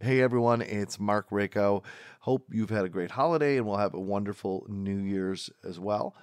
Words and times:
Hey 0.00 0.20
everyone, 0.20 0.60
it's 0.60 0.98
Mark 0.98 1.30
Rako. 1.30 1.82
Hope 2.20 2.48
you've 2.52 2.68
had 2.68 2.84
a 2.84 2.90
great 2.90 3.12
holiday 3.12 3.56
and 3.56 3.66
we'll 3.66 3.76
have 3.76 3.94
a 3.94 4.00
wonderful 4.00 4.66
New 4.68 4.98
Year's 4.98 5.50
as 5.62 5.78
well. 5.78 6.14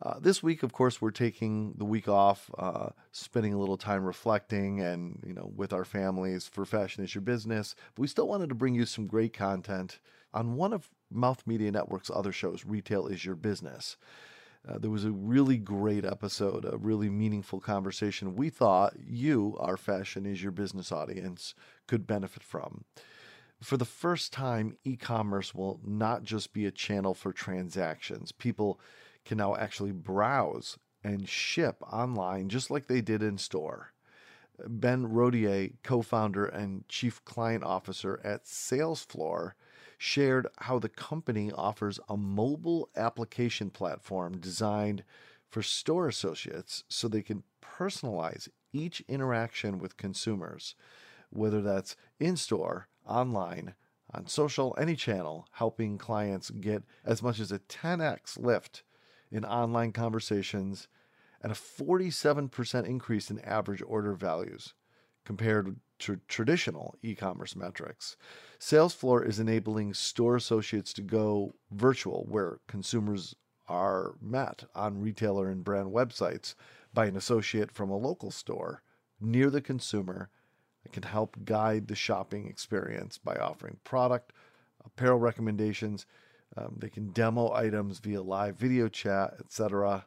Uh, 0.00 0.20
this 0.20 0.42
week, 0.42 0.62
of 0.62 0.72
course, 0.72 1.00
we're 1.00 1.10
taking 1.10 1.72
the 1.76 1.86
week 1.86 2.06
off, 2.06 2.50
uh, 2.58 2.90
spending 3.12 3.54
a 3.54 3.58
little 3.58 3.78
time 3.78 4.04
reflecting 4.04 4.80
and 4.80 5.20
you 5.26 5.32
know 5.32 5.50
with 5.56 5.72
our 5.72 5.86
families 5.86 6.46
for 6.46 6.64
Fashion 6.64 7.02
is 7.02 7.14
Your 7.14 7.22
Business. 7.22 7.74
But 7.94 8.02
we 8.02 8.08
still 8.08 8.28
wanted 8.28 8.50
to 8.50 8.54
bring 8.54 8.74
you 8.74 8.84
some 8.84 9.06
great 9.06 9.32
content 9.32 9.98
on 10.32 10.54
one 10.54 10.72
of 10.72 10.90
Mouth 11.10 11.44
Media 11.46 11.72
Network's 11.72 12.10
other 12.14 12.30
shows, 12.30 12.64
Retail 12.64 13.06
is 13.06 13.24
Your 13.24 13.36
Business. 13.36 13.96
Uh, 14.68 14.78
there 14.78 14.90
was 14.90 15.04
a 15.04 15.10
really 15.10 15.58
great 15.58 16.04
episode, 16.04 16.64
a 16.64 16.76
really 16.76 17.10
meaningful 17.10 17.58
conversation 17.58 18.36
we 18.36 18.48
thought 18.48 18.94
you, 19.04 19.56
our 19.58 19.76
Fashion 19.76 20.24
is 20.24 20.42
Your 20.42 20.52
Business 20.52 20.92
audience, 20.92 21.54
could 21.86 22.06
benefit 22.06 22.42
from. 22.42 22.84
For 23.62 23.76
the 23.76 23.84
first 23.84 24.32
time, 24.32 24.76
e 24.84 24.96
commerce 24.96 25.54
will 25.54 25.80
not 25.84 26.22
just 26.22 26.52
be 26.52 26.66
a 26.66 26.70
channel 26.70 27.14
for 27.14 27.32
transactions. 27.32 28.32
People 28.32 28.78
can 29.24 29.38
now 29.38 29.56
actually 29.56 29.92
browse 29.92 30.78
and 31.02 31.28
ship 31.28 31.76
online 31.82 32.48
just 32.48 32.70
like 32.70 32.86
they 32.86 33.00
did 33.00 33.22
in 33.22 33.38
store. 33.38 33.92
Ben 34.66 35.06
Rodier, 35.06 35.70
co 35.82 36.02
founder 36.02 36.44
and 36.44 36.86
chief 36.88 37.24
client 37.24 37.64
officer 37.64 38.20
at 38.22 38.44
Salesfloor, 38.44 39.52
shared 39.98 40.46
how 40.58 40.78
the 40.78 40.88
company 40.88 41.50
offers 41.52 41.98
a 42.08 42.16
mobile 42.16 42.88
application 42.96 43.70
platform 43.70 44.38
designed 44.38 45.04
for 45.48 45.62
store 45.62 46.08
associates 46.08 46.84
so 46.88 47.08
they 47.08 47.22
can 47.22 47.42
personalize 47.62 48.48
each 48.72 49.00
interaction 49.08 49.78
with 49.78 49.96
consumers, 49.96 50.74
whether 51.30 51.62
that's 51.62 51.96
in 52.20 52.36
store, 52.36 52.88
online, 53.06 53.74
on 54.12 54.26
social, 54.26 54.76
any 54.78 54.94
channel, 54.94 55.48
helping 55.52 55.98
clients 55.98 56.50
get 56.50 56.84
as 57.04 57.22
much 57.22 57.40
as 57.40 57.50
a 57.50 57.58
10x 57.58 58.38
lift 58.38 58.82
in 59.30 59.44
online 59.44 59.92
conversations 59.92 60.88
and 61.42 61.50
a 61.50 61.54
47% 61.54 62.86
increase 62.86 63.30
in 63.30 63.40
average 63.40 63.82
order 63.86 64.14
values 64.14 64.74
compared 65.24 65.76
to 65.98 66.20
traditional 66.28 66.94
e 67.02 67.14
commerce 67.14 67.56
metrics. 67.56 68.16
Salesfloor 68.60 69.26
is 69.26 69.38
enabling 69.38 69.94
store 69.94 70.36
associates 70.36 70.92
to 70.92 71.02
go 71.02 71.54
virtual 71.70 72.26
where 72.28 72.58
consumers 72.68 73.34
are 73.68 74.14
met 74.20 74.64
on 74.74 75.00
retailer 75.00 75.48
and 75.48 75.64
brand 75.64 75.88
websites 75.92 76.54
by 76.92 77.06
an 77.06 77.16
associate 77.16 77.70
from 77.70 77.90
a 77.90 77.96
local 77.96 78.30
store 78.30 78.82
near 79.20 79.50
the 79.50 79.62
consumer 79.62 80.30
that 80.84 80.92
can 80.92 81.02
help 81.02 81.36
guide 81.44 81.88
the 81.88 81.96
shopping 81.96 82.46
experience 82.46 83.18
by 83.18 83.34
offering 83.34 83.78
product, 83.82 84.32
apparel 84.84 85.18
recommendations. 85.18 86.06
Um, 86.56 86.76
they 86.78 86.88
can 86.88 87.08
demo 87.08 87.52
items 87.52 87.98
via 87.98 88.22
live 88.22 88.56
video 88.56 88.88
chat, 88.88 89.34
etc. 89.40 90.06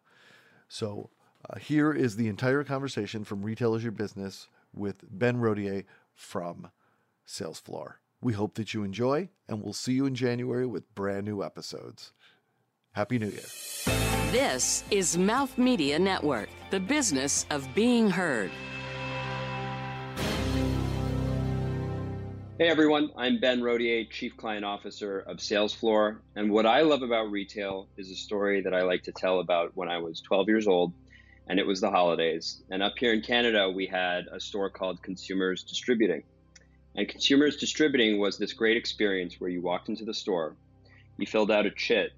So, 0.70 1.10
uh, 1.50 1.60
here 1.60 1.94
is 1.94 2.16
the 2.16 2.28
entire 2.28 2.64
conversation 2.64 3.24
from 3.24 3.44
Retail 3.44 3.76
is 3.76 3.84
Your 3.84 3.92
Business 3.92 4.48
with 4.74 5.04
Ben 5.10 5.38
Rodier 5.38 5.84
from 6.14 6.72
Salesfloor. 7.28 7.96
We 8.22 8.34
hope 8.34 8.56
that 8.56 8.74
you 8.74 8.84
enjoy, 8.84 9.30
and 9.48 9.62
we'll 9.62 9.74
see 9.74 9.94
you 9.94 10.06
in 10.06 10.16
January 10.16 10.66
with 10.66 10.94
brand 10.96 11.26
new 11.26 11.44
episodes. 11.44 12.14
Happy 12.94 13.20
New 13.20 13.30
Year. 13.30 13.46
This 14.32 14.84
is 14.90 15.18
Mouth 15.18 15.58
Media 15.58 16.00
Network, 16.00 16.50
the 16.72 16.80
business 16.80 17.46
of 17.52 17.68
being 17.76 18.10
heard. 18.10 18.52
Hey 22.60 22.70
everyone, 22.70 23.12
I'm 23.16 23.40
Ben 23.40 23.62
Rodier, 23.62 24.06
Chief 24.06 24.36
Client 24.36 24.66
Officer 24.66 25.20
of 25.20 25.38
Salesfloor. 25.38 26.18
And 26.36 26.50
what 26.50 26.66
I 26.66 26.82
love 26.82 27.04
about 27.04 27.30
retail 27.30 27.88
is 27.98 28.10
a 28.10 28.16
story 28.16 28.62
that 28.62 28.74
I 28.74 28.82
like 28.82 29.04
to 29.04 29.12
tell 29.12 29.42
about 29.42 29.78
when 29.78 29.90
I 29.90 30.00
was 30.00 30.22
12 30.22 30.48
years 30.48 30.68
old 30.68 30.92
and 31.48 31.60
it 31.60 31.68
was 31.68 31.82
the 31.82 31.92
holidays. 31.92 32.64
And 32.72 32.82
up 32.82 32.94
here 32.98 33.14
in 33.14 33.22
Canada, 33.22 33.70
we 33.70 33.86
had 33.86 34.26
a 34.32 34.40
store 34.40 34.72
called 34.72 35.04
Consumers 35.04 35.62
Distributing. 35.62 36.24
And 36.96 37.08
Consumers 37.08 37.58
Distributing 37.58 38.18
was 38.18 38.40
this 38.40 38.54
great 38.54 38.76
experience 38.76 39.40
where 39.40 39.52
you 39.52 39.62
walked 39.62 39.90
into 39.90 40.04
the 40.04 40.16
store, 40.16 40.56
you 41.20 41.28
filled 41.28 41.52
out 41.52 41.68
a 41.68 41.72
chit, 41.72 42.14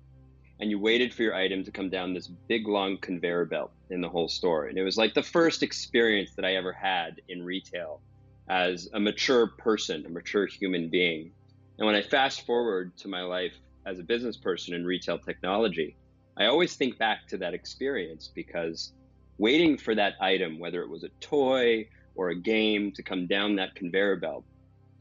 and 0.62 0.70
you 0.70 0.80
waited 0.80 1.14
for 1.14 1.24
your 1.24 1.36
item 1.36 1.66
to 1.66 1.72
come 1.72 1.90
down 1.90 2.14
this 2.14 2.28
big 2.28 2.66
long 2.66 2.98
conveyor 3.00 3.44
belt 3.44 3.74
in 3.90 4.00
the 4.00 4.08
whole 4.08 4.30
store. 4.30 4.68
And 4.68 4.78
it 4.78 4.84
was 4.84 4.96
like 4.96 5.14
the 5.14 5.22
first 5.22 5.64
experience 5.64 6.32
that 6.38 6.46
I 6.46 6.56
ever 6.56 6.72
had 6.72 7.20
in 7.28 7.44
retail 7.44 8.00
as 8.50 8.90
a 8.94 9.00
mature 9.00 9.48
person, 9.48 10.06
a 10.06 10.10
mature 10.10 10.48
human 10.48 10.90
being. 10.90 11.32
And 11.78 11.86
when 11.86 11.96
I 11.96 12.02
fast 12.02 12.46
forward 12.46 12.98
to 12.98 13.08
my 13.08 13.22
life 13.22 13.54
as 13.86 14.00
a 14.00 14.04
business 14.04 14.38
person 14.38 14.74
in 14.74 14.86
retail 14.86 15.20
technology, 15.20 15.96
I 16.36 16.46
always 16.46 16.76
think 16.76 16.98
back 16.98 17.28
to 17.28 17.38
that 17.38 17.54
experience 17.54 18.32
because 18.34 18.94
waiting 19.38 19.78
for 19.78 19.94
that 19.96 20.16
item, 20.20 20.60
whether 20.60 20.82
it 20.82 20.90
was 20.90 21.04
a 21.04 21.10
toy 21.22 21.88
or 22.16 22.30
a 22.30 22.36
game 22.36 22.92
to 22.94 23.04
come 23.04 23.28
down 23.28 23.56
that 23.56 23.76
conveyor 23.76 24.18
belt, 24.18 24.44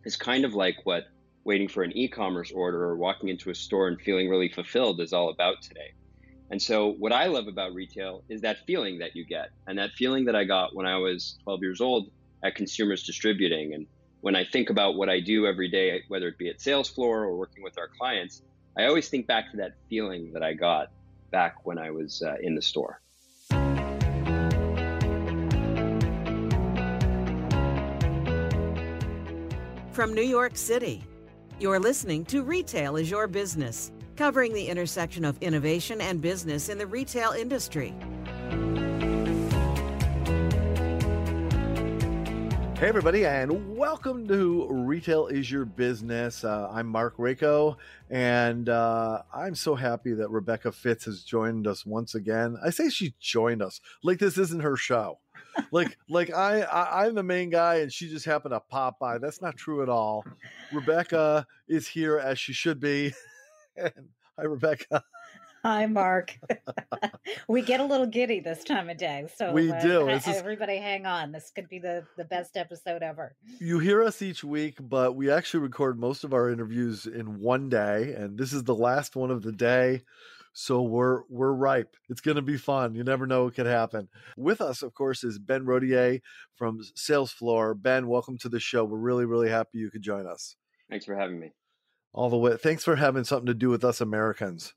is 0.04 0.16
kind 0.16 0.44
of 0.44 0.54
like 0.54 0.76
what 0.84 1.04
waiting 1.44 1.68
for 1.68 1.82
an 1.82 1.96
e 1.96 2.08
commerce 2.08 2.52
order 2.52 2.84
or 2.84 2.96
walking 2.96 3.30
into 3.30 3.50
a 3.50 3.54
store 3.54 3.88
and 3.88 4.00
feeling 4.00 4.28
really 4.28 4.48
fulfilled 4.48 5.00
is 5.00 5.12
all 5.12 5.30
about 5.30 5.62
today. 5.62 5.92
And 6.50 6.60
so, 6.60 6.92
what 6.92 7.12
I 7.12 7.26
love 7.26 7.46
about 7.46 7.74
retail 7.74 8.24
is 8.28 8.40
that 8.42 8.58
feeling 8.66 8.98
that 8.98 9.14
you 9.14 9.24
get. 9.24 9.50
And 9.66 9.78
that 9.78 9.90
feeling 9.92 10.24
that 10.26 10.36
I 10.36 10.44
got 10.44 10.74
when 10.74 10.86
I 10.86 10.96
was 10.96 11.38
12 11.44 11.60
years 11.62 11.80
old 11.80 12.10
at 12.42 12.54
consumers 12.54 13.02
distributing. 13.02 13.74
And 13.74 13.86
when 14.20 14.36
I 14.36 14.44
think 14.44 14.70
about 14.70 14.96
what 14.96 15.08
I 15.08 15.20
do 15.20 15.46
every 15.46 15.68
day, 15.68 16.02
whether 16.08 16.28
it 16.28 16.38
be 16.38 16.48
at 16.48 16.58
Salesfloor 16.58 16.98
or 16.98 17.36
working 17.36 17.62
with 17.62 17.78
our 17.78 17.88
clients, 17.98 18.42
I 18.76 18.84
always 18.86 19.08
think 19.08 19.26
back 19.26 19.50
to 19.52 19.56
that 19.58 19.74
feeling 19.88 20.32
that 20.32 20.42
I 20.42 20.54
got 20.54 20.90
back 21.30 21.66
when 21.66 21.78
I 21.78 21.90
was 21.90 22.22
uh, 22.22 22.36
in 22.40 22.54
the 22.54 22.62
store. 22.62 23.00
From 29.92 30.14
New 30.14 30.22
York 30.22 30.56
City, 30.56 31.02
you're 31.58 31.80
listening 31.80 32.24
to 32.26 32.44
Retail 32.44 32.94
is 32.94 33.10
Your 33.10 33.26
Business, 33.26 33.90
covering 34.14 34.54
the 34.54 34.68
intersection 34.68 35.24
of 35.24 35.36
innovation 35.40 36.00
and 36.00 36.22
business 36.22 36.68
in 36.68 36.78
the 36.78 36.86
retail 36.86 37.32
industry. 37.32 37.92
Hey, 42.78 42.86
everybody, 42.86 43.26
and 43.26 43.76
welcome 43.76 44.28
to 44.28 44.68
Retail 44.70 45.26
is 45.26 45.50
Your 45.50 45.64
Business. 45.64 46.44
Uh, 46.44 46.70
I'm 46.72 46.86
Mark 46.86 47.16
Rako, 47.16 47.74
and 48.08 48.68
uh, 48.68 49.22
I'm 49.34 49.56
so 49.56 49.74
happy 49.74 50.12
that 50.14 50.30
Rebecca 50.30 50.70
Fitz 50.70 51.06
has 51.06 51.24
joined 51.24 51.66
us 51.66 51.84
once 51.84 52.14
again. 52.14 52.56
I 52.64 52.70
say 52.70 52.88
she 52.88 53.16
joined 53.18 53.62
us 53.62 53.80
like 54.04 54.20
this 54.20 54.38
isn't 54.38 54.62
her 54.62 54.76
show. 54.76 55.18
like, 55.72 55.98
like 56.08 56.32
I, 56.32 56.60
I, 56.62 57.06
I'm 57.06 57.16
the 57.16 57.24
main 57.24 57.50
guy, 57.50 57.78
and 57.78 57.92
she 57.92 58.08
just 58.08 58.24
happened 58.24 58.52
to 58.52 58.60
pop 58.60 59.00
by. 59.00 59.18
That's 59.18 59.42
not 59.42 59.56
true 59.56 59.82
at 59.82 59.88
all. 59.88 60.24
Rebecca 60.72 61.48
is 61.66 61.88
here 61.88 62.18
as 62.18 62.38
she 62.38 62.52
should 62.52 62.78
be. 62.78 63.12
and, 63.76 63.92
hi, 64.38 64.44
Rebecca. 64.44 65.02
Hi, 65.64 65.86
Mark. 65.86 66.38
we 67.48 67.62
get 67.62 67.80
a 67.80 67.84
little 67.84 68.06
giddy 68.06 68.38
this 68.38 68.62
time 68.62 68.88
of 68.88 68.96
day. 68.96 69.26
So 69.36 69.52
we 69.52 69.72
uh, 69.72 69.80
do. 69.80 70.08
everybody 70.08 70.76
hang 70.76 71.04
on. 71.04 71.32
This 71.32 71.50
could 71.52 71.68
be 71.68 71.80
the, 71.80 72.04
the 72.16 72.24
best 72.24 72.56
episode 72.56 73.02
ever. 73.02 73.34
You 73.58 73.80
hear 73.80 74.02
us 74.02 74.22
each 74.22 74.44
week, 74.44 74.76
but 74.80 75.16
we 75.16 75.30
actually 75.30 75.60
record 75.60 75.98
most 75.98 76.22
of 76.22 76.32
our 76.32 76.50
interviews 76.50 77.06
in 77.06 77.40
one 77.40 77.68
day, 77.68 78.14
and 78.16 78.38
this 78.38 78.52
is 78.52 78.64
the 78.64 78.74
last 78.74 79.16
one 79.16 79.30
of 79.32 79.42
the 79.42 79.52
day. 79.52 80.02
So 80.52 80.82
we're 80.82 81.22
we're 81.28 81.52
ripe. 81.52 81.96
It's 82.08 82.20
going 82.20 82.36
to 82.36 82.42
be 82.42 82.56
fun. 82.56 82.94
You 82.94 83.04
never 83.04 83.26
know 83.26 83.44
what 83.44 83.54
could 83.54 83.66
happen. 83.66 84.08
With 84.36 84.60
us, 84.60 84.82
of 84.82 84.94
course, 84.94 85.24
is 85.24 85.38
Ben 85.38 85.64
Rodier 85.64 86.20
from 86.56 86.80
Salesfloor. 86.96 87.80
Ben, 87.80 88.08
welcome 88.08 88.38
to 88.38 88.48
the 88.48 88.60
show. 88.60 88.84
We're 88.84 88.98
really 88.98 89.24
really 89.24 89.50
happy 89.50 89.78
you 89.78 89.90
could 89.90 90.02
join 90.02 90.26
us. 90.26 90.56
Thanks 90.88 91.04
for 91.04 91.16
having 91.16 91.38
me. 91.38 91.52
All 92.12 92.30
the 92.30 92.38
way. 92.38 92.56
Thanks 92.56 92.84
for 92.84 92.96
having 92.96 93.24
something 93.24 93.46
to 93.46 93.54
do 93.54 93.68
with 93.68 93.84
us 93.84 94.00
Americans 94.00 94.74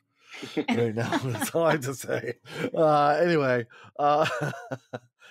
right 0.70 0.96
now. 0.96 1.18
That's 1.24 1.54
all 1.56 1.66
I 1.66 1.72
have 1.72 1.82
to 1.82 1.94
say. 1.94 2.36
Uh, 2.76 3.10
anyway, 3.22 3.66
uh, 4.00 4.26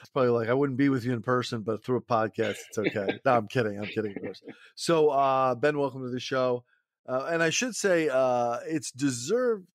it's 0.00 0.10
probably 0.12 0.30
like 0.30 0.48
I 0.48 0.54
wouldn't 0.54 0.78
be 0.78 0.88
with 0.88 1.04
you 1.04 1.12
in 1.12 1.22
person, 1.22 1.62
but 1.62 1.84
through 1.84 1.98
a 1.98 2.02
podcast, 2.02 2.56
it's 2.68 2.78
okay. 2.78 3.18
no, 3.24 3.36
I'm 3.36 3.48
kidding. 3.48 3.78
I'm 3.78 3.86
kidding, 3.86 4.16
of 4.16 4.22
course. 4.22 4.42
So, 4.74 5.10
uh, 5.10 5.54
Ben, 5.54 5.78
welcome 5.78 6.02
to 6.02 6.10
the 6.10 6.20
show. 6.20 6.64
Uh, 7.08 7.28
and 7.30 7.42
I 7.42 7.50
should 7.50 7.74
say 7.74 8.08
uh, 8.08 8.58
it's 8.66 8.90
deserved, 8.92 9.66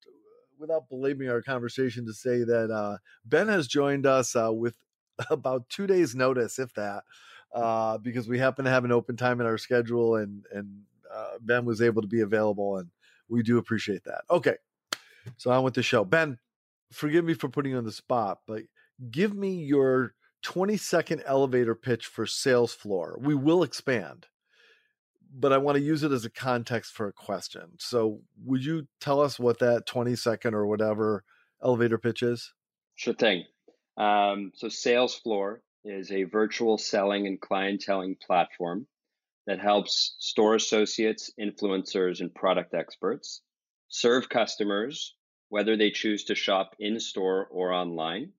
without 0.58 0.88
belaboring 0.88 1.28
our 1.28 1.42
conversation, 1.42 2.06
to 2.06 2.14
say 2.14 2.38
that 2.44 2.70
uh, 2.70 2.96
Ben 3.24 3.48
has 3.48 3.66
joined 3.66 4.06
us 4.06 4.34
with 4.34 4.76
about 5.30 5.68
two 5.68 5.86
days' 5.86 6.14
notice, 6.14 6.58
if 6.58 6.72
that, 6.74 7.02
because 8.02 8.28
we 8.28 8.38
happen 8.38 8.64
to 8.64 8.70
have 8.70 8.84
an 8.84 8.92
open 8.92 9.16
time 9.16 9.40
in 9.40 9.46
our 9.46 9.58
schedule, 9.58 10.16
and 10.16 10.44
and 10.52 10.82
Ben 11.42 11.66
was 11.66 11.82
able 11.82 12.00
to 12.00 12.08
be 12.08 12.20
available, 12.20 12.78
and 12.78 12.88
we 13.28 13.42
do 13.42 13.58
appreciate 13.58 14.04
that. 14.04 14.22
Okay, 14.30 14.56
so 15.36 15.50
on 15.50 15.62
with 15.64 15.74
the 15.74 15.82
show. 15.82 16.04
Ben, 16.04 16.38
forgive 16.92 17.24
me 17.24 17.34
for 17.34 17.48
putting 17.48 17.72
you 17.72 17.78
on 17.78 17.84
the 17.84 17.92
spot, 17.92 18.38
but 18.46 18.62
give 19.10 19.34
me 19.34 19.54
your 19.64 20.14
20 20.42 20.76
second 20.76 21.22
elevator 21.26 21.74
pitch 21.74 22.06
for 22.06 22.24
Salesfloor. 22.26 23.20
We 23.20 23.34
will 23.34 23.62
expand. 23.62 24.26
but 25.38 25.52
I 25.52 25.58
want 25.58 25.76
to 25.76 25.82
use 25.82 26.02
it 26.02 26.12
as 26.12 26.24
a 26.24 26.30
context 26.30 26.92
for 26.92 27.08
a 27.08 27.12
question. 27.12 27.72
So, 27.78 28.20
would 28.44 28.64
you 28.64 28.86
tell 29.00 29.20
us 29.20 29.38
what 29.38 29.58
that 29.58 29.86
20 29.86 30.16
second 30.16 30.54
or 30.54 30.66
whatever 30.66 31.24
elevator 31.62 31.98
pitch 31.98 32.22
is? 32.22 32.52
Sure 32.94 33.14
thing. 33.14 33.44
Um, 33.96 34.52
so, 34.54 34.68
Salesfloor 34.68 35.58
is 35.84 36.10
a 36.12 36.24
virtual 36.24 36.78
selling 36.78 37.26
and 37.26 37.40
clienteling 37.40 38.18
platform 38.20 38.86
that 39.46 39.60
helps 39.60 40.16
store 40.18 40.54
associates, 40.54 41.30
influencers, 41.40 42.20
and 42.20 42.34
product 42.34 42.74
experts 42.74 43.42
serve 43.88 44.28
customers, 44.28 45.15
whether 45.48 45.76
they 45.76 45.90
choose 45.90 46.24
to 46.24 46.34
shop 46.34 46.74
in 46.78 46.98
store 47.00 47.46
or 47.50 47.72
online. 47.72 48.32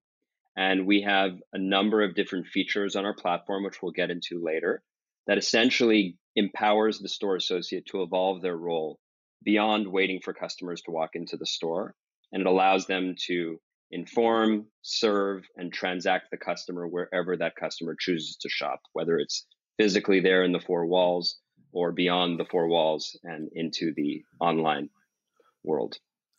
And 0.55 0.87
we 0.87 1.01
have 1.01 1.39
a 1.53 1.57
number 1.57 2.03
of 2.03 2.15
different 2.15 2.47
features 2.47 2.95
on 2.95 3.05
our 3.05 3.13
platform, 3.13 3.63
which 3.63 3.81
we'll 3.81 3.91
get 3.91 4.09
into 4.09 4.43
later, 4.43 4.81
that 5.27 5.37
essentially 5.37 6.17
empowers 6.35 6.99
the 6.99 7.09
store 7.09 7.35
associate 7.35 7.85
to 7.87 8.01
evolve 8.01 8.41
their 8.41 8.57
role 8.57 8.99
beyond 9.43 9.87
waiting 9.87 10.19
for 10.23 10.33
customers 10.33 10.81
to 10.81 10.91
walk 10.91 11.11
into 11.13 11.37
the 11.37 11.45
store. 11.45 11.93
And 12.31 12.41
it 12.41 12.47
allows 12.47 12.87
them 12.87 13.15
to 13.27 13.59
inform, 13.91 14.67
serve, 14.81 15.45
and 15.55 15.71
transact 15.71 16.31
the 16.31 16.37
customer 16.37 16.87
wherever 16.87 17.37
that 17.37 17.55
customer 17.55 17.95
chooses 17.97 18.37
to 18.37 18.49
shop, 18.49 18.81
whether 18.93 19.17
it's 19.17 19.45
physically 19.77 20.19
there 20.19 20.43
in 20.43 20.51
the 20.51 20.59
four 20.59 20.85
walls 20.85 21.37
or 21.71 21.91
beyond 21.91 22.39
the 22.39 22.45
four 22.45 22.67
walls 22.67 23.17
and 23.23 23.49
into 23.53 23.93
the 23.95 24.23
online 24.39 24.89
world. 25.63 25.97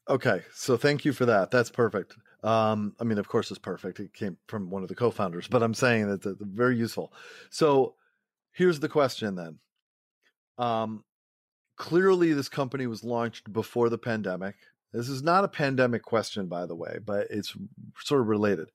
Okay, 0.08 0.42
so 0.54 0.76
thank 0.78 1.04
you 1.04 1.12
for 1.12 1.26
that. 1.26 1.50
That's 1.50 1.70
perfect. 1.70 2.16
Um, 2.42 2.94
I 2.98 3.04
mean, 3.04 3.18
of 3.18 3.28
course, 3.28 3.50
it's 3.50 3.58
perfect. 3.58 4.00
It 4.00 4.14
came 4.14 4.38
from 4.46 4.70
one 4.70 4.82
of 4.82 4.88
the 4.88 4.94
co-founders, 4.94 5.48
but 5.48 5.62
I'm 5.62 5.74
saying 5.74 6.08
that 6.08 6.24
it's 6.24 6.40
very 6.40 6.76
useful. 6.76 7.12
So, 7.50 7.94
here's 8.52 8.80
the 8.80 8.88
question 8.88 9.34
then. 9.34 9.58
Um, 10.56 11.04
clearly, 11.76 12.32
this 12.32 12.48
company 12.48 12.86
was 12.86 13.04
launched 13.04 13.52
before 13.52 13.90
the 13.90 13.98
pandemic. 13.98 14.54
This 14.92 15.10
is 15.10 15.22
not 15.22 15.44
a 15.44 15.48
pandemic 15.48 16.02
question, 16.02 16.46
by 16.46 16.64
the 16.64 16.74
way, 16.74 16.98
but 17.04 17.26
it's 17.28 17.54
sort 18.02 18.22
of 18.22 18.28
related. 18.28 18.70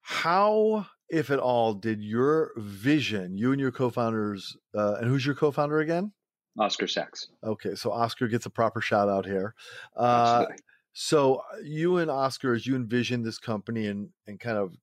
How, 0.00 0.86
if 1.08 1.30
at 1.30 1.38
all, 1.38 1.72
did 1.74 2.02
your 2.02 2.50
vision, 2.56 3.36
you 3.36 3.52
and 3.52 3.60
your 3.60 3.70
co-founders, 3.70 4.56
uh, 4.74 4.94
and 4.94 5.06
who's 5.06 5.24
your 5.24 5.36
co-founder 5.36 5.78
again? 5.78 6.12
Oscar 6.58 6.86
Sachs. 6.86 7.28
Okay, 7.42 7.74
so 7.74 7.92
Oscar 7.92 8.28
gets 8.28 8.46
a 8.46 8.50
proper 8.50 8.80
shout 8.80 9.08
out 9.08 9.26
here. 9.26 9.54
Uh, 9.96 10.46
so 10.92 11.36
uh, 11.36 11.58
you 11.62 11.98
and 11.98 12.10
Oscar, 12.10 12.54
as 12.54 12.66
you 12.66 12.76
envisioned 12.76 13.24
this 13.24 13.38
company 13.38 13.86
and 13.86 14.10
and 14.26 14.38
kind 14.38 14.56
of 14.56 14.76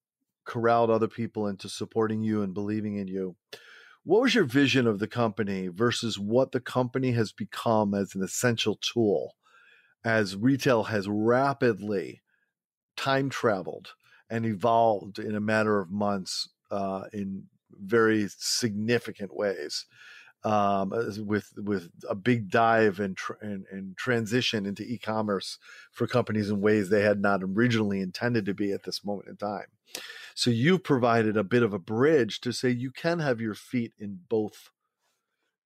corralled 0.44 0.90
other 0.90 1.08
people 1.08 1.48
into 1.48 1.70
supporting 1.70 2.22
you 2.22 2.42
and 2.42 2.54
believing 2.54 2.98
in 2.98 3.08
you, 3.08 3.36
what 4.04 4.22
was 4.22 4.36
your 4.36 4.44
vision 4.44 4.88
of 4.88 5.00
the 5.00 5.08
company 5.08 5.68
versus 5.68 6.20
what 6.20 6.52
the 6.52 6.60
company 6.60 7.12
has 7.12 7.32
become 7.32 7.94
as 7.94 8.16
an 8.16 8.24
essential 8.24 8.76
tool 8.76 9.36
as 10.04 10.36
retail 10.36 10.84
has 10.84 11.08
rapidly 11.08 12.22
time 12.98 13.30
traveled 13.30 13.94
and 14.30 14.46
evolved 14.46 15.20
in 15.20 15.36
a 15.36 15.42
matter 15.42 15.80
of 15.80 15.92
months 15.92 16.50
uh, 16.72 17.04
in 17.14 17.44
very 17.72 18.28
significant 18.30 19.36
ways? 19.36 19.86
Um, 20.44 20.92
with 21.26 21.54
with 21.58 21.90
a 22.10 22.16
big 22.16 22.50
dive 22.50 23.00
and, 23.00 23.16
tr- 23.16 23.34
and, 23.42 23.96
transition 23.96 24.66
into 24.66 24.84
e-commerce 24.84 25.60
for 25.92 26.08
companies 26.08 26.50
in 26.50 26.62
ways 26.62 26.90
they 26.90 27.04
had 27.04 27.22
not 27.22 27.42
originally 27.44 28.02
intended 28.02 28.46
to 28.46 28.54
be 28.54 28.72
at 28.72 28.84
this 28.84 29.06
moment 29.06 29.30
in 29.30 29.38
time. 29.38 29.68
So 30.34 30.50
you've 30.50 30.84
provided 30.84 31.38
a 31.38 31.44
bit 31.44 31.62
of 31.62 31.74
a 31.74 31.80
bridge 31.80 32.42
to 32.42 32.52
say 32.52 32.70
you 32.70 32.92
can 32.92 33.20
have 33.20 33.40
your 33.40 33.54
feet 33.54 33.94
in 34.00 34.20
both 34.30 34.72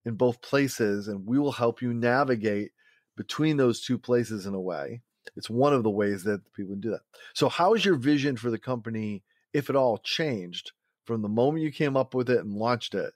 in 0.04 0.16
both 0.16 0.42
places, 0.42 1.08
and 1.08 1.26
we 1.26 1.40
will 1.40 1.54
help 1.54 1.82
you 1.82 1.94
navigate 1.94 2.72
between 3.16 3.58
those 3.58 3.82
two 3.82 3.98
places 3.98 4.46
in 4.46 4.54
a 4.54 4.62
way. 4.62 5.02
It's 5.36 5.50
one 5.50 5.74
of 5.74 5.84
the 5.84 5.90
ways 5.90 6.24
that 6.26 6.42
people 6.54 6.76
do 6.76 6.92
that. 6.92 7.02
So, 7.34 7.50
how 7.50 7.74
has 7.74 7.84
your 7.86 7.96
vision 7.96 8.36
for 8.36 8.52
the 8.52 8.60
company, 8.60 9.24
if 9.54 9.70
at 9.70 9.76
all, 9.76 9.98
changed 9.98 10.74
from 11.06 11.22
the 11.22 11.30
moment 11.30 11.64
you 11.64 11.72
came 11.72 11.98
up 11.98 12.14
with 12.14 12.30
it 12.30 12.40
and 12.40 12.54
launched 12.54 12.94
it 12.94 13.14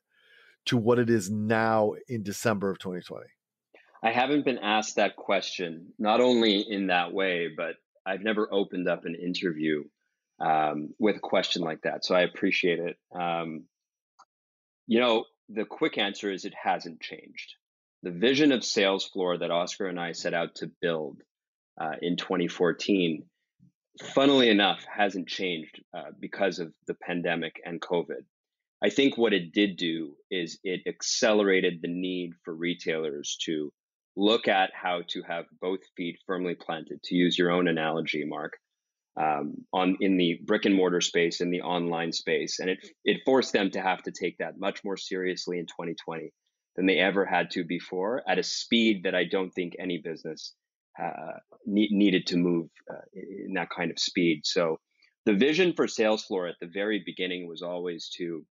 to 0.69 0.77
what 0.77 0.99
it 0.99 1.09
is 1.09 1.31
now 1.31 1.93
in 2.07 2.21
December 2.21 2.69
of 2.69 2.77
2020? 2.77 3.25
I 4.03 4.11
haven't 4.11 4.45
been 4.45 4.59
asked 4.59 4.95
that 4.97 5.15
question, 5.15 5.93
not 5.97 6.21
only 6.21 6.59
in 6.59 6.87
that 6.87 7.11
way, 7.11 7.49
but 7.55 7.75
I've 8.05 8.21
never 8.21 8.47
opened 8.53 8.87
up 8.87 9.05
an 9.05 9.15
interview 9.15 9.83
um, 10.39 10.93
with 10.99 11.17
a 11.17 11.21
question 11.21 11.63
like 11.63 11.81
that. 11.81 12.05
So 12.05 12.13
I 12.13 12.21
appreciate 12.21 12.77
it. 12.79 12.97
Um, 13.19 13.63
you 14.85 14.99
know, 14.99 15.25
the 15.49 15.65
quick 15.65 15.97
answer 15.97 16.31
is 16.31 16.45
it 16.45 16.53
hasn't 16.53 17.01
changed. 17.01 17.55
The 18.03 18.11
vision 18.11 18.51
of 18.51 18.61
Salesfloor 18.61 19.39
that 19.39 19.51
Oscar 19.51 19.87
and 19.87 19.99
I 19.99 20.11
set 20.11 20.35
out 20.35 20.55
to 20.55 20.71
build 20.81 21.21
uh, 21.81 21.95
in 21.99 22.15
2014, 22.15 23.23
funnily 24.13 24.49
enough, 24.49 24.85
hasn't 24.85 25.27
changed 25.27 25.81
uh, 25.97 26.11
because 26.19 26.59
of 26.59 26.71
the 26.85 26.93
pandemic 26.93 27.59
and 27.65 27.81
COVID. 27.81 28.23
I 28.83 28.89
think 28.89 29.17
what 29.17 29.33
it 29.33 29.51
did 29.51 29.75
do 29.77 30.15
is 30.31 30.59
it 30.63 30.81
accelerated 30.87 31.79
the 31.81 31.89
need 31.89 32.31
for 32.45 32.55
retailers 32.55 33.37
to 33.45 33.71
look 34.15 34.47
at 34.47 34.71
how 34.73 35.01
to 35.09 35.21
have 35.23 35.45
both 35.61 35.79
feet 35.97 36.17
firmly 36.25 36.55
planted, 36.55 37.01
to 37.03 37.15
use 37.15 37.37
your 37.37 37.51
own 37.51 37.67
analogy, 37.67 38.23
Mark, 38.25 38.53
um, 39.19 39.65
on 39.73 39.97
in 39.99 40.17
the 40.17 40.39
brick 40.45 40.65
and 40.65 40.75
mortar 40.75 41.01
space, 41.01 41.41
in 41.41 41.51
the 41.51 41.61
online 41.61 42.13
space, 42.13 42.59
and 42.59 42.69
it 42.69 42.79
it 43.03 43.21
forced 43.25 43.51
them 43.51 43.69
to 43.71 43.81
have 43.81 44.01
to 44.03 44.11
take 44.11 44.37
that 44.37 44.57
much 44.57 44.83
more 44.83 44.97
seriously 44.97 45.59
in 45.59 45.65
2020 45.65 46.31
than 46.75 46.85
they 46.85 46.97
ever 46.97 47.25
had 47.25 47.51
to 47.51 47.65
before, 47.65 48.23
at 48.29 48.39
a 48.39 48.43
speed 48.43 49.03
that 49.03 49.15
I 49.15 49.25
don't 49.25 49.51
think 49.51 49.73
any 49.77 49.97
business 49.97 50.53
uh, 51.01 51.39
ne- 51.65 51.89
needed 51.91 52.27
to 52.27 52.37
move 52.37 52.69
uh, 52.89 53.01
in 53.13 53.53
that 53.55 53.69
kind 53.69 53.91
of 53.91 53.99
speed. 53.99 54.41
So, 54.45 54.79
the 55.25 55.33
vision 55.33 55.73
for 55.73 55.87
Salesfloor 55.87 56.49
at 56.49 56.55
the 56.61 56.67
very 56.67 57.03
beginning 57.05 57.47
was 57.47 57.61
always 57.61 58.09
to 58.17 58.45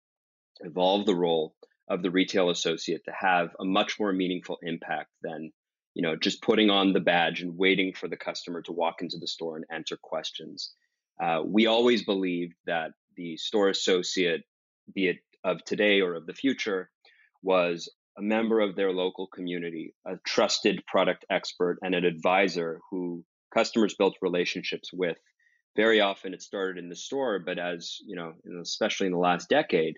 evolve 0.60 1.06
the 1.06 1.14
role 1.14 1.54
of 1.88 2.02
the 2.02 2.10
retail 2.10 2.50
associate 2.50 3.02
to 3.04 3.12
have 3.18 3.50
a 3.60 3.64
much 3.64 3.98
more 3.98 4.12
meaningful 4.12 4.58
impact 4.62 5.10
than 5.22 5.50
you 5.94 6.02
know 6.02 6.16
just 6.16 6.42
putting 6.42 6.70
on 6.70 6.92
the 6.92 7.00
badge 7.00 7.40
and 7.40 7.56
waiting 7.56 7.92
for 7.92 8.08
the 8.08 8.16
customer 8.16 8.62
to 8.62 8.72
walk 8.72 8.96
into 9.00 9.18
the 9.18 9.26
store 9.26 9.56
and 9.56 9.64
answer 9.70 9.98
questions. 10.00 10.72
Uh, 11.20 11.42
we 11.44 11.66
always 11.66 12.04
believed 12.04 12.54
that 12.66 12.92
the 13.16 13.36
store 13.36 13.68
associate 13.68 14.42
be 14.94 15.08
it 15.08 15.16
of 15.44 15.64
today 15.64 16.00
or 16.00 16.14
of 16.14 16.26
the 16.26 16.34
future 16.34 16.90
was 17.42 17.88
a 18.16 18.22
member 18.22 18.60
of 18.60 18.76
their 18.76 18.92
local 18.92 19.26
community 19.28 19.94
a 20.06 20.16
trusted 20.26 20.84
product 20.86 21.24
expert 21.30 21.78
and 21.82 21.94
an 21.94 22.04
advisor 22.04 22.80
who 22.90 23.24
customers 23.54 23.94
built 23.94 24.16
relationships 24.20 24.90
with. 24.92 25.16
Very 25.76 26.00
often 26.00 26.34
it 26.34 26.42
started 26.42 26.82
in 26.82 26.88
the 26.88 26.96
store 26.96 27.38
but 27.38 27.58
as 27.58 27.96
you 28.06 28.16
know 28.16 28.34
especially 28.60 29.06
in 29.06 29.12
the 29.12 29.18
last 29.18 29.48
decade 29.48 29.96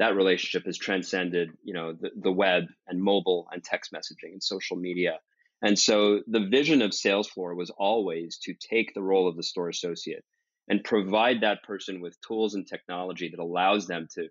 that 0.00 0.16
relationship 0.16 0.64
has 0.64 0.78
transcended, 0.78 1.50
you 1.62 1.74
know, 1.74 1.92
the, 1.92 2.10
the 2.16 2.32
web 2.32 2.64
and 2.88 3.00
mobile 3.00 3.46
and 3.52 3.62
text 3.62 3.92
messaging 3.92 4.32
and 4.32 4.42
social 4.42 4.76
media. 4.76 5.20
And 5.62 5.78
so 5.78 6.20
the 6.26 6.48
vision 6.48 6.80
of 6.80 6.92
Salesfloor 6.92 7.54
was 7.54 7.70
always 7.70 8.38
to 8.44 8.54
take 8.54 8.94
the 8.94 9.02
role 9.02 9.28
of 9.28 9.36
the 9.36 9.42
store 9.42 9.68
associate 9.68 10.24
and 10.68 10.82
provide 10.82 11.42
that 11.42 11.62
person 11.64 12.00
with 12.00 12.20
tools 12.26 12.54
and 12.54 12.66
technology 12.66 13.28
that 13.28 13.42
allows 13.42 13.86
them 13.86 14.08
to 14.14 14.28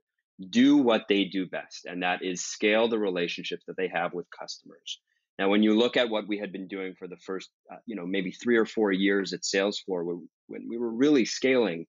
do 0.49 0.77
what 0.77 1.03
they 1.07 1.25
do 1.25 1.45
best, 1.45 1.85
and 1.85 2.01
that 2.01 2.23
is 2.23 2.41
scale 2.41 2.87
the 2.87 2.97
relationships 2.97 3.63
that 3.67 3.77
they 3.77 3.89
have 3.89 4.13
with 4.13 4.25
customers. 4.31 4.99
Now, 5.37 5.49
when 5.49 5.63
you 5.63 5.77
look 5.77 5.97
at 5.97 6.09
what 6.09 6.27
we 6.27 6.37
had 6.39 6.51
been 6.51 6.67
doing 6.67 6.95
for 6.97 7.07
the 7.07 7.17
first, 7.17 7.49
uh, 7.71 7.77
you 7.85 7.95
know, 7.95 8.05
maybe 8.05 8.31
three 8.31 8.57
or 8.57 8.65
four 8.65 8.91
years 8.91 9.33
at 9.33 9.41
Salesfloor, 9.41 10.05
when, 10.05 10.29
when 10.47 10.67
we 10.69 10.77
were 10.77 10.91
really 10.91 11.25
scaling, 11.25 11.85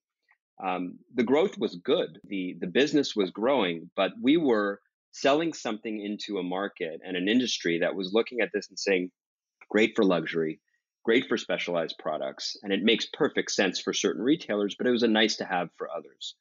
um, 0.63 0.99
the 1.13 1.23
growth 1.23 1.57
was 1.57 1.75
good. 1.75 2.19
The 2.23 2.55
the 2.59 2.67
business 2.67 3.15
was 3.15 3.31
growing, 3.31 3.89
but 3.95 4.11
we 4.21 4.37
were 4.37 4.79
selling 5.11 5.53
something 5.53 5.99
into 5.99 6.37
a 6.37 6.43
market 6.43 7.01
and 7.05 7.17
an 7.17 7.27
industry 7.27 7.79
that 7.79 7.95
was 7.95 8.13
looking 8.13 8.41
at 8.41 8.49
this 8.53 8.69
and 8.69 8.79
saying, 8.79 9.11
great 9.69 9.93
for 9.95 10.05
luxury, 10.05 10.61
great 11.03 11.27
for 11.27 11.37
specialized 11.37 11.95
products, 11.99 12.55
and 12.63 12.71
it 12.71 12.83
makes 12.83 13.07
perfect 13.11 13.51
sense 13.51 13.79
for 13.79 13.93
certain 13.93 14.21
retailers, 14.21 14.75
but 14.77 14.87
it 14.87 14.91
was 14.91 15.03
a 15.03 15.07
nice 15.07 15.37
to 15.37 15.45
have 15.45 15.69
for 15.77 15.89
others. 15.89 16.35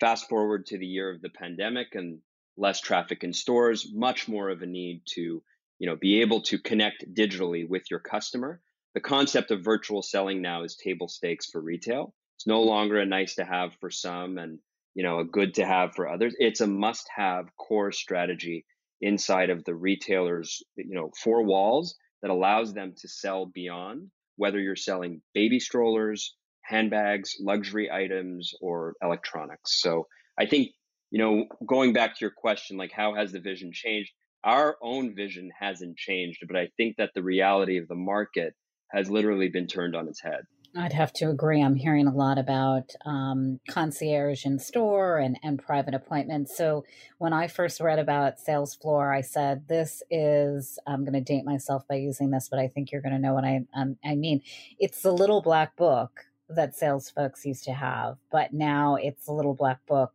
Fast 0.00 0.28
forward 0.28 0.66
to 0.66 0.78
the 0.78 0.86
year 0.86 1.10
of 1.10 1.22
the 1.22 1.30
pandemic 1.30 1.94
and 1.94 2.18
less 2.56 2.80
traffic 2.80 3.22
in 3.22 3.32
stores, 3.32 3.90
much 3.92 4.28
more 4.28 4.50
of 4.50 4.62
a 4.62 4.66
need 4.66 5.02
to, 5.06 5.42
you 5.78 5.86
know, 5.86 5.96
be 5.96 6.20
able 6.20 6.42
to 6.42 6.58
connect 6.58 7.04
digitally 7.14 7.68
with 7.68 7.90
your 7.90 8.00
customer. 8.00 8.60
The 8.94 9.00
concept 9.00 9.50
of 9.50 9.62
virtual 9.62 10.02
selling 10.02 10.42
now 10.42 10.64
is 10.64 10.76
table 10.76 11.08
stakes 11.08 11.46
for 11.50 11.60
retail. 11.60 12.12
It's 12.40 12.46
no 12.46 12.62
longer 12.62 12.98
a 12.98 13.04
nice 13.04 13.34
to 13.34 13.44
have 13.44 13.74
for 13.80 13.90
some 13.90 14.38
and 14.38 14.60
you 14.94 15.02
know 15.02 15.18
a 15.18 15.26
good 15.26 15.52
to 15.56 15.66
have 15.66 15.94
for 15.94 16.08
others. 16.08 16.34
It's 16.38 16.62
a 16.62 16.66
must 16.66 17.06
have 17.14 17.54
core 17.58 17.92
strategy 17.92 18.64
inside 19.02 19.50
of 19.50 19.62
the 19.64 19.74
retailers, 19.74 20.62
you 20.74 20.94
know, 20.94 21.10
four 21.22 21.42
walls 21.44 21.98
that 22.22 22.30
allows 22.30 22.72
them 22.72 22.94
to 22.96 23.08
sell 23.08 23.44
beyond 23.44 24.10
whether 24.36 24.58
you're 24.58 24.74
selling 24.74 25.20
baby 25.34 25.60
strollers, 25.60 26.34
handbags, 26.62 27.36
luxury 27.40 27.90
items 27.90 28.54
or 28.62 28.94
electronics. 29.02 29.82
So 29.82 30.06
I 30.38 30.46
think, 30.46 30.70
you 31.10 31.18
know, 31.18 31.44
going 31.66 31.92
back 31.92 32.14
to 32.14 32.20
your 32.22 32.32
question 32.34 32.78
like 32.78 32.90
how 32.90 33.14
has 33.16 33.32
the 33.32 33.40
vision 33.40 33.70
changed? 33.70 34.12
our 34.44 34.78
own 34.80 35.14
vision 35.14 35.50
hasn't 35.58 35.98
changed, 35.98 36.44
but 36.46 36.56
I 36.56 36.70
think 36.78 36.96
that 36.96 37.10
the 37.14 37.22
reality 37.22 37.76
of 37.76 37.88
the 37.88 37.94
market 37.94 38.54
has 38.90 39.10
literally 39.10 39.48
been 39.48 39.66
turned 39.66 39.94
on 39.94 40.08
its 40.08 40.22
head. 40.22 40.44
I'd 40.76 40.92
have 40.92 41.12
to 41.14 41.30
agree. 41.30 41.60
I'm 41.60 41.74
hearing 41.74 42.06
a 42.06 42.14
lot 42.14 42.38
about 42.38 42.92
um, 43.04 43.58
concierge 43.68 44.44
in 44.44 44.60
store 44.60 45.18
and, 45.18 45.36
and 45.42 45.60
private 45.60 45.94
appointments. 45.94 46.56
So 46.56 46.84
when 47.18 47.32
I 47.32 47.48
first 47.48 47.80
read 47.80 47.98
about 47.98 48.38
Salesfloor, 48.38 49.12
I 49.12 49.20
said, 49.20 49.66
"This 49.68 50.02
is." 50.10 50.78
I'm 50.86 51.04
going 51.04 51.14
to 51.14 51.20
date 51.20 51.44
myself 51.44 51.88
by 51.88 51.96
using 51.96 52.30
this, 52.30 52.48
but 52.48 52.60
I 52.60 52.68
think 52.68 52.92
you're 52.92 53.00
going 53.00 53.14
to 53.14 53.18
know 53.18 53.34
what 53.34 53.44
I 53.44 53.64
um, 53.74 53.96
I 54.04 54.14
mean. 54.14 54.42
It's 54.78 55.02
the 55.02 55.12
little 55.12 55.42
black 55.42 55.76
book 55.76 56.26
that 56.48 56.76
sales 56.76 57.10
folks 57.10 57.44
used 57.44 57.64
to 57.64 57.72
have, 57.72 58.18
but 58.30 58.52
now 58.52 58.94
it's 58.94 59.26
a 59.26 59.32
little 59.32 59.54
black 59.54 59.84
book. 59.86 60.12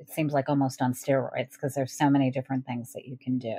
It 0.00 0.10
seems 0.10 0.32
like 0.32 0.48
almost 0.48 0.80
on 0.82 0.92
steroids 0.92 1.52
because 1.52 1.74
there's 1.74 1.92
so 1.92 2.10
many 2.10 2.30
different 2.30 2.64
things 2.64 2.92
that 2.92 3.06
you 3.06 3.16
can 3.16 3.38
do, 3.38 3.56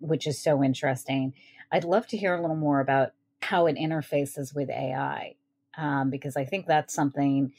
which 0.00 0.26
is 0.26 0.38
so 0.42 0.62
interesting. 0.62 1.32
I'd 1.72 1.84
love 1.84 2.06
to 2.08 2.18
hear 2.18 2.34
a 2.34 2.40
little 2.40 2.56
more 2.56 2.80
about 2.80 3.12
how 3.40 3.66
it 3.66 3.76
interfaces 3.76 4.54
with 4.54 4.68
AI 4.68 5.36
um, 5.76 6.10
because 6.10 6.36
I 6.36 6.44
think 6.44 6.66
that's 6.66 6.94
something 6.94 7.52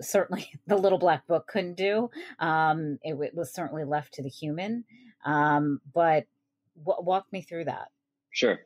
certainly 0.00 0.52
the 0.66 0.76
little 0.76 0.98
black 0.98 1.26
book 1.26 1.46
couldn't 1.46 1.76
do. 1.76 2.10
Um, 2.38 2.98
it, 3.02 3.14
it, 3.14 3.34
was 3.34 3.52
certainly 3.52 3.84
left 3.84 4.14
to 4.14 4.22
the 4.22 4.28
human. 4.28 4.84
Um, 5.24 5.80
but 5.94 6.26
w- 6.84 7.04
walk 7.04 7.26
me 7.32 7.42
through 7.42 7.66
that. 7.66 7.88
Sure. 8.30 8.58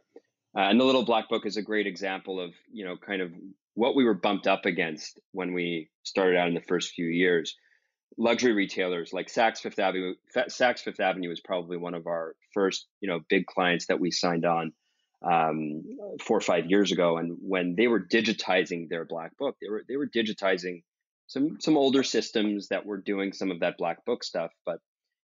Uh, 0.56 0.70
and 0.70 0.80
the 0.80 0.84
little 0.84 1.04
black 1.04 1.28
book 1.28 1.44
is 1.44 1.56
a 1.56 1.62
great 1.62 1.86
example 1.86 2.40
of 2.40 2.54
you 2.72 2.84
know 2.84 2.96
kind 2.96 3.20
of 3.20 3.30
what 3.74 3.94
we 3.94 4.04
were 4.04 4.14
bumped 4.14 4.46
up 4.46 4.64
against 4.64 5.20
when 5.32 5.52
we 5.52 5.90
started 6.02 6.38
out 6.38 6.48
in 6.48 6.54
the 6.54 6.62
first 6.62 6.94
few 6.94 7.06
years. 7.06 7.56
Luxury 8.16 8.52
retailers 8.52 9.12
like 9.12 9.26
Saks 9.26 9.58
Fifth 9.58 9.78
Avenue, 9.78 10.14
Saks 10.34 10.80
Fifth 10.80 11.00
Avenue 11.00 11.28
was 11.28 11.40
probably 11.40 11.76
one 11.76 11.92
of 11.92 12.06
our 12.06 12.34
first 12.54 12.86
you 13.00 13.08
know 13.08 13.20
big 13.28 13.44
clients 13.44 13.86
that 13.88 14.00
we 14.00 14.10
signed 14.10 14.46
on 14.46 14.72
um, 15.22 15.82
four 16.20 16.36
or 16.36 16.42
five 16.42 16.70
years 16.70 16.92
ago, 16.92 17.16
and 17.16 17.36
when 17.40 17.74
they 17.76 17.86
were 17.86 18.00
digitizing 18.00 18.88
their 18.88 19.04
black 19.04 19.36
book, 19.38 19.56
they 19.60 19.68
were 19.68 19.84
they 19.88 19.96
were 19.96 20.08
digitizing 20.08 20.82
some 21.26 21.58
some 21.60 21.76
older 21.76 22.02
systems 22.02 22.68
that 22.68 22.86
were 22.86 22.98
doing 22.98 23.32
some 23.32 23.50
of 23.50 23.60
that 23.60 23.78
black 23.78 24.04
book 24.04 24.22
stuff, 24.22 24.52
but 24.64 24.78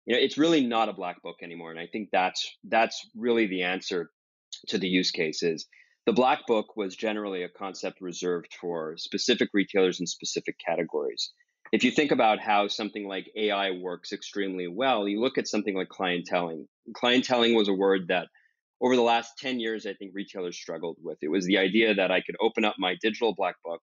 you 0.05 0.15
know 0.15 0.21
it's 0.21 0.37
really 0.37 0.65
not 0.65 0.89
a 0.89 0.93
black 0.93 1.21
book 1.21 1.37
anymore, 1.41 1.71
and 1.71 1.79
I 1.79 1.87
think 1.87 2.09
that's 2.11 2.57
that's 2.65 3.09
really 3.15 3.47
the 3.47 3.63
answer 3.63 4.11
to 4.67 4.77
the 4.77 4.87
use 4.87 5.11
cases. 5.11 5.67
The 6.05 6.13
black 6.13 6.47
book 6.47 6.77
was 6.77 6.95
generally 6.95 7.43
a 7.43 7.49
concept 7.49 7.99
reserved 7.99 8.55
for 8.59 8.95
specific 8.97 9.49
retailers 9.53 9.99
in 9.99 10.07
specific 10.07 10.55
categories. 10.65 11.33
If 11.73 11.83
you 11.83 11.91
think 11.91 12.11
about 12.11 12.39
how 12.39 12.69
something 12.69 13.07
like 13.07 13.29
AI 13.35 13.71
works 13.71 14.13
extremely 14.13 14.67
well, 14.69 15.07
you 15.07 15.19
look 15.19 15.37
at 15.37 15.49
something 15.49 15.75
like 15.75 15.89
clienteling. 15.89 16.67
Clienteling 16.93 17.57
was 17.57 17.67
a 17.67 17.73
word 17.73 18.07
that 18.07 18.29
over 18.81 18.95
the 18.95 19.01
last 19.01 19.37
10 19.39 19.59
years, 19.59 19.85
I 19.85 19.93
think 19.93 20.11
retailers 20.13 20.57
struggled 20.57 20.97
with. 21.01 21.17
It 21.21 21.29
was 21.29 21.45
the 21.45 21.57
idea 21.57 21.95
that 21.95 22.11
I 22.11 22.21
could 22.21 22.35
open 22.39 22.65
up 22.65 22.75
my 22.77 22.95
digital 23.01 23.33
black 23.35 23.55
book, 23.63 23.81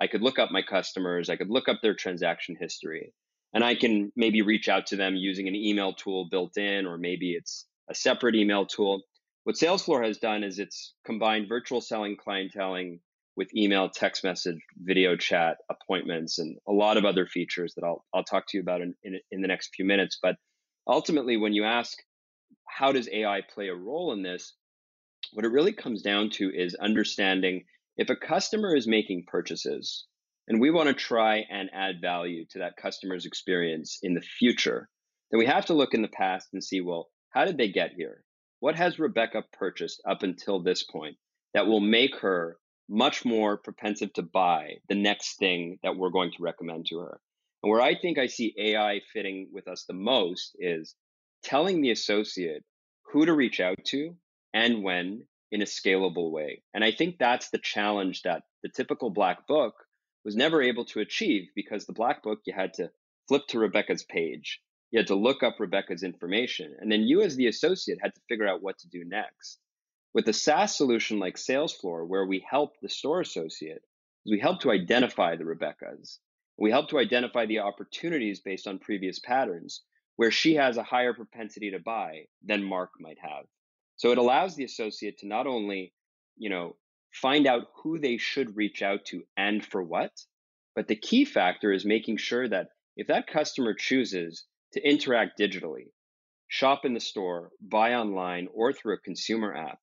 I 0.00 0.06
could 0.06 0.22
look 0.22 0.38
up 0.38 0.50
my 0.50 0.62
customers, 0.62 1.30
I 1.30 1.36
could 1.36 1.50
look 1.50 1.68
up 1.68 1.78
their 1.82 1.94
transaction 1.94 2.56
history, 2.58 3.12
and 3.54 3.62
I 3.62 3.74
can 3.74 4.10
maybe 4.16 4.42
reach 4.42 4.68
out 4.68 4.86
to 4.86 4.96
them 4.96 5.14
using 5.14 5.46
an 5.46 5.54
email 5.54 5.92
tool 5.92 6.28
built 6.30 6.56
in, 6.56 6.86
or 6.86 6.98
maybe 6.98 7.32
it's 7.32 7.66
a 7.88 7.94
separate 7.94 8.34
email 8.34 8.66
tool. 8.66 9.02
What 9.44 9.56
Salesfloor 9.56 10.04
has 10.04 10.18
done 10.18 10.42
is 10.42 10.58
it's 10.58 10.94
combined 11.04 11.48
virtual 11.48 11.80
selling, 11.80 12.16
clienteling 12.16 12.98
with 13.36 13.54
email, 13.56 13.88
text 13.88 14.24
message, 14.24 14.58
video 14.76 15.16
chat, 15.16 15.58
appointments, 15.70 16.38
and 16.38 16.58
a 16.68 16.72
lot 16.72 16.96
of 16.96 17.04
other 17.04 17.26
features 17.26 17.74
that 17.74 17.84
I'll, 17.84 18.04
I'll 18.14 18.24
talk 18.24 18.46
to 18.48 18.56
you 18.56 18.62
about 18.62 18.82
in, 18.82 18.94
in, 19.02 19.18
in 19.30 19.40
the 19.40 19.48
next 19.48 19.74
few 19.74 19.84
minutes. 19.84 20.18
But 20.20 20.36
ultimately, 20.86 21.36
when 21.36 21.54
you 21.54 21.64
ask 21.64 21.98
how 22.74 22.92
does 22.92 23.08
AI 23.12 23.42
play 23.42 23.68
a 23.68 23.74
role 23.74 24.12
in 24.12 24.22
this? 24.22 24.54
What 25.32 25.44
it 25.44 25.52
really 25.52 25.72
comes 25.72 26.02
down 26.02 26.30
to 26.30 26.50
is 26.50 26.74
understanding 26.74 27.64
if 27.96 28.08
a 28.08 28.16
customer 28.16 28.74
is 28.74 28.86
making 28.86 29.26
purchases 29.26 30.06
and 30.48 30.60
we 30.60 30.70
want 30.70 30.88
to 30.88 30.94
try 30.94 31.44
and 31.50 31.70
add 31.72 32.00
value 32.00 32.46
to 32.50 32.60
that 32.60 32.76
customer's 32.76 33.26
experience 33.26 33.98
in 34.02 34.14
the 34.14 34.22
future, 34.22 34.88
then 35.30 35.38
we 35.38 35.46
have 35.46 35.66
to 35.66 35.74
look 35.74 35.92
in 35.92 36.02
the 36.02 36.08
past 36.08 36.48
and 36.52 36.64
see, 36.64 36.80
well, 36.80 37.10
how 37.30 37.44
did 37.44 37.58
they 37.58 37.68
get 37.68 37.92
here? 37.96 38.24
What 38.60 38.76
has 38.76 38.98
Rebecca 38.98 39.44
purchased 39.52 40.02
up 40.08 40.22
until 40.22 40.62
this 40.62 40.82
point 40.82 41.16
that 41.52 41.66
will 41.66 41.80
make 41.80 42.16
her 42.16 42.56
much 42.88 43.24
more 43.24 43.58
propensive 43.58 44.12
to 44.14 44.22
buy 44.22 44.76
the 44.88 44.94
next 44.94 45.38
thing 45.38 45.78
that 45.82 45.96
we're 45.96 46.10
going 46.10 46.30
to 46.32 46.42
recommend 46.42 46.86
to 46.86 46.98
her? 46.98 47.20
And 47.62 47.70
where 47.70 47.82
I 47.82 47.98
think 47.98 48.18
I 48.18 48.26
see 48.26 48.54
AI 48.58 49.00
fitting 49.12 49.50
with 49.52 49.68
us 49.68 49.84
the 49.84 49.94
most 49.94 50.56
is 50.58 50.94
telling 51.42 51.80
the 51.80 51.90
associate 51.90 52.64
who 53.12 53.26
to 53.26 53.32
reach 53.32 53.60
out 53.60 53.84
to 53.84 54.16
and 54.54 54.82
when 54.82 55.24
in 55.50 55.62
a 55.62 55.66
scalable 55.66 56.30
way. 56.30 56.62
And 56.72 56.82
I 56.82 56.92
think 56.92 57.18
that's 57.18 57.50
the 57.50 57.58
challenge 57.58 58.22
that 58.22 58.42
the 58.62 58.70
typical 58.70 59.10
black 59.10 59.46
book 59.46 59.74
was 60.24 60.36
never 60.36 60.62
able 60.62 60.84
to 60.86 61.00
achieve 61.00 61.48
because 61.54 61.84
the 61.84 61.92
black 61.92 62.22
book, 62.22 62.40
you 62.46 62.54
had 62.54 62.74
to 62.74 62.90
flip 63.28 63.46
to 63.48 63.58
Rebecca's 63.58 64.02
page. 64.02 64.60
You 64.90 64.98
had 64.98 65.08
to 65.08 65.14
look 65.14 65.42
up 65.42 65.58
Rebecca's 65.58 66.02
information. 66.02 66.74
And 66.78 66.90
then 66.90 67.02
you, 67.02 67.22
as 67.22 67.36
the 67.36 67.48
associate, 67.48 67.98
had 68.00 68.14
to 68.14 68.20
figure 68.28 68.48
out 68.48 68.62
what 68.62 68.78
to 68.78 68.88
do 68.88 69.04
next. 69.04 69.58
With 70.14 70.28
a 70.28 70.32
SaaS 70.32 70.76
solution 70.76 71.18
like 71.18 71.36
Salesfloor, 71.36 72.06
where 72.06 72.26
we 72.26 72.44
help 72.48 72.74
the 72.80 72.88
store 72.88 73.20
associate, 73.20 73.82
we 74.26 74.38
help 74.38 74.60
to 74.60 74.70
identify 74.70 75.36
the 75.36 75.44
Rebeccas. 75.44 76.18
We 76.58 76.70
help 76.70 76.90
to 76.90 76.98
identify 76.98 77.46
the 77.46 77.60
opportunities 77.60 78.40
based 78.40 78.66
on 78.66 78.78
previous 78.78 79.18
patterns 79.18 79.82
where 80.22 80.30
she 80.30 80.54
has 80.54 80.76
a 80.76 80.84
higher 80.84 81.12
propensity 81.12 81.72
to 81.72 81.80
buy 81.80 82.26
than 82.46 82.62
Mark 82.62 82.90
might 83.00 83.18
have. 83.20 83.44
So 83.96 84.12
it 84.12 84.18
allows 84.18 84.54
the 84.54 84.62
associate 84.62 85.18
to 85.18 85.26
not 85.26 85.48
only, 85.48 85.92
you 86.36 86.48
know, 86.48 86.76
find 87.12 87.44
out 87.44 87.66
who 87.82 87.98
they 87.98 88.18
should 88.18 88.56
reach 88.56 88.82
out 88.82 89.04
to 89.06 89.24
and 89.36 89.66
for 89.66 89.82
what, 89.82 90.12
but 90.76 90.86
the 90.86 90.94
key 90.94 91.24
factor 91.24 91.72
is 91.72 91.84
making 91.84 92.18
sure 92.18 92.48
that 92.48 92.68
if 92.96 93.08
that 93.08 93.26
customer 93.26 93.74
chooses 93.74 94.44
to 94.74 94.88
interact 94.88 95.40
digitally, 95.40 95.90
shop 96.46 96.84
in 96.84 96.94
the 96.94 97.00
store, 97.00 97.50
buy 97.60 97.94
online, 97.94 98.46
or 98.54 98.72
through 98.72 98.94
a 98.94 98.98
consumer 98.98 99.52
app, 99.52 99.80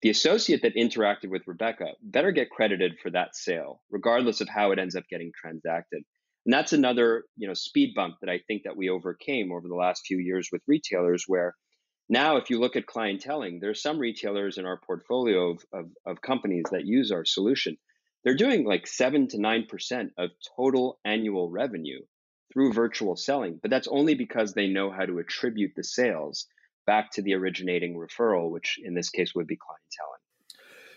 the 0.00 0.08
associate 0.08 0.62
that 0.62 0.76
interacted 0.76 1.28
with 1.28 1.46
Rebecca 1.46 1.88
better 2.00 2.32
get 2.32 2.48
credited 2.48 2.94
for 3.02 3.10
that 3.10 3.36
sale, 3.36 3.82
regardless 3.90 4.40
of 4.40 4.48
how 4.48 4.72
it 4.72 4.78
ends 4.78 4.96
up 4.96 5.04
getting 5.10 5.30
transacted. 5.38 6.04
And 6.48 6.54
that's 6.54 6.72
another, 6.72 7.24
you 7.36 7.46
know, 7.46 7.52
speed 7.52 7.92
bump 7.94 8.14
that 8.22 8.30
I 8.30 8.38
think 8.48 8.62
that 8.62 8.74
we 8.74 8.88
overcame 8.88 9.52
over 9.52 9.68
the 9.68 9.74
last 9.74 10.06
few 10.06 10.16
years 10.16 10.48
with 10.50 10.62
retailers 10.66 11.24
where 11.26 11.54
now 12.08 12.38
if 12.38 12.48
you 12.48 12.58
look 12.58 12.74
at 12.74 12.86
clienteling, 12.86 13.60
there's 13.60 13.82
some 13.82 13.98
retailers 13.98 14.56
in 14.56 14.64
our 14.64 14.80
portfolio 14.80 15.50
of, 15.50 15.62
of, 15.74 15.90
of 16.06 16.22
companies 16.22 16.64
that 16.72 16.86
use 16.86 17.12
our 17.12 17.26
solution. 17.26 17.76
They're 18.24 18.34
doing 18.34 18.64
like 18.64 18.86
seven 18.86 19.28
to 19.28 19.38
nine 19.38 19.66
percent 19.68 20.12
of 20.16 20.30
total 20.56 20.98
annual 21.04 21.50
revenue 21.50 22.00
through 22.50 22.72
virtual 22.72 23.14
selling, 23.14 23.58
but 23.60 23.70
that's 23.70 23.86
only 23.86 24.14
because 24.14 24.54
they 24.54 24.68
know 24.68 24.90
how 24.90 25.04
to 25.04 25.18
attribute 25.18 25.72
the 25.76 25.84
sales 25.84 26.46
back 26.86 27.10
to 27.10 27.20
the 27.20 27.34
originating 27.34 27.94
referral, 27.94 28.50
which 28.50 28.78
in 28.82 28.94
this 28.94 29.10
case 29.10 29.34
would 29.34 29.46
be 29.46 29.56
clienteling. 29.56 30.27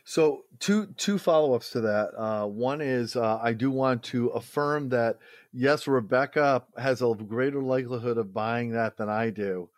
So 0.04 0.46
two 0.60 0.88
two 0.98 1.18
follow 1.18 1.54
ups 1.54 1.72
to 1.72 1.82
that. 1.82 2.12
Uh, 2.18 2.46
one 2.48 2.82
is 2.82 3.16
uh, 3.16 3.40
I 3.42 3.54
do 3.54 3.72
want 3.72 4.04
to 4.04 4.28
affirm 4.30 4.90
that 4.90 5.18
yes, 5.54 5.88
Rebecca 5.88 6.64
has 6.78 7.02
a 7.02 7.14
greater 7.14 7.62
likelihood 7.62 8.18
of 8.18 8.34
buying 8.34 8.72
that 8.72 8.98
than 8.98 9.10
I 9.10 9.30
do, 9.30 9.70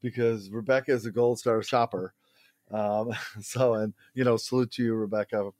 because 0.00 0.50
Rebecca 0.50 0.92
is 0.92 1.06
a 1.06 1.10
gold 1.10 1.38
star 1.38 1.62
shopper. 1.62 2.14
Um, 2.70 3.12
so 3.40 3.74
and 3.74 3.92
you 4.14 4.24
know 4.24 4.36
salute 4.36 4.70
to 4.72 4.82
you, 4.82 4.94
Rebecca, 4.94 5.50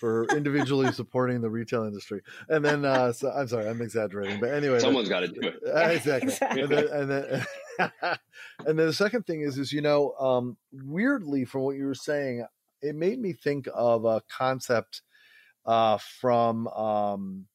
for 0.00 0.24
individually 0.36 0.90
supporting 0.92 1.40
the 1.40 1.50
retail 1.50 1.84
industry. 1.84 2.22
And 2.48 2.64
then 2.64 2.84
uh, 2.84 3.12
so, 3.12 3.30
I'm 3.30 3.48
sorry, 3.48 3.68
I'm 3.68 3.82
exaggerating, 3.82 4.40
but 4.40 4.52
anyway, 4.52 4.80
someone's 4.80 5.08
got 5.08 5.20
to 5.20 5.28
do 5.28 5.40
it. 5.48 5.60
Uh, 5.66 5.78
exactly. 5.90 6.32
exactly. 6.32 6.62
And 6.62 6.70
then, 6.70 6.88
and 6.88 7.10
then, 7.10 7.46
and 8.66 8.78
then 8.78 8.86
the 8.86 8.92
second 8.92 9.26
thing 9.26 9.42
is 9.42 9.58
is 9.58 9.72
you 9.72 9.82
know 9.82 10.12
um, 10.18 10.56
weirdly 10.72 11.44
from 11.44 11.62
what 11.62 11.76
you 11.76 11.84
were 11.84 11.94
saying 11.94 12.44
it 12.82 12.94
made 12.94 13.18
me 13.18 13.32
think 13.32 13.68
of 13.74 14.04
a 14.04 14.22
concept 14.28 15.02
uh, 15.64 15.98
from 15.98 16.68
um, 16.68 17.46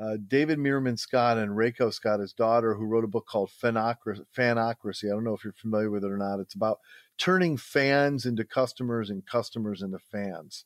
uh, 0.00 0.16
David 0.28 0.58
Meerman 0.58 0.98
Scott 0.98 1.36
and 1.36 1.50
Reiko 1.50 1.92
Scott, 1.92 2.20
his 2.20 2.32
daughter, 2.32 2.74
who 2.74 2.86
wrote 2.86 3.04
a 3.04 3.08
book 3.08 3.26
called 3.26 3.50
Fanocracy. 3.50 4.24
Fanocracy. 4.36 5.06
I 5.06 5.10
don't 5.10 5.24
know 5.24 5.34
if 5.34 5.44
you're 5.44 5.52
familiar 5.52 5.90
with 5.90 6.04
it 6.04 6.10
or 6.10 6.16
not. 6.16 6.40
It's 6.40 6.54
about 6.54 6.78
turning 7.18 7.58
fans 7.58 8.24
into 8.24 8.44
customers 8.44 9.10
and 9.10 9.26
customers 9.26 9.82
into 9.82 9.98
fans. 9.98 10.64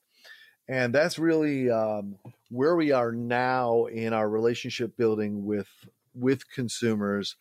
And 0.68 0.94
that's 0.94 1.18
really 1.18 1.68
um, 1.68 2.16
where 2.48 2.76
we 2.76 2.92
are 2.92 3.12
now 3.12 3.86
in 3.86 4.12
our 4.12 4.28
relationship 4.28 4.96
building 4.96 5.44
with 5.44 5.68
with 6.14 6.48
consumers. 6.50 7.36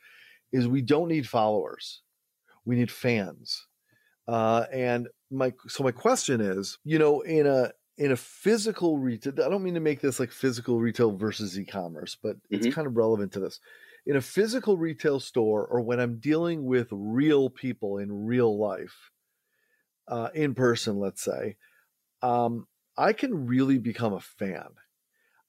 Is 0.52 0.68
we 0.68 0.82
don't 0.82 1.08
need 1.08 1.28
followers, 1.28 2.02
we 2.66 2.76
need 2.76 2.92
fans. 2.92 3.68
Uh, 4.28 4.66
and 4.72 5.10
my 5.34 5.54
so 5.68 5.84
my 5.84 5.92
question 5.92 6.42
is, 6.42 6.78
you 6.84 7.00
know, 7.00 7.22
in 7.22 7.48
a 7.48 7.72
in 7.98 8.12
a 8.12 8.16
physical 8.16 8.98
retail, 8.98 9.34
I 9.44 9.50
don't 9.50 9.64
mean 9.64 9.76
to 9.76 9.80
make 9.80 10.02
this 10.02 10.20
like 10.20 10.32
physical 10.32 10.80
retail 10.80 11.12
versus 11.12 11.60
e-commerce, 11.60 12.18
but 12.22 12.38
it's 12.50 12.68
mm-hmm. 12.68 12.74
kind 12.74 12.88
of 12.88 12.98
relevant 12.98 13.34
to 13.34 13.40
this. 13.40 13.60
In 14.06 14.16
a 14.16 14.22
physical 14.22 14.78
retail 14.78 15.20
store, 15.20 15.66
or 15.66 15.82
when 15.82 16.00
I'm 16.00 16.20
dealing 16.20 16.66
with 16.66 16.88
real 16.92 17.50
people 17.50 17.98
in 18.00 18.26
real 18.26 18.58
life, 18.58 19.12
uh, 20.08 20.30
in 20.34 20.56
person, 20.56 20.98
let's 20.98 21.24
say, 21.24 21.56
um, 22.22 22.68
I 22.98 23.14
can 23.14 23.48
really 23.48 23.78
become 23.78 24.14
a 24.14 24.20
fan. 24.20 24.70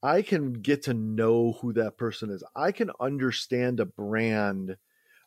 I 0.02 0.22
can 0.22 0.52
get 0.52 0.82
to 0.82 0.94
know 0.94 1.58
who 1.60 1.72
that 1.72 1.96
person 1.96 2.30
is. 2.30 2.44
I 2.54 2.72
can 2.72 2.90
understand 3.00 3.80
a 3.80 3.86
brand 3.86 4.76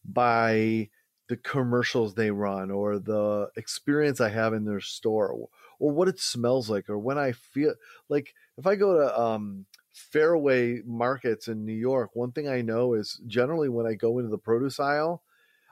by 0.05 0.89
the 1.27 1.37
commercials 1.37 2.13
they 2.13 2.31
run 2.31 2.71
or 2.71 2.99
the 2.99 3.49
experience 3.57 4.21
I 4.21 4.29
have 4.29 4.53
in 4.53 4.65
their 4.65 4.79
store 4.79 5.29
or, 5.29 5.49
what 5.79 6.07
it 6.07 6.19
smells 6.19 6.69
like 6.69 6.89
or 6.89 6.97
when 6.97 7.19
I 7.19 7.33
feel 7.33 7.75
like 8.09 8.33
if 8.57 8.65
I 8.65 8.75
go 8.75 8.97
to 8.97 9.19
um, 9.19 9.65
fairway 9.93 10.81
markets 10.85 11.47
in 11.47 11.65
New 11.65 11.73
York, 11.73 12.11
one 12.13 12.31
thing 12.31 12.47
I 12.47 12.61
know 12.61 12.93
is 12.93 13.21
generally 13.27 13.69
when 13.69 13.85
I 13.85 13.93
go 13.93 14.17
into 14.17 14.31
the 14.31 14.39
produce 14.39 14.79
aisle, 14.79 15.21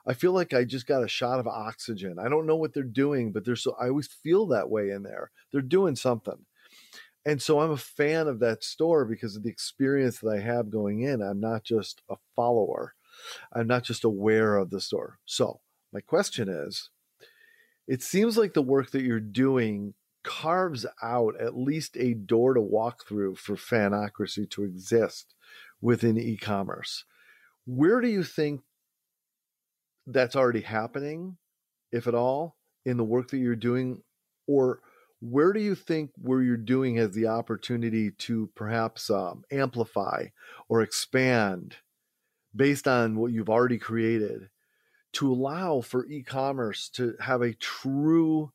I 0.05 0.13
feel 0.13 0.31
like 0.31 0.53
I 0.53 0.63
just 0.63 0.85
got 0.85 1.03
a 1.03 1.07
shot 1.07 1.39
of 1.39 1.47
oxygen. 1.47 2.19
I 2.19 2.29
don't 2.29 2.45
know 2.45 2.55
what 2.55 2.73
they're 2.73 2.83
doing, 2.83 3.31
but 3.31 3.45
there's 3.45 3.63
so 3.63 3.75
I 3.79 3.87
always 3.87 4.07
feel 4.07 4.45
that 4.47 4.69
way 4.69 4.91
in 4.91 5.03
there. 5.03 5.31
They're 5.51 5.61
doing 5.61 5.95
something. 5.95 6.45
And 7.25 7.41
so 7.41 7.59
I'm 7.59 7.71
a 7.71 7.77
fan 7.77 8.27
of 8.27 8.39
that 8.39 8.63
store 8.63 9.05
because 9.05 9.35
of 9.35 9.43
the 9.43 9.49
experience 9.49 10.19
that 10.19 10.29
I 10.29 10.39
have 10.39 10.69
going 10.69 11.01
in. 11.01 11.21
I'm 11.21 11.39
not 11.39 11.63
just 11.63 12.03
a 12.09 12.17
follower. 12.35 12.93
I'm 13.53 13.67
not 13.67 13.83
just 13.83 14.03
aware 14.03 14.57
of 14.57 14.69
the 14.69 14.81
store. 14.81 15.19
So, 15.25 15.59
my 15.93 16.01
question 16.01 16.49
is 16.49 16.89
it 17.87 18.01
seems 18.01 18.37
like 18.37 18.53
the 18.53 18.61
work 18.61 18.91
that 18.91 19.03
you're 19.03 19.19
doing 19.19 19.93
carves 20.23 20.85
out 21.03 21.39
at 21.39 21.55
least 21.55 21.95
a 21.97 22.13
door 22.15 22.55
to 22.55 22.61
walk 22.61 23.07
through 23.07 23.35
for 23.35 23.55
fanocracy 23.55 24.49
to 24.49 24.63
exist 24.63 25.35
within 25.81 26.17
e 26.17 26.35
commerce. 26.35 27.05
Where 27.65 28.01
do 28.01 28.07
you 28.07 28.23
think 28.23 28.61
that's 30.07 30.35
already 30.35 30.61
happening, 30.61 31.37
if 31.91 32.07
at 32.07 32.15
all, 32.15 32.57
in 32.85 32.97
the 32.97 33.03
work 33.03 33.29
that 33.29 33.37
you're 33.37 33.55
doing? 33.55 34.01
Or 34.47 34.79
where 35.21 35.53
do 35.53 35.59
you 35.59 35.75
think 35.75 36.11
where 36.17 36.41
you're 36.41 36.57
doing 36.57 36.95
has 36.95 37.11
the 37.11 37.27
opportunity 37.27 38.11
to 38.11 38.49
perhaps 38.55 39.09
um, 39.09 39.43
amplify 39.51 40.25
or 40.67 40.81
expand 40.81 41.77
based 42.55 42.87
on 42.87 43.17
what 43.17 43.31
you've 43.31 43.49
already 43.49 43.77
created 43.77 44.49
to 45.13 45.31
allow 45.31 45.81
for 45.81 46.05
e-commerce 46.07 46.89
to 46.89 47.15
have 47.19 47.41
a 47.41 47.53
true 47.53 48.51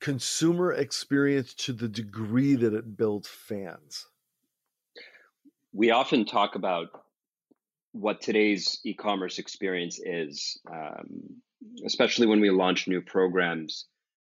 consumer 0.00 0.72
experience 0.72 1.54
to 1.54 1.72
the 1.72 1.88
degree 1.88 2.54
that 2.54 2.74
it 2.74 2.96
builds 2.96 3.28
fans 3.28 4.06
we 5.76 5.90
often 5.90 6.24
talk 6.24 6.54
about 6.54 6.88
what 7.92 8.22
today's 8.22 8.80
e-commerce 8.84 9.38
experience 9.38 10.00
is, 10.02 10.58
um, 10.72 11.42
especially 11.84 12.26
when 12.26 12.40
we 12.40 12.50
launch 12.50 12.88
new 12.88 13.02
programs 13.02 13.86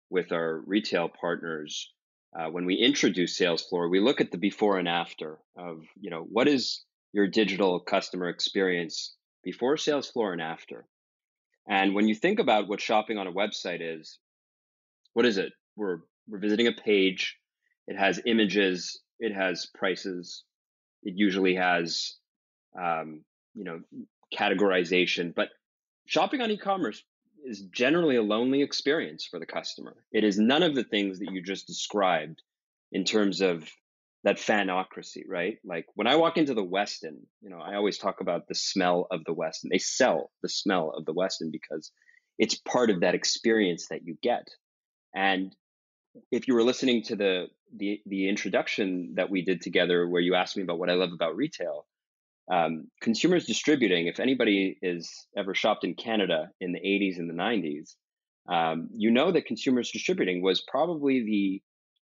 with 0.10 0.32
our 0.34 0.62
retail 0.66 1.10
partners. 1.10 1.94
Uh, 2.38 2.50
when 2.50 2.66
we 2.66 2.76
introduce 2.76 3.40
Salesfloor, 3.40 3.90
we 3.90 4.02
look 4.02 4.20
at 4.20 4.32
the 4.32 4.38
before 4.38 4.78
and 4.78 4.90
after 4.90 5.38
of 5.58 5.84
you 6.00 6.10
know 6.10 6.28
what 6.30 6.48
is 6.48 6.84
your 7.14 7.28
digital 7.28 7.80
customer 7.80 8.30
experience 8.30 9.16
before 9.44 9.76
Salesfloor 9.76 10.34
and 10.34 10.42
after. 10.42 10.86
And 11.68 11.96
when 11.96 12.08
you 12.08 12.16
think 12.16 12.40
about 12.40 12.68
what 12.68 12.82
shopping 12.82 13.18
on 13.18 13.28
a 13.28 13.32
website 13.32 13.80
is, 13.82 14.20
what 15.14 15.26
is 15.26 15.38
it? 15.38 15.52
We're 15.76 16.00
we're 16.28 16.40
visiting 16.40 16.68
a 16.68 16.74
page. 16.74 17.38
It 17.88 17.98
has 17.98 18.20
images. 18.26 19.00
It 19.20 19.34
has 19.34 19.68
prices. 19.74 20.44
It 21.04 21.14
usually 21.16 21.56
has 21.56 22.16
um, 22.80 23.24
you 23.58 23.64
know 23.64 23.82
categorization 24.34 25.34
but 25.34 25.50
shopping 26.06 26.42
on 26.42 26.52
e-commerce 26.52 27.04
is 27.46 27.62
generally 27.74 28.18
a 28.18 28.22
lonely 28.22 28.62
experience 28.62 29.26
for 29.26 29.40
the 29.40 29.46
customer 29.46 29.96
it 30.12 30.24
is 30.24 30.38
none 30.38 30.64
of 30.64 30.76
the 30.76 30.84
things 30.84 31.20
that 31.20 31.32
you 31.32 31.42
just 31.42 31.66
described 31.66 32.42
in 32.92 33.04
terms 33.04 33.42
of 33.42 33.70
that 34.24 34.38
fanocracy 34.38 35.24
right? 35.28 35.58
Like 35.64 35.86
when 35.96 36.08
i 36.08 36.16
walk 36.16 36.38
into 36.38 36.54
the 36.54 36.66
westin 36.66 37.18
you 37.42 37.50
know 37.50 37.60
i 37.60 37.76
always 37.76 37.98
talk 37.98 38.22
about 38.22 38.48
the 38.48 38.56
smell 38.56 39.08
of 39.12 39.24
the 39.26 39.34
westin 39.34 39.70
they 39.72 39.78
sell 39.78 40.32
the 40.42 40.50
smell 40.50 40.94
of 40.96 41.06
the 41.06 41.14
westin 41.14 41.52
because 41.52 41.92
it's 42.38 42.56
part 42.56 42.90
of 42.90 43.02
that 43.02 43.16
experience 43.16 43.88
that 43.90 44.06
you 44.06 44.16
get. 44.22 44.48
And 45.16 45.56
if 46.32 46.48
you 46.48 46.54
were 46.54 46.64
listening 46.64 47.04
to 47.04 47.16
the 47.16 47.48
the 47.76 48.00
the 48.06 48.30
introduction 48.30 49.14
that 49.16 49.30
we 49.30 49.44
did 49.44 49.62
together 49.62 50.08
where 50.08 50.22
you 50.22 50.36
asked 50.36 50.56
me 50.56 50.64
about 50.64 50.80
what 50.80 50.90
i 50.90 50.94
love 50.94 51.12
about 51.14 51.36
retail 51.36 51.86
um, 52.50 52.88
consumers 53.02 53.46
distributing, 53.46 54.08
if 54.08 54.20
anybody 54.20 54.78
is 54.82 55.28
ever 55.36 55.54
shopped 55.54 55.84
in 55.84 55.96
Canada 55.96 56.50
in 56.62 56.72
the 56.72 56.80
80s 56.80 57.18
and 57.18 57.30
the 57.30 57.34
90s, 57.34 57.96
um, 58.50 58.88
you 58.94 59.12
know 59.12 59.32
that 59.32 59.46
consumers 59.46 59.92
distributing 59.92 60.42
was 60.42 60.64
probably 60.66 61.26
the 61.26 61.62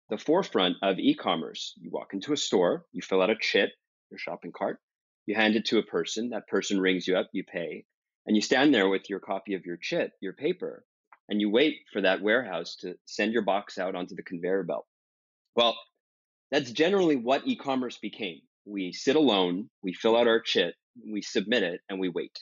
the 0.10 0.18
forefront 0.18 0.78
of 0.82 1.00
e-commerce. 1.00 1.74
You 1.78 1.90
walk 1.92 2.14
into 2.14 2.34
a 2.34 2.38
store, 2.38 2.86
you 2.92 3.02
fill 3.02 3.22
out 3.22 3.30
a 3.30 3.36
chit, 3.40 3.72
your 4.12 4.18
shopping 4.18 4.52
cart, 4.56 4.80
you 5.26 5.36
hand 5.36 5.56
it 5.56 5.66
to 5.66 5.80
a 5.80 5.84
person, 5.84 6.30
that 6.30 6.48
person 6.48 6.80
rings 6.80 7.08
you 7.08 7.18
up, 7.18 7.30
you 7.32 7.44
pay, 7.44 7.86
and 8.26 8.36
you 8.36 8.42
stand 8.42 8.74
there 8.74 8.90
with 8.90 9.10
your 9.10 9.20
copy 9.20 9.56
of 9.56 9.66
your 9.66 9.78
chit, 9.78 10.12
your 10.22 10.34
paper, 10.34 10.86
and 11.30 11.42
you 11.42 11.50
wait 11.50 11.78
for 11.92 12.02
that 12.02 12.22
warehouse 12.22 12.76
to 12.82 12.96
send 13.06 13.34
your 13.34 13.42
box 13.42 13.78
out 13.78 13.96
onto 13.96 14.16
the 14.16 14.24
conveyor 14.24 14.64
belt. 14.64 14.86
Well, 15.56 15.76
that's 16.52 16.72
generally 16.72 17.16
what 17.16 17.48
e-commerce 17.48 17.98
became 17.98 18.42
we 18.66 18.92
sit 18.92 19.16
alone, 19.16 19.70
we 19.84 19.94
fill 19.94 20.18
out 20.18 20.28
our 20.28 20.42
chit, 20.42 20.76
we 21.08 21.22
submit 21.22 21.64
it, 21.64 21.82
and 21.90 22.00
we 22.00 22.10
wait. 22.10 22.40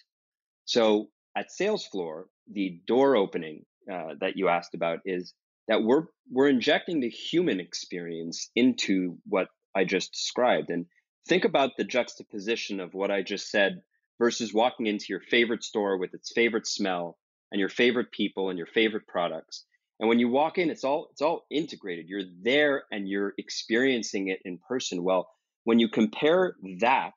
So 0.66 1.10
at 1.36 1.48
Salesfloor, 1.50 2.24
the 2.52 2.80
door 2.88 3.16
opening 3.16 3.66
uh, 3.92 4.16
that 4.22 4.38
you 4.38 4.48
asked 4.48 4.74
about 4.74 5.00
is 5.06 5.34
that 5.68 5.84
we're 5.84 6.06
we're 6.30 6.50
injecting 6.50 7.00
the 7.00 7.10
human 7.10 7.60
experience 7.60 8.50
into 8.56 9.18
what 9.28 9.48
I 9.76 9.86
just 9.86 10.14
described. 10.14 10.70
And 10.70 10.86
think 11.28 11.46
about 11.46 11.72
the 11.78 11.84
juxtaposition 11.84 12.80
of 12.80 12.94
what 12.94 13.12
I 13.12 13.22
just 13.22 13.50
said 13.50 13.82
versus 14.20 14.54
walking 14.54 14.88
into 14.88 15.06
your 15.10 15.20
favorite 15.20 15.64
store 15.64 15.98
with 15.98 16.14
its 16.14 16.32
favorite 16.34 16.68
smell 16.68 17.18
and 17.52 17.60
your 17.60 17.70
favorite 17.70 18.12
people 18.12 18.50
and 18.50 18.58
your 18.58 18.68
favorite 18.68 19.08
products. 19.08 19.66
And 20.00 20.10
when 20.10 20.20
you 20.20 20.30
walk 20.30 20.58
in, 20.58 20.70
it's 20.70 20.84
all 20.84 21.08
it's 21.12 21.22
all 21.22 21.46
integrated. 21.50 22.08
You're 22.08 22.24
there 22.42 22.84
and 22.92 23.08
you're 23.08 23.34
experiencing 23.38 24.28
it 24.30 24.40
in 24.44 24.60
person. 24.68 25.04
Well, 25.04 25.30
when 25.64 25.80
you 25.80 25.88
compare 25.88 26.56
that 26.80 27.14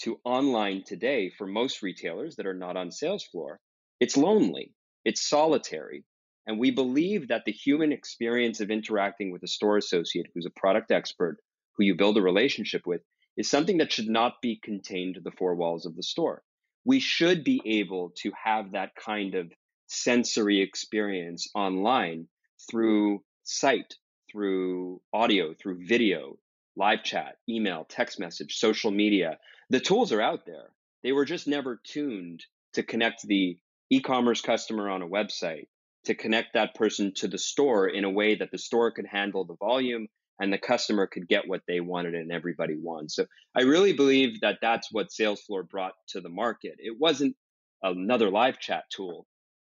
to 0.00 0.20
online 0.24 0.84
today 0.84 1.30
for 1.36 1.46
most 1.46 1.82
retailers 1.82 2.36
that 2.36 2.46
are 2.46 2.54
not 2.54 2.76
on 2.76 2.90
Salesfloor, 2.90 3.56
it's 3.98 4.16
lonely, 4.16 4.74
it's 5.04 5.26
solitary. 5.26 6.04
And 6.46 6.58
we 6.58 6.70
believe 6.70 7.28
that 7.28 7.44
the 7.44 7.52
human 7.52 7.92
experience 7.92 8.60
of 8.60 8.70
interacting 8.70 9.30
with 9.30 9.42
a 9.42 9.48
store 9.48 9.76
associate 9.76 10.26
who's 10.34 10.46
a 10.46 10.60
product 10.60 10.90
expert, 10.90 11.38
who 11.76 11.84
you 11.84 11.94
build 11.94 12.16
a 12.16 12.22
relationship 12.22 12.86
with, 12.86 13.02
is 13.36 13.48
something 13.48 13.78
that 13.78 13.92
should 13.92 14.08
not 14.08 14.42
be 14.42 14.56
contained 14.62 15.14
to 15.14 15.20
the 15.20 15.30
four 15.30 15.54
walls 15.54 15.86
of 15.86 15.96
the 15.96 16.02
store. 16.02 16.42
We 16.84 16.98
should 16.98 17.44
be 17.44 17.62
able 17.64 18.12
to 18.22 18.32
have 18.44 18.72
that 18.72 18.94
kind 18.96 19.34
of 19.34 19.52
sensory 19.86 20.60
experience 20.60 21.48
online 21.54 22.26
through 22.70 23.22
sight, 23.44 23.94
through 24.30 25.00
audio, 25.12 25.54
through 25.54 25.86
video, 25.86 26.38
live 26.76 27.04
chat, 27.04 27.36
email, 27.48 27.86
text 27.88 28.18
message, 28.18 28.56
social 28.56 28.90
media. 28.90 29.38
The 29.70 29.80
tools 29.80 30.12
are 30.12 30.20
out 30.20 30.46
there. 30.46 30.70
They 31.02 31.12
were 31.12 31.24
just 31.24 31.46
never 31.46 31.80
tuned 31.84 32.44
to 32.74 32.82
connect 32.82 33.22
the 33.22 33.58
e 33.90 34.00
commerce 34.00 34.40
customer 34.40 34.88
on 34.88 35.02
a 35.02 35.08
website, 35.08 35.66
to 36.04 36.14
connect 36.14 36.54
that 36.54 36.74
person 36.74 37.12
to 37.16 37.28
the 37.28 37.38
store 37.38 37.88
in 37.88 38.04
a 38.04 38.10
way 38.10 38.34
that 38.34 38.50
the 38.50 38.58
store 38.58 38.90
could 38.90 39.06
handle 39.06 39.44
the 39.44 39.56
volume 39.56 40.08
and 40.40 40.52
the 40.52 40.58
customer 40.58 41.06
could 41.06 41.28
get 41.28 41.46
what 41.46 41.62
they 41.68 41.80
wanted 41.80 42.14
and 42.14 42.32
everybody 42.32 42.74
won. 42.76 43.08
So 43.08 43.26
I 43.54 43.62
really 43.62 43.92
believe 43.92 44.40
that 44.40 44.58
that's 44.60 44.88
what 44.90 45.10
Salesfloor 45.10 45.68
brought 45.68 45.92
to 46.08 46.20
the 46.20 46.28
market. 46.28 46.74
It 46.78 46.96
wasn't 46.98 47.36
another 47.82 48.30
live 48.30 48.58
chat 48.58 48.84
tool 48.90 49.26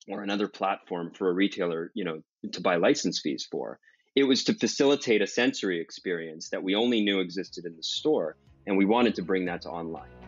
or 0.08 0.22
another 0.22 0.48
platform 0.48 1.12
for 1.14 1.30
a 1.30 1.34
retailer, 1.34 1.90
you 1.94 2.04
know, 2.04 2.22
to 2.52 2.60
buy 2.60 2.76
license 2.76 3.20
fees 3.20 3.46
for. 3.50 3.78
It 4.16 4.24
was 4.24 4.44
to 4.44 4.54
facilitate 4.54 5.22
a 5.22 5.26
sensory 5.26 5.80
experience 5.80 6.50
that 6.50 6.62
we 6.62 6.74
only 6.74 7.02
knew 7.02 7.20
existed 7.20 7.64
in 7.64 7.76
the 7.76 7.82
store, 7.82 8.36
and 8.66 8.76
we 8.76 8.84
wanted 8.84 9.14
to 9.16 9.22
bring 9.22 9.44
that 9.46 9.62
to 9.62 9.68
online. 9.68 10.27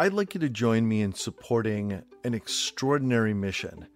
I'd 0.00 0.14
like 0.14 0.32
you 0.32 0.40
to 0.40 0.48
join 0.48 0.88
me 0.88 1.02
in 1.02 1.12
supporting 1.12 2.02
an 2.24 2.32
extraordinary 2.32 3.34
mission 3.34 3.86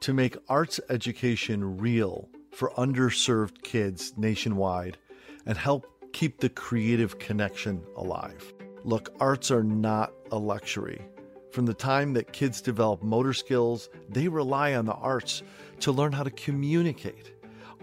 to 0.00 0.12
make 0.12 0.36
arts 0.48 0.80
education 0.90 1.78
real 1.78 2.28
for 2.50 2.70
underserved 2.70 3.62
kids 3.62 4.12
nationwide 4.16 4.98
and 5.46 5.56
help 5.56 5.86
keep 6.12 6.40
the 6.40 6.48
creative 6.48 7.20
connection 7.20 7.80
alive. 7.96 8.52
Look, 8.82 9.14
arts 9.20 9.52
are 9.52 9.62
not 9.62 10.12
a 10.32 10.36
luxury. 10.36 11.00
From 11.52 11.66
the 11.66 11.74
time 11.74 12.12
that 12.14 12.32
kids 12.32 12.60
develop 12.60 13.00
motor 13.04 13.32
skills, 13.32 13.88
they 14.08 14.26
rely 14.26 14.74
on 14.74 14.86
the 14.86 14.94
arts 14.94 15.44
to 15.78 15.92
learn 15.92 16.10
how 16.10 16.24
to 16.24 16.30
communicate. 16.30 17.30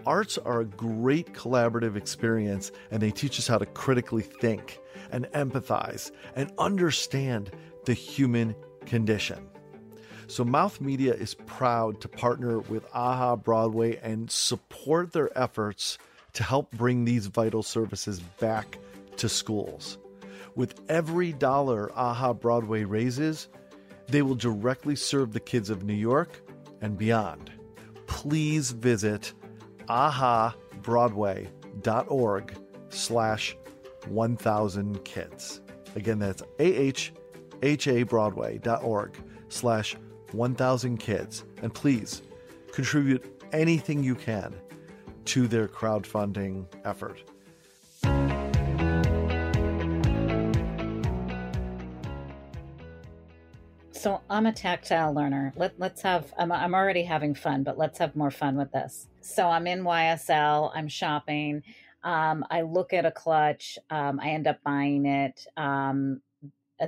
Arts 0.04 0.36
are 0.36 0.60
a 0.60 0.66
great 0.66 1.32
collaborative 1.32 1.96
experience 1.96 2.72
and 2.90 3.02
they 3.02 3.10
teach 3.10 3.38
us 3.38 3.48
how 3.48 3.56
to 3.56 3.64
critically 3.64 4.22
think 4.22 4.80
and 5.12 5.26
empathize 5.32 6.10
and 6.36 6.52
understand 6.58 7.50
the 7.90 7.94
human 7.94 8.54
condition. 8.86 9.46
So, 10.28 10.44
Mouth 10.44 10.80
Media 10.80 11.12
is 11.12 11.34
proud 11.34 12.00
to 12.02 12.08
partner 12.08 12.60
with 12.60 12.86
AHA 12.94 13.38
Broadway 13.38 13.96
and 13.96 14.30
support 14.30 15.12
their 15.12 15.36
efforts 15.36 15.98
to 16.34 16.44
help 16.44 16.70
bring 16.70 17.04
these 17.04 17.26
vital 17.26 17.64
services 17.64 18.20
back 18.38 18.78
to 19.16 19.28
schools. 19.28 19.98
With 20.54 20.80
every 20.88 21.32
dollar 21.32 21.90
AHA 21.98 22.34
Broadway 22.34 22.84
raises, 22.84 23.48
they 24.06 24.22
will 24.22 24.36
directly 24.36 24.94
serve 24.94 25.32
the 25.32 25.40
kids 25.40 25.68
of 25.68 25.82
New 25.82 25.94
York 25.94 26.40
and 26.80 26.96
beyond. 26.96 27.50
Please 28.06 28.70
visit 28.70 29.32
ahabroadway.org 29.88 32.54
slash 32.90 33.56
1000 34.06 35.04
kids. 35.04 35.60
Again, 35.96 36.20
that's 36.20 36.44
ahabroadway.org 37.60 39.16
slash 39.48 39.96
1000 40.32 40.96
kids. 40.98 41.44
And 41.62 41.72
please 41.72 42.22
contribute 42.72 43.42
anything 43.52 44.02
you 44.02 44.14
can 44.14 44.54
to 45.26 45.46
their 45.46 45.68
crowdfunding 45.68 46.66
effort. 46.84 47.22
So 54.00 54.22
I'm 54.30 54.46
a 54.46 54.52
tactile 54.52 55.12
learner. 55.12 55.52
Let, 55.56 55.78
let's 55.78 56.00
have, 56.00 56.32
I'm, 56.38 56.50
I'm 56.50 56.74
already 56.74 57.02
having 57.02 57.34
fun, 57.34 57.62
but 57.62 57.76
let's 57.76 57.98
have 57.98 58.16
more 58.16 58.30
fun 58.30 58.56
with 58.56 58.72
this. 58.72 59.08
So 59.20 59.46
I'm 59.46 59.66
in 59.66 59.82
YSL, 59.82 60.70
I'm 60.74 60.88
shopping. 60.88 61.62
Um, 62.02 62.42
I 62.50 62.62
look 62.62 62.94
at 62.94 63.04
a 63.04 63.10
clutch, 63.10 63.78
um, 63.90 64.18
I 64.18 64.30
end 64.30 64.46
up 64.46 64.62
buying 64.64 65.04
it. 65.04 65.46
Um, 65.58 66.22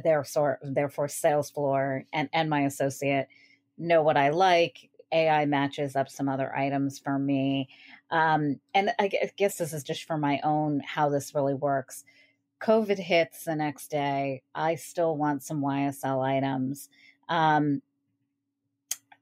therefore, 0.03 0.59
therefore, 0.63 1.07
Salesfloor 1.07 2.05
and, 2.13 2.29
and 2.33 2.49
my 2.49 2.63
associate 2.63 3.29
know 3.79 4.03
what 4.03 4.17
I 4.17 4.31
like. 4.31 4.91
AI 5.13 5.45
matches 5.45 5.95
up 5.95 6.09
some 6.09 6.29
other 6.29 6.55
items 6.57 6.99
for 6.99 7.19
me. 7.19 7.69
Um, 8.11 8.61
and 8.75 8.93
I 8.99 9.11
guess 9.37 9.59
this 9.59 9.73
is 9.73 9.83
just 9.83 10.05
for 10.05 10.17
my 10.17 10.41
own 10.43 10.81
how 10.81 11.11
this 11.11 11.35
really 11.35 11.55
works. 11.55 12.05
COVID 12.63 12.99
hits 12.99 13.45
the 13.45 13.57
next 13.57 13.91
day. 13.91 14.43
I 14.55 14.77
still 14.77 15.17
want 15.17 15.43
some 15.43 15.61
YSL 15.61 16.25
items. 16.25 16.89
Um, 17.29 17.83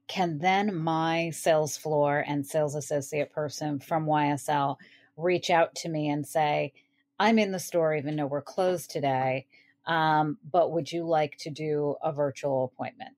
can 0.07 0.39
then 0.39 0.75
my 0.75 1.29
Salesfloor 1.31 2.23
and 2.27 2.45
sales 2.45 2.75
associate 2.75 3.31
person 3.31 3.79
from 3.79 4.05
YSL 4.05 4.75
reach 5.15 5.49
out 5.49 5.73
to 5.75 5.89
me 5.89 6.09
and 6.09 6.27
say, 6.27 6.73
I'm 7.19 7.39
in 7.39 7.51
the 7.51 7.59
store, 7.59 7.95
even 7.95 8.15
though 8.15 8.25
we're 8.25 8.41
closed 8.41 8.91
today, 8.91 9.45
um, 9.91 10.37
but 10.49 10.71
would 10.71 10.91
you 10.91 11.05
like 11.05 11.37
to 11.39 11.49
do 11.49 11.95
a 12.03 12.11
virtual 12.11 12.71
appointment? 12.73 13.15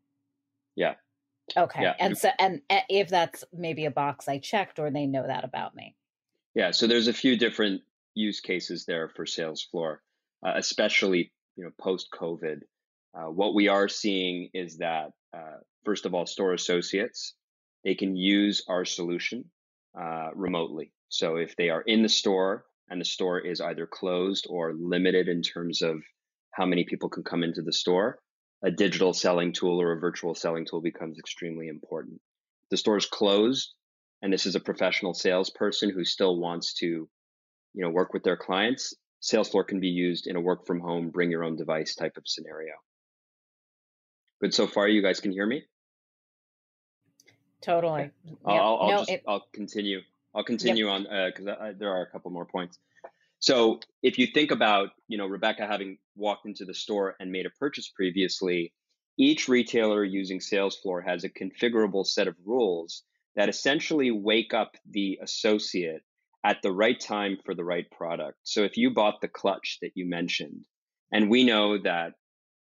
Yeah. 0.75 0.95
Okay. 1.55 1.83
Yeah. 1.83 1.95
And 1.99 2.17
so, 2.17 2.29
and 2.39 2.61
eh, 2.69 2.81
if 2.89 3.09
that's 3.09 3.43
maybe 3.53 3.85
a 3.85 3.91
box 3.91 4.27
I 4.27 4.39
checked 4.39 4.79
or 4.79 4.89
they 4.89 5.05
know 5.05 5.27
that 5.27 5.43
about 5.43 5.75
me. 5.75 5.95
Yeah. 6.55 6.71
So 6.71 6.87
there's 6.87 7.07
a 7.07 7.13
few 7.13 7.37
different 7.37 7.81
use 8.15 8.39
cases 8.39 8.85
there 8.85 9.09
for 9.09 9.25
Salesfloor 9.25 9.97
uh, 10.45 10.53
especially 10.55 11.31
you 11.55 11.63
know 11.63 11.71
post 11.79 12.09
COVID. 12.13 12.61
Uh, 13.15 13.29
what 13.29 13.53
we 13.53 13.67
are 13.67 13.87
seeing 13.87 14.49
is 14.53 14.77
that 14.77 15.11
uh, 15.35 15.57
first 15.85 16.05
of 16.05 16.13
all, 16.13 16.25
store 16.25 16.53
associates 16.53 17.33
they 17.83 17.95
can 17.95 18.15
use 18.15 18.63
our 18.69 18.85
solution 18.85 19.43
uh, 19.99 20.29
remotely. 20.35 20.93
So 21.09 21.35
if 21.35 21.57
they 21.57 21.69
are 21.69 21.81
in 21.81 22.01
the 22.01 22.09
store 22.09 22.63
and 22.89 22.99
the 22.99 23.05
store 23.05 23.39
is 23.39 23.59
either 23.59 23.85
closed 23.85 24.47
or 24.49 24.73
limited 24.73 25.27
in 25.27 25.41
terms 25.41 25.81
of 25.81 26.01
how 26.53 26.65
many 26.65 26.83
people 26.83 27.09
can 27.09 27.23
come 27.23 27.43
into 27.43 27.61
the 27.61 27.73
store, 27.73 28.19
a 28.63 28.71
digital 28.71 29.13
selling 29.13 29.51
tool 29.51 29.81
or 29.81 29.91
a 29.91 29.99
virtual 29.99 30.35
selling 30.35 30.65
tool 30.65 30.81
becomes 30.81 31.19
extremely 31.19 31.67
important. 31.67 32.21
The 32.69 32.77
store 32.77 32.97
is 32.97 33.05
closed, 33.05 33.73
and 34.21 34.31
this 34.31 34.45
is 34.45 34.55
a 34.55 34.59
professional 34.59 35.13
salesperson 35.13 35.89
who 35.89 36.05
still 36.05 36.39
wants 36.39 36.73
to, 36.75 36.85
you 36.85 37.09
know, 37.83 37.89
work 37.89 38.13
with 38.13 38.23
their 38.23 38.37
clients. 38.37 38.93
Salesfloor 39.21 39.67
can 39.67 39.79
be 39.79 39.89
used 39.89 40.27
in 40.27 40.35
a 40.35 40.41
work 40.41 40.65
from 40.65 40.79
home, 40.79 41.09
bring 41.09 41.31
your 41.31 41.43
own 41.43 41.55
device 41.55 41.95
type 41.95 42.17
of 42.17 42.23
scenario. 42.27 42.73
Good 44.39 44.53
so 44.53 44.67
far. 44.67 44.87
You 44.87 45.01
guys 45.01 45.19
can 45.19 45.31
hear 45.31 45.45
me? 45.45 45.63
Totally. 47.61 48.11
Yep. 48.25 48.35
I'll, 48.45 48.77
I'll 48.81 48.91
no, 48.91 48.97
just, 48.99 49.09
it... 49.09 49.23
I'll 49.27 49.45
continue. 49.53 50.01
I'll 50.35 50.43
continue 50.43 50.87
yep. 50.87 50.93
on 50.93 51.31
because 51.31 51.47
uh, 51.47 51.73
there 51.77 51.89
are 51.89 52.01
a 52.01 52.07
couple 52.11 52.31
more 52.31 52.45
points. 52.45 52.77
So 53.43 53.81
if 54.01 54.19
you 54.19 54.27
think 54.27 54.51
about, 54.51 54.91
you 55.09 55.17
know, 55.17 55.27
Rebecca 55.27 55.67
having 55.67 55.97
walked 56.15 56.45
into 56.45 56.63
the 56.63 56.73
store 56.73 57.17
and 57.19 57.29
made 57.29 57.45
a 57.45 57.49
purchase 57.59 57.89
previously, 57.93 58.71
each 59.19 59.49
retailer 59.49 60.01
using 60.01 60.39
Salesfloor 60.39 61.05
has 61.05 61.25
a 61.25 61.29
configurable 61.29 62.07
set 62.07 62.29
of 62.29 62.37
rules 62.45 63.03
that 63.35 63.49
essentially 63.49 64.11
wake 64.11 64.53
up 64.53 64.77
the 64.89 65.19
associate 65.21 66.03
at 66.45 66.61
the 66.63 66.71
right 66.71 66.97
time 66.97 67.37
for 67.43 67.53
the 67.53 67.65
right 67.65 67.83
product. 67.91 68.37
So 68.43 68.63
if 68.63 68.77
you 68.77 68.93
bought 68.93 69.19
the 69.19 69.27
clutch 69.27 69.77
that 69.81 69.91
you 69.93 70.07
mentioned, 70.07 70.61
and 71.11 71.29
we 71.29 71.43
know 71.43 71.77
that 71.83 72.13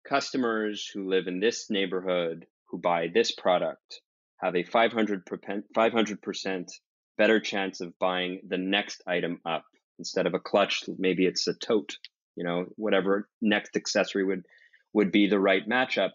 customers 0.09 0.91
who 0.95 1.11
live 1.11 1.27
in 1.27 1.41
this 1.41 1.69
neighborhood 1.69 2.47
who 2.71 2.79
buy 2.79 3.09
this 3.13 3.33
product 3.33 4.01
have 4.39 4.57
a 4.57 4.65
500 4.65 5.27
percent 5.27 6.73
better 7.19 7.39
chance 7.39 7.83
of 7.83 7.99
buying 7.99 8.41
the 8.49 8.57
next 8.57 9.03
item 9.07 9.43
up 9.45 9.65
instead 9.99 10.27
of 10.27 10.35
a 10.35 10.41
clutch 10.41 10.85
maybe 10.99 11.27
it's 11.27 11.47
a 11.47 11.55
tote 11.55 11.97
you 12.37 12.45
know 12.45 12.67
whatever 12.77 13.29
next 13.41 13.77
accessory 13.77 14.25
would 14.25 14.45
would 14.93 15.11
be 15.11 15.29
the 15.29 15.39
right 15.39 15.69
matchup 15.69 16.11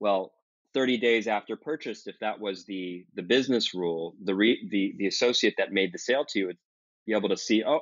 well 0.00 0.32
30 0.74 0.98
days 0.98 1.26
after 1.26 1.56
purchase 1.56 2.06
if 2.06 2.18
that 2.20 2.40
was 2.40 2.64
the 2.66 3.04
the 3.14 3.22
business 3.22 3.74
rule 3.74 4.14
the 4.22 4.34
re, 4.34 4.68
the 4.70 4.94
the 4.98 5.06
associate 5.06 5.54
that 5.58 5.72
made 5.72 5.92
the 5.92 5.98
sale 5.98 6.24
to 6.24 6.38
you 6.38 6.46
would 6.46 6.58
be 7.08 7.14
able 7.14 7.30
to 7.30 7.36
see, 7.36 7.64
oh, 7.66 7.80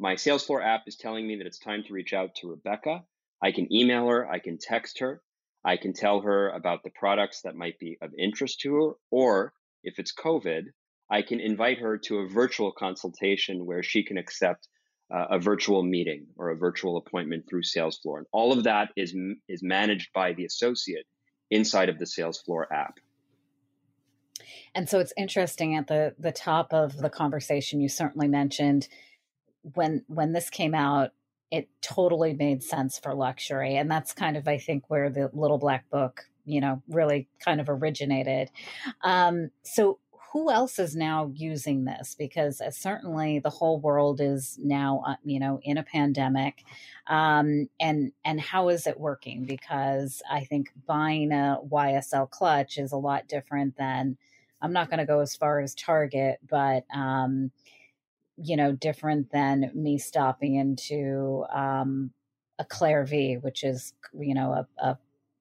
my 0.00 0.14
Salesfloor 0.14 0.62
app 0.62 0.82
is 0.88 0.96
telling 0.96 1.26
me 1.26 1.36
that 1.36 1.46
it's 1.46 1.60
time 1.60 1.84
to 1.84 1.92
reach 1.92 2.12
out 2.12 2.34
to 2.36 2.50
Rebecca. 2.50 3.04
I 3.40 3.52
can 3.52 3.72
email 3.72 4.08
her, 4.08 4.28
I 4.28 4.40
can 4.40 4.58
text 4.58 4.98
her, 4.98 5.22
I 5.64 5.76
can 5.76 5.92
tell 5.92 6.20
her 6.22 6.50
about 6.50 6.82
the 6.82 6.90
products 6.90 7.42
that 7.42 7.54
might 7.54 7.78
be 7.78 7.96
of 8.02 8.10
interest 8.18 8.60
to 8.60 8.74
her, 8.74 8.92
or 9.12 9.52
if 9.84 10.00
it's 10.00 10.12
COVID, 10.12 10.64
I 11.08 11.22
can 11.22 11.38
invite 11.38 11.78
her 11.78 11.98
to 11.98 12.18
a 12.18 12.28
virtual 12.28 12.72
consultation 12.72 13.64
where 13.64 13.84
she 13.84 14.02
can 14.02 14.18
accept 14.18 14.66
uh, 15.12 15.26
a 15.30 15.38
virtual 15.38 15.82
meeting 15.82 16.26
or 16.36 16.50
a 16.50 16.56
virtual 16.56 16.96
appointment 16.96 17.44
through 17.48 17.62
Salesfloor 17.62 18.18
And 18.18 18.26
all 18.32 18.52
of 18.52 18.64
that 18.64 18.90
is 18.96 19.14
is 19.48 19.62
managed 19.62 20.12
by 20.12 20.32
the 20.32 20.44
associate 20.44 21.06
inside 21.50 21.88
of 21.88 21.98
the 21.98 22.04
Salesfloor 22.04 22.64
app. 22.72 22.98
And 24.74 24.88
so 24.88 24.98
it's 24.98 25.12
interesting 25.16 25.76
at 25.76 25.86
the 25.86 26.14
the 26.18 26.32
top 26.32 26.72
of 26.72 26.96
the 26.96 27.10
conversation 27.10 27.80
you 27.80 27.88
certainly 27.88 28.28
mentioned 28.28 28.88
when 29.74 30.04
when 30.08 30.32
this 30.32 30.50
came 30.50 30.74
out 30.74 31.12
it 31.50 31.68
totally 31.80 32.34
made 32.34 32.62
sense 32.62 32.98
for 32.98 33.14
luxury 33.14 33.76
and 33.76 33.90
that's 33.90 34.12
kind 34.12 34.36
of 34.36 34.48
I 34.48 34.58
think 34.58 34.84
where 34.88 35.08
the 35.08 35.30
little 35.32 35.58
black 35.58 35.88
book 35.90 36.26
you 36.44 36.60
know 36.60 36.82
really 36.88 37.28
kind 37.40 37.60
of 37.60 37.68
originated. 37.68 38.50
Um, 39.02 39.50
so 39.62 39.98
who 40.34 40.50
else 40.50 40.78
is 40.78 40.94
now 40.94 41.30
using 41.34 41.84
this? 41.84 42.14
Because 42.14 42.60
uh, 42.60 42.70
certainly 42.70 43.38
the 43.38 43.50
whole 43.50 43.80
world 43.80 44.20
is 44.20 44.58
now 44.62 45.02
uh, 45.06 45.16
you 45.24 45.40
know 45.40 45.60
in 45.62 45.78
a 45.78 45.82
pandemic 45.82 46.64
um, 47.06 47.70
and 47.80 48.12
and 48.24 48.40
how 48.40 48.68
is 48.68 48.86
it 48.86 49.00
working? 49.00 49.44
Because 49.44 50.20
i 50.30 50.44
think 50.44 50.70
buying 50.86 51.32
a 51.32 51.58
ysl 51.72 52.28
clutch 52.28 52.76
is 52.76 52.92
a 52.92 52.96
lot 52.96 53.28
different 53.28 53.76
than 53.76 54.18
I'm 54.64 54.72
not 54.72 54.88
going 54.88 54.98
to 54.98 55.06
go 55.06 55.20
as 55.20 55.36
far 55.36 55.60
as 55.60 55.74
Target, 55.74 56.38
but 56.48 56.84
um, 56.92 57.50
you 58.38 58.56
know, 58.56 58.72
different 58.72 59.30
than 59.30 59.70
me 59.74 59.98
stopping 59.98 60.54
into 60.54 61.44
um, 61.52 62.12
a 62.58 62.64
Clare 62.64 63.04
V, 63.04 63.36
which 63.36 63.62
is 63.62 63.92
you 64.18 64.34
know 64.34 64.52
a, 64.52 64.66
a 64.82 64.98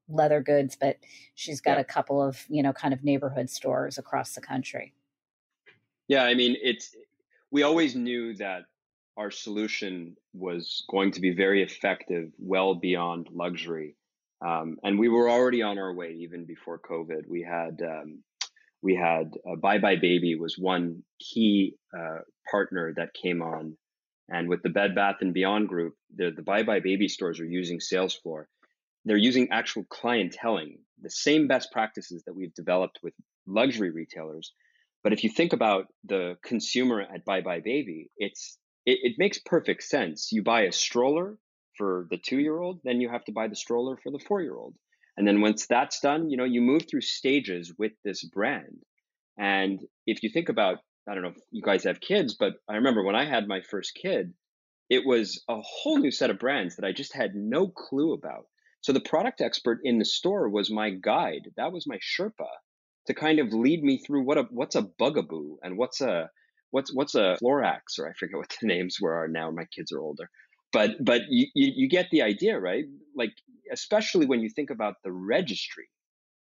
leather 0.10 0.42
goods, 0.42 0.78
but 0.80 0.98
she's 1.36 1.62
got 1.62 1.78
yeah. 1.78 1.82
a 1.82 1.84
couple 1.84 2.22
of 2.22 2.46
you 2.50 2.64
know 2.64 2.74
kind 2.74 2.94
of 2.94 3.04
neighborhood 3.04 3.50
stores 3.50 3.98
across 3.98 4.34
the 4.34 4.42
country. 4.42 4.94
Yeah, 6.08 6.24
I 6.24 6.34
mean, 6.34 6.58
it's 6.62 6.96
we 7.52 7.64
always 7.64 7.96
knew 7.96 8.36
that 8.36 8.64
our 9.18 9.32
solution 9.32 10.16
was 10.34 10.84
going 10.90 11.12
to 11.12 11.22
be 11.22 11.32
very 11.32 11.62
effective, 11.62 12.32
well 12.40 12.76
beyond 12.76 13.30
luxury. 13.32 13.96
Um, 14.46 14.78
and 14.84 15.00
we 15.00 15.08
were 15.08 15.30
already 15.30 15.62
on 15.62 15.78
our 15.78 15.94
way 15.94 16.14
even 16.20 16.46
before 16.46 16.80
COVID. 16.80 17.28
We 17.28 17.44
had 17.44 17.82
um, 17.82 18.24
we 18.82 18.96
had 18.96 19.34
uh, 19.50 19.56
Buy 19.56 19.78
Buy 19.78 19.96
Baby 19.96 20.36
was 20.36 20.58
one 20.58 21.04
key 21.20 21.76
uh, 21.98 22.20
partner 22.52 22.94
that 22.98 23.14
came 23.14 23.42
on, 23.42 23.78
and 24.30 24.50
with 24.50 24.62
the 24.64 24.70
Bed 24.70 24.96
Bath 24.96 25.18
and 25.22 25.34
Beyond 25.34 25.70
group, 25.70 25.96
the 26.14 26.32
the 26.32 26.42
Buy 26.42 26.64
Buy 26.64 26.82
Baby 26.82 27.08
stores 27.08 27.40
are 27.40 27.46
using 27.46 27.80
Salesfloor. 27.80 28.46
They're 29.06 29.18
using 29.18 29.50
actual 29.52 29.84
clienteling, 29.86 30.80
the 31.02 31.10
same 31.10 31.48
best 31.48 31.72
practices 31.72 32.24
that 32.26 32.36
we've 32.36 32.54
developed 32.54 33.00
with 33.04 33.14
luxury 33.48 33.92
retailers, 33.92 34.54
But 35.04 35.14
if 35.14 35.24
you 35.24 35.30
think 35.30 35.54
about 35.54 35.88
the 36.06 36.38
consumer 36.44 37.02
at 37.02 37.26
Buy 37.26 37.42
Buy 37.42 37.60
Baby, 37.60 38.10
it's 38.18 38.58
it, 38.86 39.00
it 39.04 39.16
makes 39.18 39.40
perfect 39.40 39.84
sense. 39.84 40.32
You 40.32 40.44
buy 40.44 40.62
a 40.62 40.72
stroller 40.72 41.38
for 41.78 42.08
the 42.10 42.18
two 42.18 42.40
year 42.40 42.58
old, 42.58 42.80
then 42.84 43.02
you 43.02 43.10
have 43.10 43.26
to 43.26 43.32
buy 43.32 43.48
the 43.48 43.56
stroller 43.56 43.98
for 43.98 44.12
the 44.12 44.20
four 44.20 44.42
year 44.42 44.56
old. 44.56 44.76
And 45.18 45.28
then 45.28 45.42
once 45.42 45.68
that's 45.68 46.00
done, 46.00 46.30
you 46.30 46.38
know, 46.38 46.44
you 46.46 46.62
move 46.62 46.84
through 46.90 47.02
stages 47.02 47.74
with 47.78 47.92
this 48.04 48.24
brand. 48.24 48.80
And 49.38 49.80
if 50.08 50.24
you 50.24 50.30
think 50.30 50.50
about, 50.50 50.78
I 51.08 51.14
don't 51.14 51.24
know 51.24 51.30
if 51.30 51.44
you 51.52 51.62
guys 51.62 51.84
have 51.84 52.00
kids, 52.00 52.36
but 52.40 52.54
I 52.70 52.76
remember 52.76 53.04
when 53.04 53.16
I 53.16 53.26
had 53.26 53.48
my 53.48 53.62
first 53.62 53.94
kid, 54.02 54.34
it 54.90 55.06
was 55.06 55.44
a 55.50 55.60
whole 55.62 55.98
new 55.98 56.12
set 56.12 56.30
of 56.30 56.40
brands 56.40 56.78
that 56.78 56.86
I 56.86 56.94
just 56.94 57.14
had 57.14 57.36
no 57.36 57.68
clue 57.68 58.14
about. 58.14 58.46
So 58.84 58.92
the 58.92 59.00
product 59.00 59.40
expert 59.40 59.80
in 59.86 59.98
the 59.98 60.06
store 60.06 60.50
was 60.50 60.70
my 60.70 60.90
guide. 60.90 61.50
That 61.56 61.72
was 61.72 61.88
my 61.88 62.00
Sherpa 62.00 62.50
to 63.08 63.14
kind 63.14 63.40
of 63.40 63.54
lead 63.54 63.82
me 63.82 63.98
through 63.98 64.24
what 64.24 64.38
a 64.38 64.44
what's 64.52 64.76
a 64.76 64.82
bugaboo 65.00 65.56
and 65.64 65.78
what's 65.78 66.02
a 66.02 66.30
what's 66.72 66.94
what's 66.94 67.16
a 67.16 67.38
Florax 67.42 67.98
or 67.98 68.10
I 68.10 68.14
forget 68.14 68.38
what 68.38 68.54
the 68.60 68.68
names 68.68 68.98
were 69.02 69.28
now. 69.30 69.50
My 69.52 69.64
kids 69.74 69.94
are 69.94 70.02
older, 70.02 70.30
but 70.74 70.92
but 71.04 71.22
you, 71.30 71.48
you, 71.56 71.72
you 71.76 71.90
get 71.90 72.10
the 72.12 72.24
idea, 72.24 72.60
right? 72.60 72.84
Like 73.16 73.32
especially 73.72 74.26
when 74.26 74.42
you 74.42 74.50
think 74.50 74.70
about 74.70 74.96
the 75.06 75.14
registry, 75.14 75.88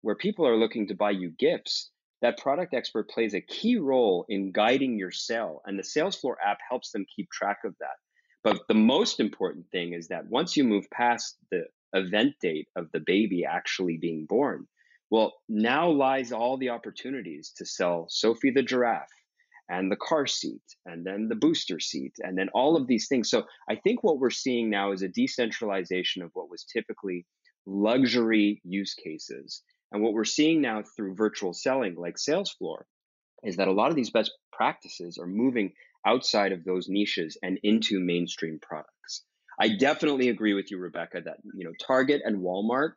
where 0.00 0.16
people 0.16 0.46
are 0.46 0.56
looking 0.56 0.88
to 0.88 0.94
buy 0.94 1.10
you 1.10 1.32
gifts. 1.38 1.90
That 2.22 2.38
product 2.38 2.74
expert 2.74 3.08
plays 3.08 3.34
a 3.34 3.40
key 3.40 3.76
role 3.76 4.26
in 4.28 4.52
guiding 4.52 4.98
your 4.98 5.10
sale, 5.10 5.60
and 5.66 5.78
the 5.78 5.82
Salesfloor 5.82 6.34
app 6.44 6.58
helps 6.68 6.90
them 6.92 7.06
keep 7.14 7.30
track 7.30 7.58
of 7.64 7.74
that. 7.80 7.96
But 8.44 8.60
the 8.68 8.74
most 8.74 9.20
important 9.20 9.66
thing 9.70 9.92
is 9.94 10.08
that 10.08 10.26
once 10.28 10.56
you 10.56 10.64
move 10.64 10.84
past 10.90 11.36
the 11.50 11.64
event 11.92 12.34
date 12.40 12.68
of 12.76 12.90
the 12.92 13.00
baby 13.00 13.44
actually 13.44 13.98
being 13.98 14.26
born. 14.26 14.66
Well, 15.10 15.34
now 15.48 15.90
lies 15.90 16.32
all 16.32 16.56
the 16.56 16.70
opportunities 16.70 17.52
to 17.56 17.66
sell 17.66 18.06
Sophie 18.08 18.52
the 18.52 18.62
giraffe 18.62 19.08
and 19.68 19.90
the 19.90 19.96
car 19.96 20.26
seat 20.26 20.62
and 20.86 21.04
then 21.04 21.28
the 21.28 21.34
booster 21.36 21.80
seat 21.80 22.12
and 22.18 22.36
then 22.36 22.48
all 22.54 22.76
of 22.76 22.86
these 22.86 23.08
things. 23.08 23.30
So 23.30 23.44
I 23.68 23.76
think 23.76 24.02
what 24.02 24.18
we're 24.18 24.30
seeing 24.30 24.70
now 24.70 24.92
is 24.92 25.02
a 25.02 25.08
decentralization 25.08 26.22
of 26.22 26.30
what 26.34 26.50
was 26.50 26.64
typically 26.64 27.26
luxury 27.66 28.60
use 28.64 28.94
cases. 28.94 29.62
And 29.92 30.02
what 30.02 30.12
we're 30.12 30.24
seeing 30.24 30.60
now 30.60 30.82
through 30.96 31.14
virtual 31.16 31.52
selling 31.52 31.96
like 31.96 32.16
Salesfloor 32.16 32.82
is 33.44 33.56
that 33.56 33.68
a 33.68 33.72
lot 33.72 33.90
of 33.90 33.96
these 33.96 34.10
best 34.10 34.32
practices 34.52 35.18
are 35.18 35.26
moving 35.26 35.72
outside 36.06 36.52
of 36.52 36.64
those 36.64 36.88
niches 36.88 37.36
and 37.42 37.58
into 37.62 38.00
mainstream 38.00 38.58
products. 38.60 38.99
I 39.60 39.68
definitely 39.68 40.30
agree 40.30 40.54
with 40.54 40.70
you, 40.70 40.78
Rebecca, 40.78 41.20
that 41.24 41.36
you 41.54 41.64
know 41.64 41.72
Target 41.86 42.22
and 42.24 42.38
Walmart 42.38 42.92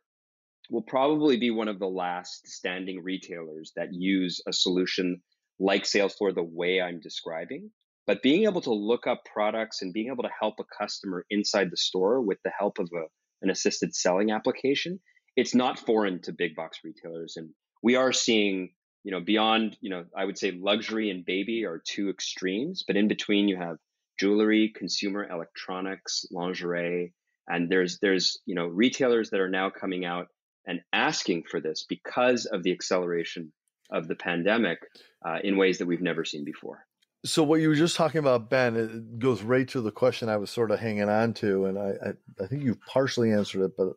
will 0.70 0.82
probably 0.82 1.36
be 1.36 1.50
one 1.50 1.68
of 1.68 1.78
the 1.78 1.86
last 1.86 2.48
standing 2.48 3.02
retailers 3.02 3.72
that 3.76 3.92
use 3.92 4.40
a 4.48 4.52
solution 4.52 5.20
like 5.60 5.84
Salesfloor 5.84 6.34
the 6.34 6.42
way 6.42 6.80
I'm 6.80 7.00
describing. 7.00 7.70
But 8.06 8.22
being 8.22 8.44
able 8.44 8.62
to 8.62 8.72
look 8.72 9.06
up 9.06 9.24
products 9.30 9.82
and 9.82 9.92
being 9.92 10.08
able 10.08 10.24
to 10.24 10.30
help 10.40 10.54
a 10.58 10.64
customer 10.78 11.24
inside 11.30 11.70
the 11.70 11.76
store 11.76 12.20
with 12.20 12.38
the 12.44 12.52
help 12.58 12.78
of 12.78 12.88
a, 12.94 13.04
an 13.42 13.50
assisted 13.50 13.94
selling 13.94 14.30
application, 14.30 15.00
it's 15.36 15.54
not 15.54 15.78
foreign 15.78 16.20
to 16.22 16.32
big 16.32 16.54
box 16.54 16.78
retailers. 16.82 17.34
And 17.36 17.50
we 17.82 17.96
are 17.96 18.12
seeing, 18.12 18.70
you 19.04 19.12
know, 19.12 19.20
beyond, 19.20 19.76
you 19.80 19.90
know, 19.90 20.04
I 20.16 20.24
would 20.24 20.38
say 20.38 20.50
luxury 20.50 21.10
and 21.10 21.24
baby 21.24 21.64
are 21.64 21.82
two 21.86 22.08
extremes, 22.10 22.84
but 22.86 22.96
in 22.96 23.08
between 23.08 23.48
you 23.48 23.56
have 23.56 23.76
jewelry, 24.18 24.72
consumer 24.74 25.28
electronics, 25.28 26.26
lingerie, 26.30 27.12
and 27.48 27.70
there's 27.70 27.98
there's 28.00 28.38
you 28.46 28.54
know 28.54 28.66
retailers 28.66 29.30
that 29.30 29.40
are 29.40 29.48
now 29.48 29.70
coming 29.70 30.04
out 30.04 30.28
and 30.66 30.80
asking 30.92 31.44
for 31.50 31.60
this 31.60 31.84
because 31.88 32.46
of 32.46 32.62
the 32.62 32.72
acceleration 32.72 33.52
of 33.90 34.08
the 34.08 34.14
pandemic 34.14 34.78
uh, 35.26 35.38
in 35.44 35.56
ways 35.56 35.78
that 35.78 35.86
we've 35.86 36.00
never 36.00 36.24
seen 36.24 36.44
before. 36.44 36.86
So 37.26 37.42
what 37.42 37.60
you 37.60 37.68
were 37.68 37.74
just 37.74 37.96
talking 37.96 38.18
about, 38.18 38.50
Ben, 38.50 38.76
it 38.76 39.18
goes 39.18 39.42
right 39.42 39.66
to 39.68 39.80
the 39.80 39.90
question 39.90 40.28
I 40.28 40.36
was 40.36 40.50
sort 40.50 40.70
of 40.70 40.78
hanging 40.78 41.08
on 41.08 41.34
to, 41.34 41.66
and 41.66 41.78
I 41.78 41.90
I, 41.90 42.44
I 42.44 42.46
think 42.46 42.62
you 42.62 42.78
partially 42.86 43.32
answered 43.32 43.64
it, 43.64 43.72
but 43.76 43.94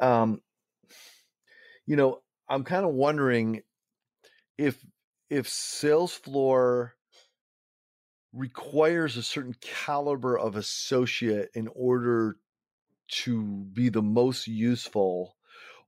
um, 0.00 0.40
you 1.86 1.96
know, 1.96 2.20
I'm 2.48 2.64
kind 2.64 2.84
of 2.84 2.92
wondering 2.92 3.62
if 4.58 4.78
if 5.30 5.48
Salesfloor 5.48 6.90
requires 8.34 9.16
a 9.16 9.22
certain 9.22 9.54
caliber 9.60 10.36
of 10.36 10.56
associate 10.56 11.50
in 11.54 11.68
order 11.74 12.36
to 13.06 13.42
be 13.72 13.88
the 13.88 14.02
most 14.02 14.48
useful 14.48 15.36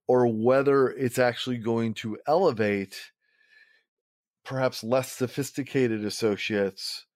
or 0.07 0.27
whether 0.27 0.89
it's 0.89 1.19
actually 1.19 1.59
going 1.59 1.93
to 1.93 2.17
elevate 2.27 3.11
perhaps 4.45 4.85
less 4.85 5.11
sophisticated 5.11 6.05
associates 6.05 7.07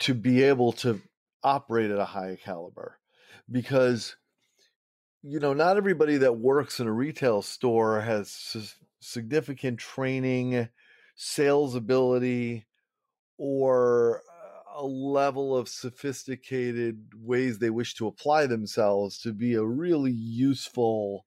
to 0.00 0.12
be 0.12 0.42
able 0.42 0.72
to 0.72 1.00
operate 1.44 1.90
at 1.90 1.98
a 1.98 2.06
high 2.06 2.36
caliber. 2.42 2.98
Because 3.50 4.16
you 5.22 5.38
know 5.38 5.52
not 5.52 5.76
everybody 5.76 6.16
that 6.16 6.38
works 6.38 6.80
in 6.80 6.86
a 6.88 6.92
retail 6.92 7.42
store 7.42 8.00
has 8.00 8.56
significant 9.00 9.78
training 9.78 10.68
sales 11.14 11.74
ability 11.74 12.66
or 13.42 14.20
a 14.76 14.84
level 14.84 15.56
of 15.56 15.66
sophisticated 15.66 17.10
ways 17.16 17.58
they 17.58 17.70
wish 17.70 17.94
to 17.94 18.06
apply 18.06 18.46
themselves 18.46 19.18
to 19.18 19.32
be 19.32 19.54
a 19.54 19.64
really 19.64 20.12
useful 20.12 21.24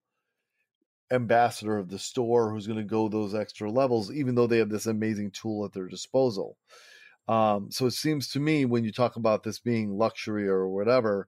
ambassador 1.10 1.76
of 1.76 1.90
the 1.90 1.98
store 1.98 2.52
who's 2.52 2.68
going 2.68 2.78
to 2.78 2.84
go 2.84 3.10
those 3.10 3.34
extra 3.34 3.70
levels, 3.72 4.12
even 4.12 4.36
though 4.36 4.46
they 4.46 4.60
have 4.60 4.70
this 4.70 4.86
amazing 4.86 5.32
tool 5.32 5.66
at 5.66 5.74
their 5.74 5.88
disposal. 5.88 6.56
Um, 7.28 7.72
so 7.72 7.88
it 7.88 7.94
seems 7.94 8.28
to 8.30 8.40
me 8.40 8.66
when 8.66 8.84
you 8.84 8.92
talk 8.92 9.16
about 9.16 9.42
this 9.42 9.58
being 9.58 9.98
luxury 9.98 10.48
or 10.48 10.70
whatever, 10.70 11.28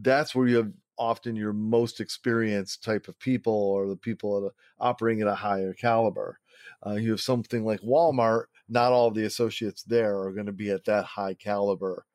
that's 0.00 0.34
where 0.34 0.48
you 0.48 0.56
have 0.56 0.72
often 0.96 1.36
your 1.36 1.52
most 1.52 2.00
experienced 2.00 2.82
type 2.82 3.06
of 3.06 3.18
people 3.18 3.52
or 3.52 3.86
the 3.86 3.96
people 3.96 4.38
at 4.38 4.44
a, 4.44 4.50
operating 4.82 5.20
at 5.20 5.28
a 5.28 5.34
higher 5.34 5.74
caliber. 5.74 6.38
Uh, 6.86 6.94
you 6.94 7.10
have 7.10 7.20
something 7.20 7.66
like 7.66 7.80
Walmart 7.80 8.44
not 8.70 8.92
all 8.92 9.08
of 9.08 9.14
the 9.14 9.24
associates 9.24 9.82
there 9.82 10.18
are 10.20 10.32
going 10.32 10.46
to 10.46 10.52
be 10.52 10.70
at 10.70 10.84
that 10.84 11.04
high 11.04 11.34
caliber. 11.34 12.06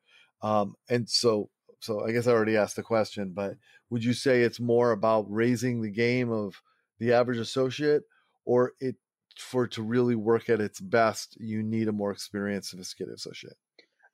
Um, 0.42 0.74
and 0.88 1.08
so, 1.08 1.50
so 1.80 2.04
I 2.04 2.12
guess 2.12 2.26
I 2.26 2.32
already 2.32 2.56
asked 2.56 2.76
the 2.76 2.82
question, 2.82 3.32
but 3.34 3.54
would 3.90 4.04
you 4.04 4.14
say 4.14 4.42
it's 4.42 4.60
more 4.60 4.90
about 4.90 5.26
raising 5.28 5.82
the 5.82 5.90
game 5.90 6.32
of 6.32 6.60
the 6.98 7.12
average 7.12 7.38
associate, 7.38 8.02
or 8.44 8.72
it 8.80 8.96
for 9.38 9.64
it 9.64 9.72
to 9.72 9.82
really 9.82 10.14
work 10.14 10.48
at 10.48 10.60
its 10.60 10.80
best, 10.80 11.36
you 11.38 11.62
need 11.62 11.88
a 11.88 11.92
more 11.92 12.10
experienced, 12.10 12.70
sophisticated 12.70 13.14
associate? 13.14 13.56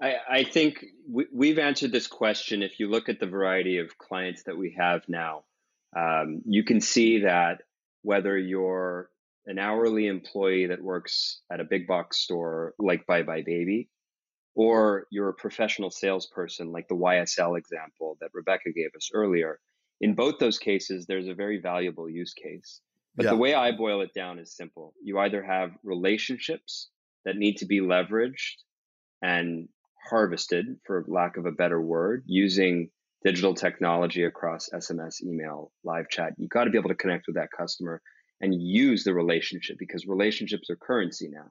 I, 0.01 0.15
I 0.29 0.45
think 0.45 0.85
we, 1.09 1.51
have 1.51 1.59
answered 1.59 1.93
this 1.93 2.09
question. 2.09 2.63
If 2.63 2.81
you 2.81 2.91
look 2.91 3.09
at 3.09 3.21
the 3.21 3.27
variety 3.27 3.79
of 3.79 3.99
clients 3.99 4.43
that 4.45 4.59
we 4.59 4.75
have 4.77 5.03
now, 5.09 5.45
um, 5.97 6.43
you 6.45 6.65
can 6.65 6.81
see 6.81 7.21
that 7.21 7.63
whether 8.03 8.37
you're 8.37 9.09
an 9.47 9.59
hourly 9.59 10.07
employee 10.07 10.67
that 10.67 10.83
works 10.83 11.41
at 11.53 11.61
a 11.61 11.65
big 11.65 11.87
box 11.87 12.21
store 12.21 12.75
like 12.79 13.07
Buy 13.07 13.23
Buy 13.23 13.43
Baby, 13.45 13.89
or 14.55 15.07
you're 15.11 15.31
a 15.31 15.35
professional 15.35 15.91
salesperson 15.91 16.73
like 16.73 16.89
the 16.89 16.95
YSL 16.95 17.59
example 17.59 18.17
that 18.21 18.31
Rebecca 18.33 18.71
gave 18.73 18.91
us 18.97 19.11
earlier, 19.13 19.59
in 20.01 20.15
both 20.15 20.39
those 20.39 20.59
cases, 20.59 21.07
there's 21.07 21.29
a 21.29 21.35
very 21.35 21.61
valuable 21.61 22.09
use 22.09 22.35
case. 22.35 22.81
But 23.15 23.25
yeah. 23.25 23.31
the 23.31 23.37
way 23.37 23.55
I 23.55 23.73
boil 23.73 24.01
it 24.01 24.15
down 24.15 24.39
is 24.39 24.57
simple. 24.57 24.95
You 25.03 25.19
either 25.19 25.43
have 25.43 25.71
relationships 25.83 26.89
that 27.25 27.37
need 27.37 27.59
to 27.59 27.67
be 27.67 27.81
leveraged 27.81 28.57
and 29.23 29.69
harvested, 30.11 30.67
for 30.85 31.05
lack 31.07 31.37
of 31.37 31.47
a 31.47 31.53
better 31.53 31.81
word, 31.81 32.25
using 32.27 32.91
digital 33.25 33.55
technology 33.55 34.25
across 34.25 34.71
SMS, 34.75 35.23
email, 35.23 35.71
live 35.85 36.09
chat. 36.09 36.33
You've 36.37 36.51
got 36.51 36.65
to 36.65 36.71
be 36.71 36.79
able 36.79 36.89
to 36.89 36.97
connect 36.97 37.27
with 37.29 37.37
that 37.37 37.51
customer 37.57 38.03
and 38.43 38.61
use 38.61 39.05
the 39.05 39.15
relationship 39.15 39.77
because 39.79 40.07
relationships 40.07 40.69
are 40.69 40.77
currency 40.77 41.29
now. 41.29 41.51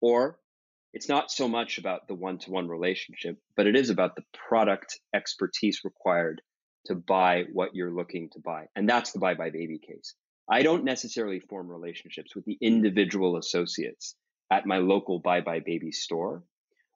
Or 0.00 0.38
it's 0.92 1.08
not 1.08 1.30
so 1.30 1.48
much 1.48 1.78
about 1.78 2.08
the 2.08 2.14
one 2.14 2.38
to 2.38 2.50
one 2.50 2.68
relationship, 2.68 3.36
but 3.56 3.66
it 3.66 3.76
is 3.76 3.90
about 3.90 4.16
the 4.16 4.24
product 4.48 4.98
expertise 5.14 5.80
required 5.84 6.40
to 6.86 6.94
buy 6.94 7.44
what 7.52 7.74
you're 7.74 7.94
looking 7.94 8.30
to 8.30 8.40
buy. 8.40 8.66
And 8.74 8.88
that's 8.88 9.12
the 9.12 9.18
Buy 9.18 9.34
Buy 9.34 9.50
Baby 9.50 9.78
case. 9.78 10.14
I 10.48 10.62
don't 10.62 10.84
necessarily 10.84 11.40
form 11.40 11.68
relationships 11.68 12.34
with 12.34 12.44
the 12.44 12.58
individual 12.60 13.36
associates 13.36 14.16
at 14.50 14.66
my 14.66 14.78
local 14.78 15.18
Buy 15.20 15.42
Buy 15.42 15.60
Baby 15.60 15.92
store, 15.92 16.42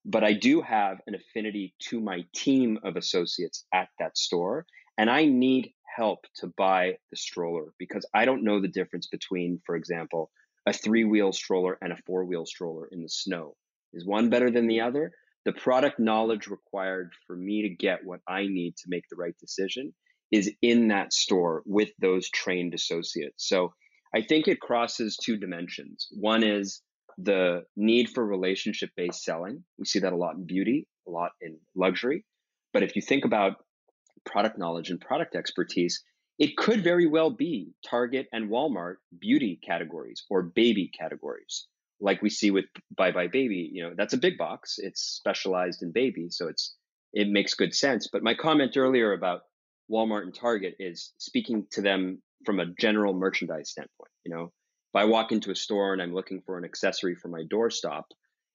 but 0.05 0.25
I 0.25 0.33
do 0.33 0.61
have 0.63 0.99
an 1.07 1.15
affinity 1.15 1.75
to 1.91 2.01
my 2.01 2.25
team 2.35 2.79
of 2.83 2.97
associates 2.97 3.65
at 3.73 3.89
that 3.99 4.17
store. 4.19 4.67
And 4.99 5.11
I 5.11 5.27
need 5.27 5.73
help 5.95 6.21
to 6.37 6.49
buy 6.57 6.97
the 7.11 7.17
stroller 7.17 7.73
because 7.79 8.07
I 8.15 8.25
don't 8.25 8.45
know 8.45 8.61
the 8.61 8.69
difference 8.69 9.07
between, 9.07 9.61
for 9.65 9.77
example, 9.77 10.31
a 10.67 10.73
three 10.73 11.05
wheel 11.05 11.33
stroller 11.33 11.79
and 11.81 11.93
a 11.93 11.99
four 12.07 12.25
wheel 12.25 12.47
stroller 12.47 12.89
in 12.91 13.03
the 13.03 13.09
snow. 13.09 13.55
Is 13.93 14.07
one 14.07 14.31
better 14.31 14.51
than 14.51 14.67
the 14.67 14.81
other? 14.81 15.13
The 15.45 15.53
product 15.53 15.99
knowledge 15.99 16.47
required 16.47 17.13
for 17.27 17.37
me 17.37 17.63
to 17.63 17.69
get 17.69 18.05
what 18.05 18.21
I 18.27 18.47
need 18.47 18.77
to 18.79 18.89
make 18.89 19.05
the 19.11 19.17
right 19.17 19.37
decision 19.39 19.95
is 20.33 20.51
in 20.63 20.89
that 20.89 21.13
store 21.13 21.63
with 21.67 21.91
those 22.01 22.29
trained 22.31 22.75
associates. 22.75 23.47
So 23.47 23.75
I 24.15 24.23
think 24.23 24.49
it 24.49 24.61
crosses 24.61 25.17
two 25.17 25.37
dimensions. 25.37 26.09
One 26.13 26.43
is 26.43 26.83
the 27.19 27.65
need 27.77 28.09
for 28.09 28.27
relationship 28.27 28.91
based 28.97 29.23
selling. 29.23 29.65
We 29.79 29.85
see 29.85 30.01
that 30.01 30.13
a 30.13 30.17
lot 30.17 30.35
in 30.37 30.47
beauty, 30.47 30.89
a 31.07 31.11
lot 31.11 31.33
in 31.41 31.59
luxury. 31.77 32.25
But 32.73 32.83
if 32.83 32.97
you 32.97 33.03
think 33.03 33.25
about 33.25 33.57
product 34.25 34.59
knowledge 34.59 34.91
and 34.91 35.01
product 35.01 35.35
expertise, 35.35 36.03
it 36.39 36.57
could 36.57 36.83
very 36.83 37.07
well 37.07 37.31
be 37.31 37.73
Target 37.89 38.27
and 38.33 38.51
Walmart 38.51 38.97
beauty 39.19 39.61
categories 39.65 40.25
or 40.29 40.43
baby 40.43 40.91
categories, 40.99 41.67
like 42.01 42.23
we 42.23 42.31
see 42.31 42.51
with 42.51 42.65
Buy 42.97 43.13
Buy 43.13 43.29
Baby. 43.29 43.71
You 43.73 43.85
know, 43.85 43.95
that's 43.97 44.15
a 44.15 44.19
big 44.19 44.37
box. 44.37 44.77
It's 44.79 45.01
specialized 45.01 45.83
in 45.83 45.93
baby, 45.93 46.29
so 46.31 46.49
it's 46.49 46.75
it 47.13 47.29
makes 47.29 47.55
good 47.55 47.75
sense. 47.75 48.09
But 48.13 48.25
my 48.25 48.35
comment 48.35 48.77
earlier 48.77 49.13
about 49.13 49.43
Walmart 49.91 50.23
and 50.23 50.35
Target 50.35 50.75
is 50.81 51.13
speaking 51.19 51.67
to 51.73 51.83
them 51.83 52.21
from 52.45 52.59
a 52.59 52.67
general 52.79 53.15
merchandise 53.15 53.71
standpoint. 53.71 54.11
You 54.25 54.35
know, 54.35 54.45
if 54.45 54.97
I 54.97 55.05
walk 55.05 55.31
into 55.31 55.51
a 55.51 55.57
store 55.57 55.93
and 55.93 56.03
I'm 56.03 56.15
looking 56.15 56.43
for 56.45 56.59
an 56.59 56.65
accessory 56.65 57.15
for 57.15 57.29
my 57.29 57.43
doorstop, 57.43 58.05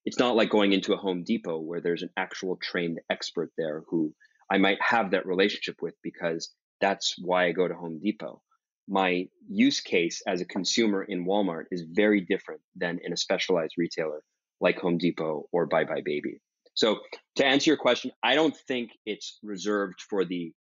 it's 0.05 0.19
not 0.19 0.35
like 0.35 0.49
going 0.49 0.73
into 0.73 0.93
a 0.93 0.97
Home 0.97 1.23
Depot 1.23 1.59
where 1.59 1.81
there's 1.81 2.03
an 2.03 2.09
actual 2.17 2.57
trained 2.61 2.99
expert 3.09 3.51
there 3.57 3.83
who 3.89 4.13
I 4.51 4.57
might 4.57 4.81
have 4.81 5.11
that 5.11 5.25
relationship 5.25 5.77
with 5.81 5.95
because 6.03 6.53
that's 6.81 7.15
why 7.19 7.47
I 7.47 7.51
go 7.51 7.67
to 7.67 7.75
Home 7.75 7.99
Depot. 8.03 8.41
My 8.87 9.27
use 9.47 9.81
case 9.81 10.21
as 10.27 10.41
a 10.41 10.45
consumer 10.45 11.03
in 11.03 11.25
Walmart 11.25 11.65
is 11.71 11.85
very 11.87 12.21
different 12.21 12.61
than 12.75 12.99
in 13.03 13.13
a 13.13 13.17
specialized 13.17 13.75
retailer 13.77 14.21
like 14.59 14.79
Home 14.79 14.97
Depot 14.97 15.45
or 15.51 15.67
Buy 15.67 15.83
Buy 15.83 16.01
Baby. 16.03 16.41
So 16.73 16.99
to 17.35 17.45
answer 17.45 17.69
your 17.69 17.77
question, 17.77 18.11
I 18.23 18.35
don't 18.35 18.55
think 18.67 18.91
it's 19.05 19.37
reserved 19.43 20.01
for 20.09 20.25
the 20.25 20.53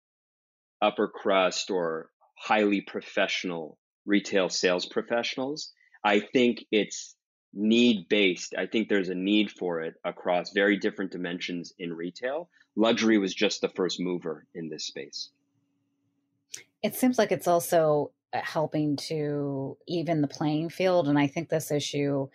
upper 0.81 1.07
crust 1.07 1.71
or 1.71 2.09
highly 2.37 2.81
professional 2.81 3.77
retail 4.05 4.49
sales 4.49 4.85
professionals. 4.85 5.71
I 6.03 6.19
think 6.19 6.65
it's 6.71 7.15
need 7.53 8.07
based. 8.09 8.53
I 8.57 8.65
think 8.65 8.89
there's 8.89 9.09
a 9.09 9.15
need 9.15 9.51
for 9.51 9.81
it 9.81 9.95
across 10.03 10.51
very 10.51 10.77
different 10.77 11.11
dimensions 11.11 11.73
in 11.79 11.93
retail. 11.93 12.49
Luxury 12.75 13.17
was 13.17 13.33
just 13.33 13.61
the 13.61 13.69
first 13.69 13.99
mover 13.99 14.45
in 14.53 14.69
this 14.69 14.85
space. 14.85 15.29
It 16.81 16.95
seems 16.95 17.17
like 17.17 17.31
it's 17.31 17.47
also 17.47 18.11
uh, 18.31 18.39
helping 18.41 18.95
to 18.95 19.77
even 19.87 20.21
the 20.21 20.27
playing 20.27 20.69
field. 20.69 21.07
And 21.07 21.19
I 21.19 21.27
think 21.27 21.49
this 21.49 21.71
issue, 21.71 22.29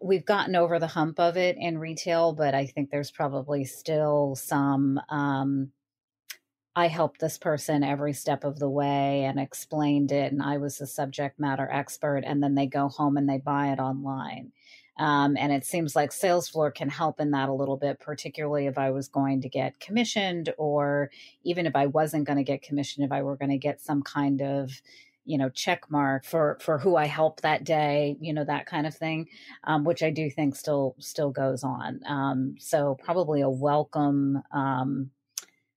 we've 0.00 0.24
gotten 0.24 0.56
over 0.56 0.78
the 0.78 0.86
hump 0.86 1.20
of 1.20 1.36
it 1.36 1.56
in 1.58 1.78
retail, 1.78 2.32
but 2.32 2.54
I 2.54 2.66
think 2.66 2.90
there's 2.90 3.10
probably 3.10 3.64
still 3.64 4.34
some. 4.36 5.00
Um, 5.08 5.70
I 6.76 6.88
helped 6.88 7.20
this 7.20 7.38
person 7.38 7.84
every 7.84 8.12
step 8.12 8.42
of 8.42 8.58
the 8.58 8.68
way 8.68 9.24
and 9.24 9.38
explained 9.38 10.10
it, 10.10 10.32
and 10.32 10.42
I 10.42 10.58
was 10.58 10.78
the 10.78 10.86
subject 10.86 11.38
matter 11.38 11.68
expert. 11.70 12.24
And 12.26 12.42
then 12.42 12.54
they 12.56 12.66
go 12.66 12.88
home 12.88 13.16
and 13.16 13.28
they 13.28 13.38
buy 13.38 13.72
it 13.72 13.78
online. 13.78 14.52
Um, 14.98 15.36
and 15.36 15.52
it 15.52 15.64
seems 15.64 15.96
like 15.96 16.10
Salesfloor 16.10 16.74
can 16.74 16.88
help 16.88 17.20
in 17.20 17.32
that 17.32 17.48
a 17.48 17.52
little 17.52 17.76
bit, 17.76 18.00
particularly 18.00 18.66
if 18.66 18.78
I 18.78 18.90
was 18.90 19.08
going 19.08 19.40
to 19.42 19.48
get 19.48 19.80
commissioned, 19.80 20.52
or 20.56 21.10
even 21.42 21.66
if 21.66 21.74
I 21.76 21.86
wasn't 21.86 22.26
going 22.26 22.36
to 22.38 22.44
get 22.44 22.62
commissioned, 22.62 23.04
if 23.04 23.12
I 23.12 23.22
were 23.22 23.36
going 23.36 23.50
to 23.50 23.58
get 23.58 23.80
some 23.80 24.02
kind 24.02 24.40
of 24.42 24.70
you 25.26 25.38
know 25.38 25.48
check 25.48 25.90
mark 25.90 26.24
for 26.26 26.58
for 26.60 26.76
who 26.76 26.96
i 26.96 27.06
helped 27.06 27.40
that 27.40 27.64
day 27.64 28.14
you 28.20 28.30
know 28.34 28.44
that 28.44 28.66
kind 28.66 28.86
of 28.86 28.94
thing 28.94 29.26
um, 29.64 29.82
which 29.82 30.02
i 30.02 30.10
do 30.10 30.28
think 30.28 30.54
still 30.54 30.94
still 30.98 31.30
goes 31.30 31.64
on 31.64 31.98
um, 32.06 32.54
so 32.58 32.94
probably 33.02 33.40
a 33.40 33.48
welcome 33.48 34.42
um, 34.52 35.10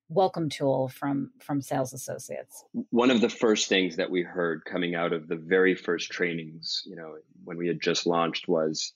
welcome 0.10 0.50
tool 0.50 0.88
from 0.88 1.32
from 1.40 1.62
sales 1.62 1.94
associates 1.94 2.64
one 2.92 3.12
of 3.12 3.22
the 3.22 3.30
first 3.30 3.68
things 3.68 3.98
that 3.98 4.10
we 4.10 4.22
heard 4.22 4.64
coming 4.66 4.96
out 4.96 5.12
of 5.12 5.28
the 5.28 5.36
very 5.36 5.76
first 5.76 6.10
trainings 6.10 6.82
you 6.86 6.96
know 6.96 7.16
when 7.44 7.58
we 7.58 7.68
had 7.68 7.82
just 7.82 8.06
launched 8.06 8.48
was 8.48 8.94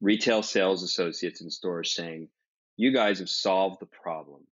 retail 0.00 0.42
sales 0.42 0.82
associates 0.82 1.40
in 1.40 1.50
stores 1.50 1.94
saying, 1.94 2.28
You 2.76 2.92
guys 2.92 3.18
have 3.18 3.28
solved 3.28 3.80
the 3.80 3.86
problem 3.86 4.46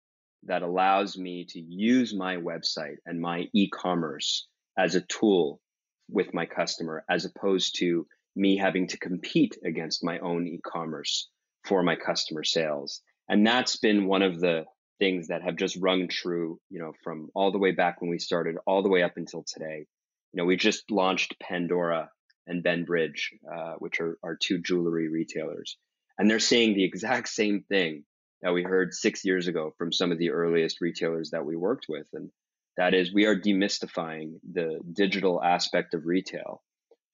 that 0.44 0.62
allows 0.62 1.18
me 1.18 1.44
to 1.50 1.60
use 1.60 2.14
my 2.14 2.36
website 2.36 2.96
and 3.04 3.20
my 3.20 3.48
e 3.52 3.68
commerce 3.68 4.46
as 4.76 4.94
a 4.94 5.00
tool 5.02 5.60
with 6.08 6.32
my 6.32 6.46
customer, 6.46 7.04
as 7.10 7.24
opposed 7.24 7.76
to 7.78 8.06
me 8.36 8.56
having 8.56 8.86
to 8.88 8.98
compete 8.98 9.56
against 9.64 10.04
my 10.04 10.18
own 10.20 10.46
e 10.46 10.60
commerce 10.64 11.28
for 11.64 11.82
my 11.82 11.96
customer 11.96 12.44
sales. 12.44 13.02
And 13.28 13.46
that's 13.46 13.76
been 13.76 14.06
one 14.06 14.22
of 14.22 14.40
the 14.40 14.64
things 14.98 15.28
that 15.28 15.42
have 15.42 15.56
just 15.56 15.76
rung 15.80 16.08
true, 16.08 16.58
you 16.70 16.80
know, 16.80 16.92
from 17.02 17.28
all 17.34 17.52
the 17.52 17.58
way 17.58 17.72
back 17.72 18.00
when 18.00 18.10
we 18.10 18.18
started, 18.18 18.56
all 18.66 18.82
the 18.82 18.88
way 18.88 19.02
up 19.02 19.16
until 19.16 19.44
today. 19.46 19.86
You 20.32 20.42
know, 20.42 20.44
we 20.44 20.56
just 20.56 20.90
launched 20.90 21.34
Pandora 21.40 22.10
and 22.46 22.62
Bembridge, 22.62 23.30
uh, 23.50 23.74
which 23.78 24.00
are, 24.00 24.18
are 24.22 24.36
two 24.40 24.58
jewelry 24.58 25.08
retailers. 25.08 25.76
And 26.18 26.28
they're 26.28 26.40
saying 26.40 26.74
the 26.74 26.84
exact 26.84 27.28
same 27.28 27.64
thing 27.68 28.04
that 28.42 28.52
we 28.52 28.62
heard 28.62 28.92
six 28.92 29.24
years 29.24 29.48
ago 29.48 29.72
from 29.78 29.92
some 29.92 30.12
of 30.12 30.18
the 30.18 30.30
earliest 30.30 30.80
retailers 30.80 31.30
that 31.30 31.44
we 31.44 31.56
worked 31.56 31.86
with. 31.88 32.06
And 32.12 32.30
that 32.76 32.94
is, 32.94 33.12
we 33.12 33.26
are 33.26 33.38
demystifying 33.38 34.34
the 34.52 34.80
digital 34.92 35.42
aspect 35.42 35.94
of 35.94 36.06
retail 36.06 36.62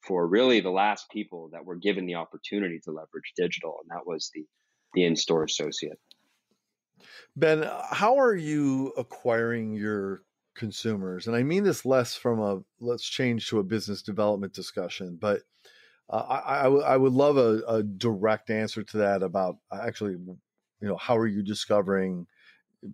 for 0.06 0.26
really 0.26 0.60
the 0.60 0.70
last 0.70 1.06
people 1.10 1.50
that 1.52 1.64
were 1.64 1.76
given 1.76 2.06
the 2.06 2.16
opportunity 2.16 2.78
to 2.84 2.90
leverage 2.90 3.32
digital. 3.36 3.78
And 3.80 3.90
that 3.90 4.06
was 4.06 4.30
the, 4.34 4.44
the 4.92 5.04
in 5.04 5.16
store 5.16 5.44
associate. 5.44 5.98
Ben, 7.36 7.68
how 7.90 8.18
are 8.18 8.34
you 8.34 8.92
acquiring 8.96 9.74
your 9.74 10.22
consumers? 10.54 11.26
And 11.26 11.34
i 11.34 11.42
mean 11.42 11.64
this 11.64 11.84
less 11.84 12.14
from 12.14 12.40
a 12.40 12.60
let's 12.80 13.08
change 13.08 13.48
to 13.48 13.58
a 13.58 13.64
business 13.64 14.02
development 14.02 14.52
discussion 14.52 15.18
but 15.20 15.42
uh, 16.10 16.16
I, 16.16 16.60
I, 16.60 16.62
w- 16.64 16.82
I 16.82 16.96
would 16.96 17.14
love 17.14 17.38
a, 17.38 17.62
a, 17.66 17.82
direct 17.82 18.50
answer 18.50 18.82
to 18.82 18.98
that 18.98 19.22
about 19.22 19.56
uh, 19.72 19.80
actually 19.82 20.12
you 20.12 20.38
know 20.80 20.96
how 20.96 21.16
are 21.16 21.26
you 21.26 21.42
discovering 21.42 22.26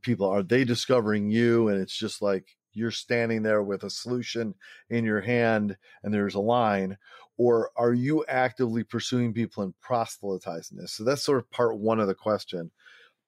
people? 0.02 0.26
Are 0.28 0.42
they 0.42 0.64
discovering 0.64 1.30
you? 1.30 1.68
And 1.68 1.80
it's 1.80 1.96
just 1.96 2.22
like 2.22 2.56
you're 2.72 2.90
standing 2.90 3.42
there 3.42 3.62
with 3.62 3.82
a 3.82 3.90
solution 3.90 4.54
in 4.88 5.04
your 5.04 5.20
hand 5.20 5.76
and 6.02 6.14
there's 6.14 6.36
a 6.36 6.40
line 6.40 6.96
or 7.36 7.70
are 7.76 7.94
you 7.94 8.24
actively 8.28 8.84
pursuing 8.84 9.32
people 9.32 9.62
and 9.62 9.74
proselytizing 9.80 10.76
this? 10.76 10.92
So 10.92 11.04
that's 11.04 11.24
sort 11.24 11.38
of 11.38 11.50
part 11.50 11.78
one 11.78 11.98
of 11.98 12.06
the 12.06 12.14
question 12.14 12.70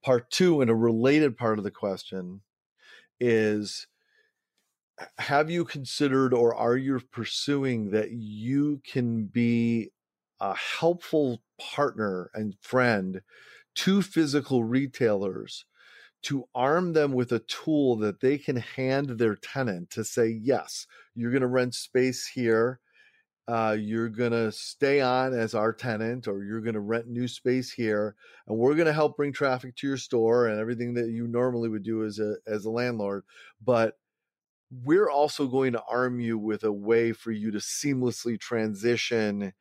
part 0.02 0.30
two 0.30 0.60
and 0.60 0.70
a 0.70 0.74
related 0.74 1.36
part 1.36 1.58
of 1.58 1.64
the 1.64 1.70
question 1.70 2.40
is 3.20 3.86
have 5.18 5.50
you 5.50 5.64
considered 5.64 6.34
or 6.34 6.54
are 6.54 6.76
you 6.76 7.00
pursuing 7.10 7.90
that 7.90 8.10
you 8.12 8.80
can 8.84 9.24
be 9.24 9.90
a 10.40 10.54
helpful 10.54 11.40
partner 11.58 12.30
and 12.34 12.54
friend 12.60 13.22
to 13.74 14.02
physical 14.02 14.64
retailers 14.64 15.64
to 16.22 16.44
arm 16.54 16.92
them 16.92 17.12
with 17.12 17.32
a 17.32 17.40
tool 17.40 17.96
that 17.96 18.20
they 18.20 18.38
can 18.38 18.56
hand 18.56 19.10
their 19.10 19.34
tenant 19.34 19.90
to 19.90 20.04
say, 20.04 20.28
yes, 20.28 20.86
you're 21.14 21.32
going 21.32 21.42
to 21.42 21.48
rent 21.48 21.74
space 21.74 22.26
here. 22.26 22.80
Uh, 23.48 23.76
you're 23.78 24.08
going 24.08 24.30
to 24.30 24.52
stay 24.52 25.00
on 25.00 25.34
as 25.34 25.54
our 25.54 25.72
tenant, 25.72 26.28
or 26.28 26.44
you're 26.44 26.60
going 26.60 26.74
to 26.74 26.80
rent 26.80 27.08
new 27.08 27.26
space 27.26 27.72
here, 27.72 28.14
and 28.46 28.56
we're 28.56 28.74
going 28.74 28.86
to 28.86 28.92
help 28.92 29.16
bring 29.16 29.32
traffic 29.32 29.74
to 29.76 29.86
your 29.86 29.96
store 29.96 30.46
and 30.46 30.60
everything 30.60 30.94
that 30.94 31.08
you 31.08 31.26
normally 31.26 31.68
would 31.68 31.82
do 31.82 32.04
as 32.04 32.18
a 32.18 32.36
as 32.46 32.64
a 32.64 32.70
landlord. 32.70 33.24
But 33.64 33.98
we're 34.84 35.10
also 35.10 35.46
going 35.46 35.72
to 35.72 35.82
arm 35.90 36.20
you 36.20 36.38
with 36.38 36.64
a 36.64 36.72
way 36.72 37.12
for 37.12 37.30
you 37.30 37.50
to 37.50 37.58
seamlessly 37.58 38.38
transition 38.40 39.52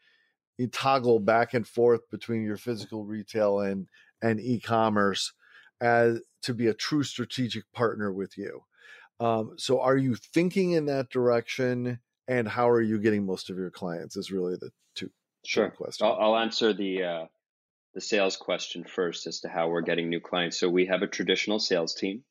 you 0.57 0.67
toggle 0.67 1.19
back 1.19 1.53
and 1.53 1.67
forth 1.67 2.07
between 2.09 2.43
your 2.43 2.57
physical 2.57 3.03
retail 3.03 3.59
and 3.59 3.87
and 4.21 4.39
e-commerce 4.39 5.33
as 5.81 6.21
to 6.43 6.53
be 6.53 6.67
a 6.67 6.73
true 6.73 7.03
strategic 7.03 7.63
partner 7.73 8.11
with 8.13 8.37
you 8.37 8.61
um, 9.19 9.53
so 9.57 9.81
are 9.81 9.97
you 9.97 10.15
thinking 10.15 10.71
in 10.71 10.85
that 10.85 11.09
direction 11.09 11.99
and 12.31 12.47
how 12.47 12.69
are 12.69 12.81
you 12.81 12.99
getting 12.99 13.25
most 13.25 13.49
of 13.49 13.57
your 13.57 13.71
clients 13.71 14.15
is 14.17 14.31
really 14.31 14.55
the 14.55 14.71
two 14.95 15.09
sure 15.45 15.69
questions 15.69 16.01
I'll, 16.01 16.17
I'll 16.19 16.37
answer 16.37 16.73
the 16.73 17.03
uh, 17.03 17.25
the 17.93 18.01
sales 18.01 18.37
question 18.37 18.83
first 18.83 19.27
as 19.27 19.41
to 19.41 19.49
how 19.49 19.69
we're 19.69 19.81
getting 19.81 20.09
new 20.09 20.19
clients 20.19 20.59
so 20.59 20.69
we 20.69 20.85
have 20.87 21.01
a 21.01 21.07
traditional 21.07 21.59
sales 21.59 21.95
team 21.95 22.23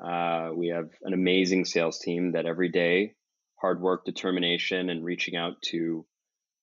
uh, 0.00 0.50
we 0.54 0.68
have 0.68 0.90
an 1.02 1.12
amazing 1.12 1.64
sales 1.64 1.98
team 1.98 2.32
that 2.32 2.46
every 2.46 2.68
day, 2.68 3.14
hard 3.60 3.80
work, 3.80 4.04
determination, 4.04 4.90
and 4.90 5.04
reaching 5.04 5.36
out 5.36 5.60
to 5.62 6.06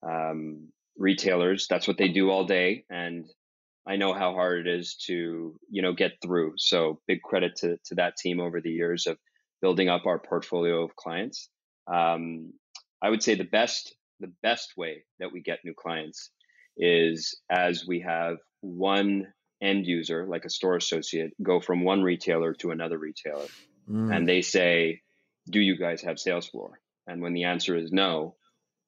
um, 0.07 0.69
retailers. 0.97 1.67
That's 1.69 1.88
what 1.88 1.97
they 1.97 2.07
do 2.07 2.29
all 2.29 2.45
day, 2.45 2.86
and 2.89 3.25
I 3.86 3.97
know 3.97 4.13
how 4.13 4.33
hard 4.33 4.67
it 4.67 4.79
is 4.79 4.95
to 5.07 5.55
you 5.69 5.81
know 5.81 5.93
get 5.93 6.13
through. 6.21 6.53
So 6.57 7.01
big 7.07 7.21
credit 7.21 7.57
to 7.57 7.77
to 7.86 7.95
that 7.95 8.15
team 8.15 8.39
over 8.39 8.61
the 8.61 8.71
years 8.71 9.05
of 9.05 9.17
building 9.61 9.89
up 9.89 10.05
our 10.05 10.19
portfolio 10.19 10.83
of 10.83 10.95
clients. 10.95 11.49
Um, 11.93 12.53
I 13.06 13.10
would 13.10 13.22
say 13.22 13.36
the 13.36 13.43
best 13.43 13.95
the 14.20 14.34
best 14.41 14.74
way 14.76 15.03
that 15.20 15.32
we 15.32 15.41
get 15.41 15.60
new 15.64 15.76
clients 15.76 16.32
is 16.76 17.39
as 17.51 17.86
we 17.86 17.99
have 17.99 18.38
one 18.62 19.28
end 19.62 19.86
user, 19.86 20.26
like 20.26 20.45
a 20.45 20.49
store 20.49 20.76
associate, 20.76 21.34
go 21.43 21.60
from 21.60 21.84
one 21.84 22.01
retailer 22.01 22.56
to 22.56 22.72
another 22.72 22.97
retailer. 22.97 23.45
Mm. 23.88 24.16
And 24.16 24.28
they 24.28 24.41
say, 24.41 25.01
Do 25.47 25.60
you 25.60 25.78
guys 25.78 26.01
have 26.01 26.16
Salesfloor?" 26.16 26.72
And 27.06 27.22
when 27.22 27.34
the 27.34 27.43
answer 27.43 27.78
is 27.78 27.91
no, 27.91 28.38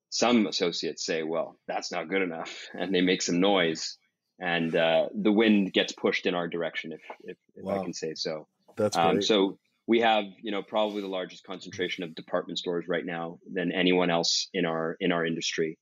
some 0.09 0.47
associates 0.47 1.05
say, 1.05 1.21
"Well, 1.21 1.59
that's 1.67 1.91
not 1.91 2.09
good 2.09 2.23
enough," 2.23 2.69
and 2.73 2.95
they 2.95 3.01
make 3.01 3.21
some 3.21 3.39
noise, 3.39 3.99
and 4.39 4.75
uh, 4.75 5.09
the 5.13 5.31
wind 5.31 5.73
gets 5.73 5.93
pushed 5.93 6.25
in 6.25 6.33
our 6.33 6.47
direction, 6.47 6.91
if 6.91 7.01
if, 7.23 7.37
if 7.55 7.63
wow. 7.63 7.79
I 7.79 7.83
can 7.83 7.93
say 7.93 8.15
so. 8.15 8.47
That's 8.75 8.97
um, 8.97 9.03
great. 9.03 9.15
Um, 9.17 9.21
so 9.21 9.59
we 9.87 10.01
have, 10.01 10.25
you 10.41 10.51
know, 10.51 10.61
probably 10.61 11.01
the 11.01 11.07
largest 11.07 11.45
concentration 11.45 12.03
of 12.03 12.13
department 12.13 12.59
stores 12.59 12.85
right 12.87 13.05
now 13.05 13.39
than 13.51 13.71
anyone 13.71 14.11
else 14.11 14.49
in 14.53 14.65
our 14.65 14.97
in 14.99 15.11
our 15.11 15.25
industry. 15.25 15.77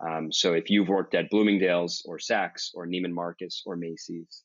Um, 0.00 0.32
so 0.32 0.54
if 0.54 0.70
you've 0.70 0.88
worked 0.88 1.14
at 1.14 1.28
Bloomingdale's 1.30 2.02
or 2.06 2.18
Saks 2.18 2.70
or 2.74 2.86
Neiman 2.86 3.12
Marcus 3.12 3.62
or 3.66 3.76
Macy's, 3.76 4.42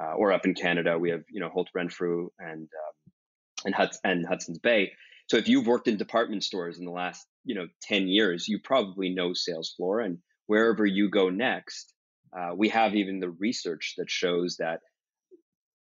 uh, 0.00 0.14
or 0.14 0.32
up 0.32 0.46
in 0.46 0.54
Canada, 0.54 0.98
we 0.98 1.10
have 1.10 1.22
you 1.30 1.40
know 1.40 1.50
Holt 1.50 1.68
Renfrew 1.74 2.30
and 2.38 2.62
um, 2.62 3.12
and, 3.66 3.74
Huds- 3.74 4.00
and 4.02 4.26
Hudson's 4.26 4.58
Bay. 4.58 4.92
So 5.28 5.36
if 5.36 5.48
you've 5.48 5.66
worked 5.66 5.88
in 5.88 5.96
department 5.96 6.42
stores 6.42 6.78
in 6.78 6.86
the 6.86 6.90
last 6.90 7.26
you 7.44 7.54
know 7.54 7.66
10 7.82 8.08
years, 8.08 8.48
you 8.48 8.60
probably 8.64 9.10
know 9.10 9.32
Salesfloor. 9.32 10.04
And 10.06 10.18
wherever 10.46 10.86
you 10.86 11.10
go 11.10 11.28
next, 11.28 11.92
uh, 12.36 12.54
we 12.56 12.70
have 12.70 12.94
even 12.94 13.20
the 13.20 13.30
research 13.30 13.94
that 13.98 14.10
shows 14.10 14.56
that 14.58 14.80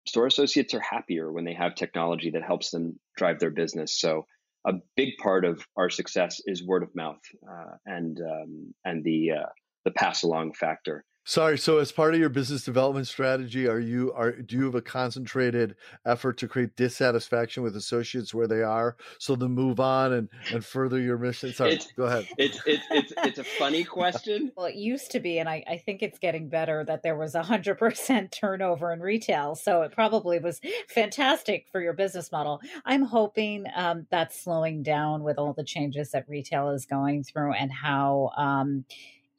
store 0.05 0.27
associates 0.27 0.73
are 0.73 0.81
happier 0.81 1.31
when 1.31 1.45
they 1.45 1.53
have 1.53 1.75
technology 1.75 2.31
that 2.31 2.43
helps 2.43 2.71
them 2.71 2.99
drive 3.17 3.39
their 3.39 3.51
business. 3.51 3.99
So 3.99 4.25
a 4.65 4.73
big 4.95 5.17
part 5.21 5.45
of 5.45 5.65
our 5.75 5.89
success 5.89 6.41
is 6.45 6.65
word 6.65 6.83
of 6.83 6.95
mouth 6.95 7.21
uh, 7.49 7.75
and 7.85 8.19
um, 8.19 8.73
and 8.85 9.03
the 9.03 9.31
uh, 9.31 9.49
the 9.85 9.91
pass 9.91 10.23
along 10.23 10.53
factor. 10.53 11.03
Sorry. 11.25 11.57
So, 11.57 11.77
as 11.77 11.93
part 11.93 12.13
of 12.13 12.19
your 12.19 12.27
business 12.27 12.65
development 12.65 13.07
strategy, 13.07 13.65
are 13.65 13.79
you 13.79 14.11
are 14.13 14.33
do 14.33 14.57
you 14.57 14.65
have 14.65 14.75
a 14.75 14.81
concentrated 14.81 15.75
effort 16.05 16.37
to 16.39 16.49
create 16.49 16.75
dissatisfaction 16.75 17.63
with 17.63 17.77
associates 17.77 18.33
where 18.33 18.47
they 18.47 18.61
are, 18.61 18.97
so 19.19 19.37
to 19.37 19.47
move 19.47 19.79
on 19.79 20.11
and 20.11 20.29
and 20.51 20.65
further 20.65 20.99
your 20.99 21.17
mission? 21.17 21.53
Sorry, 21.53 21.75
it's, 21.75 21.91
go 21.93 22.03
ahead. 22.03 22.27
It's 22.37 22.59
it's 22.65 22.83
it's 22.91 23.13
it's 23.17 23.39
a 23.39 23.43
funny 23.45 23.85
question. 23.85 24.51
Well, 24.57 24.65
it 24.65 24.75
used 24.75 25.11
to 25.11 25.21
be, 25.21 25.39
and 25.39 25.47
I 25.47 25.63
I 25.65 25.77
think 25.77 26.03
it's 26.03 26.19
getting 26.19 26.49
better 26.49 26.83
that 26.83 27.03
there 27.03 27.15
was 27.15 27.35
a 27.35 27.43
hundred 27.43 27.77
percent 27.77 28.33
turnover 28.33 28.91
in 28.91 28.99
retail, 28.99 29.55
so 29.55 29.81
it 29.83 29.93
probably 29.93 30.39
was 30.39 30.59
fantastic 30.89 31.67
for 31.71 31.79
your 31.79 31.93
business 31.93 32.33
model. 32.33 32.59
I'm 32.83 33.03
hoping 33.03 33.65
um, 33.75 34.07
that's 34.11 34.43
slowing 34.43 34.83
down 34.83 35.23
with 35.23 35.37
all 35.37 35.53
the 35.53 35.63
changes 35.63 36.11
that 36.11 36.27
retail 36.27 36.69
is 36.71 36.85
going 36.85 37.23
through 37.23 37.53
and 37.53 37.71
how. 37.71 38.31
Um, 38.35 38.83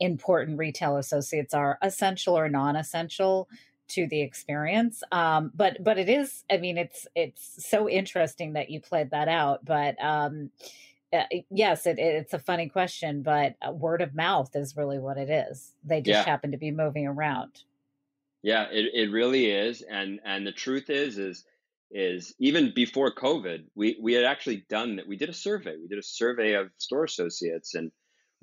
important 0.04 0.58
retail 0.58 0.96
associates 0.96 1.54
are 1.54 1.78
essential 1.82 2.38
or 2.38 2.48
non-essential 2.48 3.48
to 3.88 4.06
the 4.06 4.22
experience. 4.22 5.02
Um, 5.12 5.52
but 5.54 5.82
but 5.82 5.98
it 5.98 6.08
is 6.08 6.44
i 6.50 6.56
mean 6.56 6.78
it's 6.78 7.06
it's 7.14 7.66
so 7.66 7.88
interesting 7.88 8.54
that 8.54 8.70
you 8.70 8.80
played 8.80 9.10
that 9.10 9.28
out 9.28 9.64
but 9.64 10.02
um, 10.02 10.50
uh, 11.12 11.24
yes 11.50 11.86
it, 11.86 11.98
it's 11.98 12.32
a 12.32 12.38
funny 12.38 12.68
question 12.68 13.22
but 13.22 13.54
word 13.72 14.02
of 14.02 14.14
mouth 14.14 14.50
is 14.54 14.76
really 14.76 14.98
what 14.98 15.16
it 15.16 15.30
is. 15.30 15.72
They 15.84 16.00
just 16.00 16.18
yeah. 16.18 16.24
happen 16.24 16.52
to 16.52 16.58
be 16.58 16.70
moving 16.70 17.06
around. 17.06 17.62
Yeah 18.42 18.66
it, 18.70 18.90
it 18.94 19.10
really 19.12 19.50
is 19.50 19.82
and 19.82 20.20
and 20.24 20.46
the 20.46 20.52
truth 20.52 20.90
is 20.90 21.18
is 21.18 21.44
is 21.90 22.34
even 22.38 22.72
before 22.74 23.14
covid 23.14 23.64
we 23.74 23.96
we 24.00 24.14
had 24.14 24.24
actually 24.24 24.64
done 24.68 24.96
that 24.96 25.06
we 25.06 25.16
did 25.16 25.28
a 25.28 25.34
survey. 25.34 25.76
We 25.80 25.88
did 25.88 25.98
a 25.98 26.02
survey 26.02 26.54
of 26.54 26.70
store 26.78 27.04
associates 27.04 27.74
and 27.74 27.92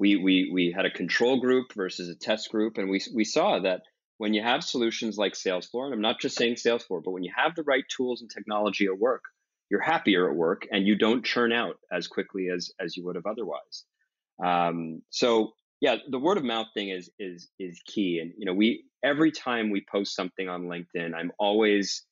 we, 0.01 0.15
we, 0.15 0.49
we 0.51 0.73
had 0.75 0.87
a 0.87 0.91
control 0.91 1.39
group 1.39 1.73
versus 1.75 2.09
a 2.09 2.15
test 2.15 2.49
group, 2.49 2.79
and 2.79 2.89
we, 2.89 2.99
we 3.13 3.23
saw 3.23 3.59
that 3.59 3.81
when 4.17 4.33
you 4.33 4.41
have 4.41 4.63
solutions 4.63 5.15
like 5.15 5.33
Salesfloor, 5.33 5.85
and 5.85 5.93
I'm 5.93 6.01
not 6.01 6.19
just 6.19 6.35
saying 6.35 6.55
Salesfloor, 6.55 7.03
but 7.05 7.11
when 7.11 7.23
you 7.23 7.31
have 7.35 7.53
the 7.55 7.61
right 7.61 7.83
tools 7.95 8.21
and 8.21 8.29
technology 8.29 8.87
at 8.87 8.97
work, 8.97 9.21
you're 9.69 9.79
happier 9.79 10.27
at 10.27 10.35
work 10.35 10.67
and 10.71 10.87
you 10.87 10.97
don't 10.97 11.23
churn 11.23 11.51
out 11.53 11.75
as 11.91 12.07
quickly 12.07 12.49
as, 12.49 12.71
as 12.79 12.97
you 12.97 13.05
would 13.05 13.15
have 13.15 13.27
otherwise. 13.27 13.85
Um, 14.43 15.03
so 15.11 15.51
yeah, 15.81 15.97
the 16.09 16.19
word 16.19 16.37
of 16.37 16.43
mouth 16.43 16.67
thing 16.73 16.89
is 16.89 17.09
is 17.19 17.47
is 17.59 17.79
key. 17.85 18.19
And 18.19 18.33
you 18.37 18.45
know, 18.45 18.53
we 18.53 18.85
every 19.03 19.31
time 19.31 19.69
we 19.69 19.85
post 19.91 20.15
something 20.15 20.49
on 20.49 20.63
LinkedIn, 20.63 21.13
I'm 21.15 21.31
always 21.39 22.03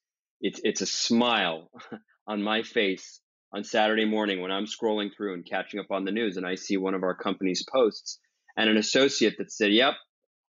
it's 0.42 0.62
it's 0.64 0.82
a 0.82 0.86
smile 0.86 1.72
on 2.28 2.42
my 2.42 2.62
face 2.62 3.20
on 3.54 3.64
Saturday 3.64 4.06
morning 4.06 4.42
when 4.42 4.52
I'm 4.52 4.66
scrolling 4.66 5.10
through 5.16 5.34
and 5.34 5.46
catching 5.46 5.80
up 5.80 5.92
on 5.92 6.06
the 6.06 6.12
news 6.12 6.38
and 6.38 6.46
I 6.46 6.56
see 6.56 6.78
one 6.78 6.94
of 6.94 7.04
our 7.04 7.16
company's 7.16 7.66
posts 7.72 8.20
and 8.56 8.70
an 8.70 8.78
associate 8.78 9.36
that 9.38 9.52
said, 9.52 9.72
Yep, 9.72 9.94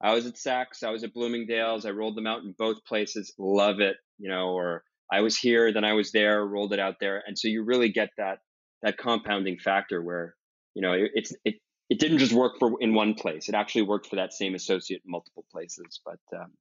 I 0.01 0.15
was 0.15 0.27
at 0.27 0.35
Saks, 0.35 0.83
I 0.85 0.91
was 0.91 1.05
at 1.05 1.15
Bloomingdale's, 1.15 1.85
I 1.85 1.91
rolled 1.91 2.17
them 2.17 2.27
out 2.27 2.43
in 2.43 2.55
both 2.57 2.85
places, 2.85 3.33
love 3.39 3.81
it, 3.81 3.97
you 4.19 4.29
know, 4.29 4.51
or 4.51 4.83
I 5.13 5.21
was 5.21 5.39
here, 5.39 5.73
then 5.73 5.85
I 5.85 5.95
was 5.95 6.13
there, 6.13 6.45
rolled 6.45 6.73
it 6.73 6.81
out 6.81 6.97
there. 7.01 7.23
And 7.27 7.39
so 7.39 7.49
you 7.49 7.65
really 7.65 7.91
get 7.91 8.11
that 8.19 8.39
that 8.83 8.97
compounding 8.97 9.59
factor 9.59 10.01
where, 10.03 10.35
you 10.75 10.83
know, 10.83 10.93
it, 10.93 11.11
it's 11.15 11.33
it 11.45 11.57
it 11.91 11.99
didn't 11.99 12.19
just 12.19 12.33
work 12.33 12.59
for 12.59 12.77
in 12.81 12.95
one 12.95 13.15
place. 13.15 13.49
It 13.49 13.55
actually 13.55 13.83
worked 13.83 14.07
for 14.07 14.17
that 14.17 14.33
same 14.33 14.55
associate 14.55 15.03
in 15.05 15.11
multiple 15.11 15.45
places. 15.51 16.01
But 16.05 16.39
um, 16.39 16.53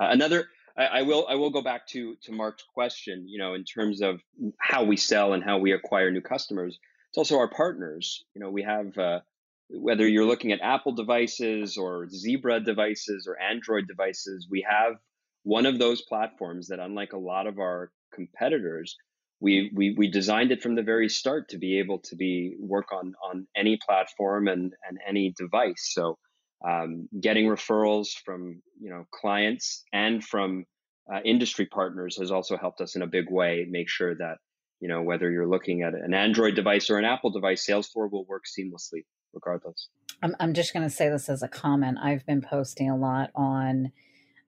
uh, 0.00 0.08
another 0.10 0.46
I, 0.80 1.00
I, 1.00 1.02
will 1.02 1.26
I 1.28 1.34
will 1.34 1.50
go 1.50 1.60
back 1.60 1.86
to 1.88 2.16
to 2.22 2.32
Mark's 2.32 2.64
question. 2.74 3.26
You 3.28 3.38
know, 3.38 3.54
in 3.54 3.64
terms 3.64 4.00
of 4.00 4.20
how 4.58 4.84
we 4.84 4.96
sell 4.96 5.34
and 5.34 5.44
how 5.44 5.58
we 5.58 5.72
acquire 5.72 6.10
new 6.10 6.22
customers, 6.22 6.78
it's 7.10 7.18
also 7.18 7.38
our 7.38 7.50
partners. 7.50 8.24
You 8.34 8.40
know, 8.40 8.50
we 8.50 8.62
have 8.62 8.96
uh, 8.96 9.20
whether 9.68 10.08
you're 10.08 10.24
looking 10.24 10.52
at 10.52 10.60
Apple 10.62 10.92
devices 10.92 11.76
or 11.76 12.08
Zebra 12.08 12.60
devices 12.60 13.26
or 13.28 13.38
Android 13.40 13.86
devices, 13.86 14.48
we 14.50 14.66
have 14.68 14.94
one 15.42 15.66
of 15.66 15.78
those 15.78 16.02
platforms 16.02 16.68
that, 16.68 16.78
unlike 16.78 17.12
a 17.12 17.18
lot 17.18 17.46
of 17.46 17.58
our 17.58 17.90
competitors, 18.14 18.96
we, 19.40 19.70
we 19.74 19.94
we 19.96 20.10
designed 20.10 20.50
it 20.50 20.62
from 20.62 20.74
the 20.74 20.82
very 20.82 21.08
start 21.08 21.50
to 21.50 21.58
be 21.58 21.78
able 21.78 21.98
to 22.00 22.16
be 22.16 22.56
work 22.58 22.92
on 22.92 23.14
on 23.22 23.46
any 23.54 23.78
platform 23.86 24.48
and 24.48 24.72
and 24.88 24.98
any 25.06 25.34
device. 25.36 25.90
So 25.92 26.18
um, 26.66 27.08
getting 27.20 27.46
referrals 27.46 28.08
from 28.24 28.62
you 28.80 28.90
know 28.90 29.04
clients 29.12 29.84
and 29.92 30.22
from 30.22 30.64
uh, 31.12 31.20
industry 31.24 31.66
partners 31.66 32.18
has 32.18 32.30
also 32.30 32.56
helped 32.56 32.80
us 32.80 32.96
in 32.96 33.02
a 33.02 33.06
big 33.06 33.30
way 33.30 33.66
make 33.68 33.88
sure 33.88 34.14
that 34.14 34.36
you 34.80 34.88
know 34.88 35.02
whether 35.02 35.30
you're 35.30 35.48
looking 35.48 35.82
at 35.82 35.94
an 35.94 36.14
android 36.14 36.54
device 36.54 36.90
or 36.90 36.98
an 36.98 37.04
apple 37.04 37.30
device 37.30 37.66
Salesfloor 37.66 38.10
will 38.10 38.24
work 38.26 38.44
seamlessly 38.46 39.04
regardless. 39.32 39.88
I'm, 40.22 40.34
I'm 40.40 40.54
just 40.54 40.72
going 40.72 40.82
to 40.82 40.94
say 40.94 41.08
this 41.08 41.28
as 41.28 41.42
a 41.42 41.48
comment. 41.48 41.98
I've 42.02 42.26
been 42.26 42.42
posting 42.42 42.90
a 42.90 42.96
lot 42.96 43.30
on 43.34 43.92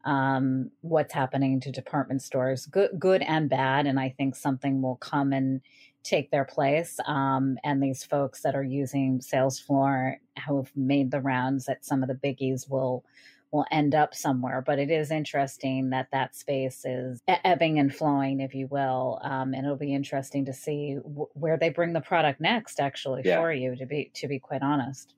um, 0.05 0.71
what's 0.81 1.15
happening 1.15 1.61
to 1.61 1.71
department 1.71 2.23
stores 2.23 2.67
good 2.67 2.91
good 2.99 3.23
and 3.23 3.49
bad 3.49 3.87
and 3.87 4.01
i 4.01 4.09
think 4.09 4.35
something 4.35 4.83
will 4.83 4.97
come 4.97 5.33
and 5.33 5.61
take 6.03 6.30
their 6.30 6.44
place. 6.44 6.98
Um, 7.07 7.59
and 7.64 7.82
these 7.82 8.05
folks 8.05 8.42
that 8.42 8.55
are 8.55 8.62
using 8.62 9.20
Salesfloor 9.20 10.16
who 10.46 10.57
have 10.57 10.72
made 10.76 11.11
the 11.11 11.20
rounds 11.20 11.66
that 11.66 11.84
some 11.84 12.03
of 12.03 12.09
the 12.09 12.14
biggies 12.14 12.68
will 12.68 13.05
will 13.53 13.66
end 13.70 13.94
up 13.94 14.14
somewhere. 14.14 14.62
But 14.64 14.78
it 14.78 14.90
is 14.90 15.11
interesting 15.11 15.90
that 15.90 16.09
that 16.11 16.34
space 16.34 16.84
is 16.86 17.22
ebbing 17.28 17.78
and 17.78 17.94
flowing, 17.94 18.40
if 18.40 18.55
you 18.55 18.66
will. 18.66 19.20
Um, 19.22 19.53
and 19.53 19.66
it'll 19.66 19.76
be 19.76 19.94
interesting 19.94 20.46
to 20.46 20.55
see 20.55 20.94
w- 20.94 21.28
where 21.34 21.59
they 21.59 21.68
bring 21.68 21.92
the 21.92 22.00
product 22.00 22.40
next, 22.40 22.80
actually, 22.80 23.22
yeah. 23.24 23.36
for 23.36 23.53
you. 23.53 23.76
To 23.76 23.86
be 23.86 24.11
to 24.14 24.26
be 24.26 24.38
quite 24.38 24.62
honest. 24.62 25.14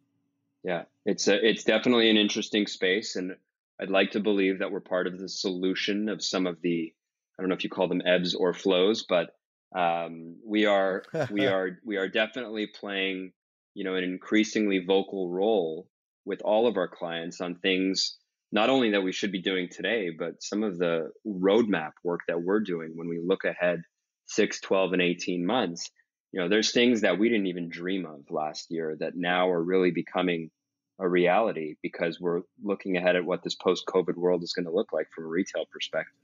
Yeah, 0.64 0.84
it's 1.04 1.28
a, 1.28 1.46
it's 1.46 1.64
definitely 1.64 2.10
an 2.10 2.16
interesting 2.16 2.66
space, 2.66 3.16
and 3.16 3.36
I'd 3.80 3.90
like 3.90 4.12
to 4.12 4.20
believe 4.20 4.58
that 4.58 4.72
we're 4.72 4.80
part 4.80 5.06
of 5.06 5.18
the 5.18 5.28
solution 5.28 6.08
of 6.08 6.22
some 6.22 6.46
of 6.46 6.60
the 6.60 6.92
I 7.38 7.42
don't 7.42 7.48
know 7.48 7.56
if 7.56 7.64
you 7.64 7.70
call 7.70 7.88
them 7.88 8.02
ebbs 8.04 8.34
or 8.34 8.52
flows, 8.52 9.04
but 9.08 9.34
um, 9.74 10.36
we 10.46 10.66
are 10.66 11.02
we 11.30 11.46
are 11.54 11.78
we 11.84 11.96
are 11.96 12.08
definitely 12.08 12.66
playing 12.66 13.32
you 13.74 13.84
know 13.84 13.94
an 13.94 14.04
increasingly 14.04 14.84
vocal 14.86 15.30
role 15.30 15.88
with 16.24 16.40
all 16.42 16.66
of 16.66 16.76
our 16.76 16.88
clients 16.88 17.40
on 17.40 17.56
things 17.56 18.16
not 18.52 18.70
only 18.70 18.92
that 18.92 19.02
we 19.02 19.12
should 19.12 19.32
be 19.32 19.42
doing 19.42 19.68
today 19.70 20.10
but 20.16 20.42
some 20.42 20.62
of 20.62 20.78
the 20.78 21.10
roadmap 21.26 21.92
work 22.02 22.20
that 22.28 22.42
we're 22.42 22.60
doing 22.60 22.92
when 22.94 23.08
we 23.08 23.20
look 23.24 23.44
ahead 23.44 23.82
6 24.26 24.60
12 24.60 24.92
and 24.92 25.02
18 25.02 25.46
months. 25.46 25.90
You 26.32 26.40
know 26.40 26.48
there's 26.48 26.72
things 26.72 27.02
that 27.02 27.18
we 27.18 27.28
didn't 27.28 27.46
even 27.46 27.68
dream 27.68 28.06
of 28.06 28.30
last 28.30 28.66
year 28.70 28.96
that 28.98 29.14
now 29.14 29.50
are 29.50 29.62
really 29.62 29.92
becoming 29.92 30.50
a 30.98 31.08
reality 31.08 31.74
because 31.82 32.20
we're 32.20 32.42
looking 32.62 32.96
ahead 32.96 33.16
at 33.16 33.24
what 33.24 33.42
this 33.42 33.54
post 33.54 33.84
covid 33.86 34.14
world 34.14 34.42
is 34.42 34.52
going 34.52 34.64
to 34.64 34.72
look 34.72 34.92
like 34.92 35.08
from 35.14 35.24
a 35.24 35.28
retail 35.28 35.64
perspective 35.72 36.14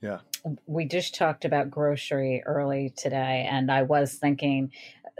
yeah. 0.00 0.18
We 0.66 0.86
just 0.86 1.14
talked 1.14 1.44
about 1.44 1.70
grocery 1.70 2.42
early 2.46 2.92
today, 2.96 3.46
and 3.50 3.70
I 3.70 3.82
was 3.82 4.14
thinking 4.14 4.72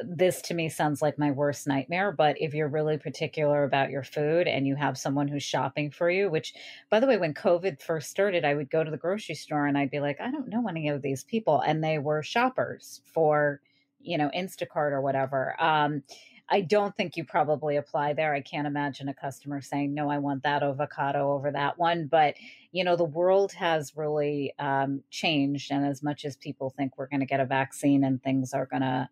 this 0.03 0.43
to 0.43 0.55
me 0.55 0.69
sounds 0.69 1.03
like 1.03 1.19
my 1.19 1.31
worst 1.31 1.67
nightmare. 1.67 2.13
But 2.13 2.41
if 2.41 2.55
you're 2.55 2.69
really 2.69 2.99
particular 2.99 3.65
about 3.65 3.91
your 3.91 4.05
food 4.05 4.47
and 4.47 4.67
you 4.67 4.77
have 4.77 4.99
someone 4.99 5.29
who's 5.29 5.43
shopping 5.43 5.91
for 5.91 6.11
you, 6.11 6.31
which, 6.31 6.55
by 6.91 7.01
the 7.01 7.07
way, 7.07 7.17
when 7.17 7.35
COVID 7.35 7.83
first 7.83 8.11
started, 8.11 8.45
I 8.45 8.55
would 8.55 8.71
go 8.71 8.85
to 8.85 8.91
the 8.91 8.97
grocery 8.97 9.35
store 9.35 9.67
and 9.67 9.77
I'd 9.77 9.91
be 9.91 10.01
like, 10.01 10.21
I 10.21 10.31
don't 10.31 10.49
know 10.49 10.69
any 10.69 10.89
of 10.89 11.03
these 11.03 11.25
people. 11.25 11.61
And 11.61 11.83
they 11.83 11.99
were 11.99 12.23
shoppers 12.23 13.03
for, 13.13 13.61
you 14.01 14.19
know, 14.19 14.31
Instacart 14.37 14.93
or 14.93 15.01
whatever. 15.01 15.61
Um, 15.61 16.03
I 16.51 16.63
don't 16.63 16.97
think 16.97 17.17
you 17.17 17.25
probably 17.25 17.77
apply 17.77 18.15
there. 18.15 18.35
I 18.35 18.41
can't 18.41 18.67
imagine 18.67 19.09
a 19.09 19.15
customer 19.15 19.61
saying, 19.61 19.93
no, 19.93 20.11
I 20.11 20.19
want 20.19 20.43
that 20.45 20.63
avocado 20.63 21.33
over 21.33 21.51
that 21.51 21.79
one. 21.79 22.07
But, 22.07 22.37
you 22.73 22.85
know, 22.85 22.97
the 22.97 23.05
world 23.05 23.53
has 23.53 23.97
really 23.97 24.55
um, 24.59 25.03
changed. 25.11 25.71
And 25.71 25.85
as 25.85 26.03
much 26.03 26.25
as 26.25 26.37
people 26.37 26.71
think 26.71 26.97
we're 26.97 27.09
going 27.09 27.21
to 27.21 27.27
get 27.27 27.41
a 27.41 27.45
vaccine 27.45 28.03
and 28.03 28.23
things 28.23 28.55
are 28.55 28.67
going 28.67 28.83
to 28.83 29.09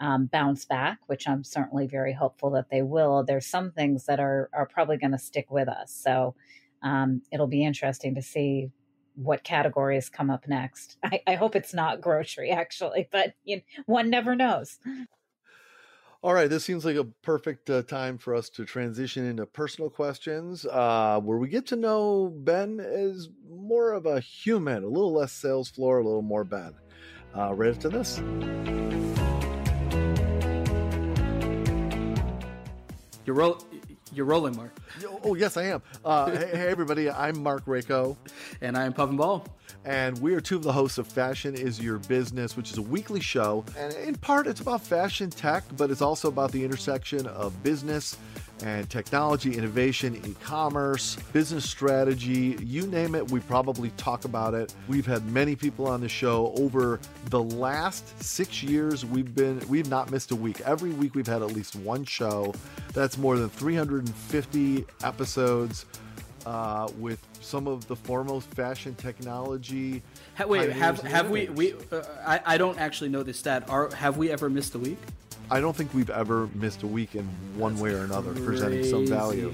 um, 0.00 0.26
bounce 0.26 0.64
back, 0.64 0.98
which 1.06 1.28
I'm 1.28 1.44
certainly 1.44 1.86
very 1.86 2.12
hopeful 2.12 2.50
that 2.52 2.70
they 2.70 2.82
will. 2.82 3.24
There's 3.24 3.46
some 3.46 3.72
things 3.72 4.06
that 4.06 4.20
are 4.20 4.48
are 4.52 4.66
probably 4.66 4.96
going 4.96 5.12
to 5.12 5.18
stick 5.18 5.50
with 5.50 5.68
us. 5.68 5.92
So 5.92 6.34
um, 6.82 7.22
it'll 7.32 7.48
be 7.48 7.64
interesting 7.64 8.14
to 8.14 8.22
see 8.22 8.70
what 9.16 9.42
categories 9.42 10.08
come 10.08 10.30
up 10.30 10.46
next. 10.46 10.96
I, 11.02 11.20
I 11.26 11.34
hope 11.34 11.56
it's 11.56 11.74
not 11.74 12.00
grocery, 12.00 12.50
actually, 12.50 13.08
but 13.10 13.34
you 13.44 13.62
one 13.86 14.10
never 14.10 14.36
knows. 14.36 14.78
All 16.20 16.34
right, 16.34 16.50
this 16.50 16.64
seems 16.64 16.84
like 16.84 16.96
a 16.96 17.04
perfect 17.04 17.70
uh, 17.70 17.82
time 17.82 18.18
for 18.18 18.34
us 18.34 18.50
to 18.50 18.64
transition 18.64 19.24
into 19.24 19.46
personal 19.46 19.88
questions, 19.88 20.66
uh, 20.66 21.20
where 21.22 21.38
we 21.38 21.48
get 21.48 21.66
to 21.68 21.76
know 21.76 22.34
Ben 22.34 22.80
as 22.80 23.28
more 23.48 23.92
of 23.92 24.04
a 24.04 24.18
human, 24.18 24.82
a 24.82 24.88
little 24.88 25.12
less 25.12 25.32
Salesfloor, 25.40 26.00
a 26.00 26.04
little 26.04 26.22
more 26.22 26.42
Ben. 26.42 26.74
Uh, 27.36 27.54
right 27.54 27.70
after 27.70 27.88
this. 27.88 28.18
You're. 33.24 33.56
You're 34.12 34.26
rolling, 34.26 34.56
Mark. 34.56 34.76
Oh 35.22 35.34
yes, 35.34 35.56
I 35.56 35.64
am. 35.64 35.82
Uh, 36.04 36.30
hey, 36.30 36.50
hey, 36.52 36.68
everybody, 36.68 37.10
I'm 37.10 37.42
Mark 37.42 37.64
Rako, 37.66 38.16
and 38.60 38.76
I'm 38.76 38.92
Pavan 38.92 39.16
Ball 39.16 39.44
and 39.84 40.20
we 40.20 40.34
are 40.34 40.40
two 40.40 40.56
of 40.56 40.62
the 40.62 40.72
hosts 40.72 40.98
of 40.98 41.06
Fashion 41.06 41.54
is 41.54 41.80
Your 41.80 41.98
Business, 41.98 42.56
which 42.56 42.70
is 42.70 42.78
a 42.78 42.82
weekly 42.82 43.20
show. 43.20 43.64
And 43.76 43.94
in 43.94 44.16
part, 44.16 44.46
it's 44.46 44.60
about 44.60 44.82
fashion 44.82 45.30
tech, 45.30 45.64
but 45.76 45.90
it's 45.90 46.02
also 46.02 46.28
about 46.28 46.52
the 46.52 46.64
intersection 46.64 47.26
of 47.26 47.62
business 47.62 48.16
and 48.62 48.88
technology, 48.90 49.56
innovation, 49.56 50.20
e 50.26 50.34
commerce, 50.42 51.16
business 51.32 51.68
strategy 51.68 52.56
you 52.60 52.86
name 52.86 53.14
it, 53.14 53.30
we 53.30 53.40
probably 53.40 53.90
talk 53.96 54.24
about 54.24 54.54
it. 54.54 54.74
We've 54.88 55.06
had 55.06 55.24
many 55.26 55.56
people 55.56 55.86
on 55.86 56.00
the 56.00 56.08
show 56.08 56.52
over 56.58 57.00
the 57.26 57.42
last 57.42 58.22
six 58.22 58.62
years. 58.62 59.04
We've 59.04 59.34
been, 59.34 59.60
we've 59.68 59.88
not 59.88 60.10
missed 60.10 60.30
a 60.30 60.36
week. 60.36 60.60
Every 60.62 60.90
week 60.90 61.14
we've 61.14 61.26
had 61.26 61.42
at 61.42 61.52
least 61.52 61.76
one 61.76 62.04
show. 62.04 62.54
That's 62.92 63.18
more 63.18 63.36
than 63.36 63.48
350 63.48 64.84
episodes 65.02 65.86
uh, 66.46 66.88
with 66.98 67.20
some 67.40 67.66
of 67.66 67.86
the 67.88 67.96
foremost 67.96 68.48
fashion 68.50 68.94
technology. 68.94 70.02
Ha, 70.36 70.46
wait, 70.46 70.70
have 70.70 71.00
have 71.00 71.30
we? 71.30 71.48
We 71.48 71.74
uh, 71.92 72.02
I 72.24 72.40
I 72.46 72.58
don't 72.58 72.78
actually 72.78 73.10
know 73.10 73.22
this 73.22 73.38
stat. 73.38 73.68
Are 73.68 73.90
have 73.94 74.16
we 74.16 74.30
ever 74.30 74.48
missed 74.48 74.74
a 74.74 74.78
week? 74.78 74.98
I 75.50 75.60
don't 75.60 75.74
think 75.74 75.94
we've 75.94 76.10
ever 76.10 76.48
missed 76.54 76.82
a 76.82 76.86
week 76.86 77.14
in 77.14 77.24
one 77.56 77.72
That's 77.74 77.82
way 77.82 77.92
or 77.94 78.04
another, 78.04 78.32
crazy. 78.32 78.46
presenting 78.46 78.84
some 78.84 79.06
value. 79.06 79.52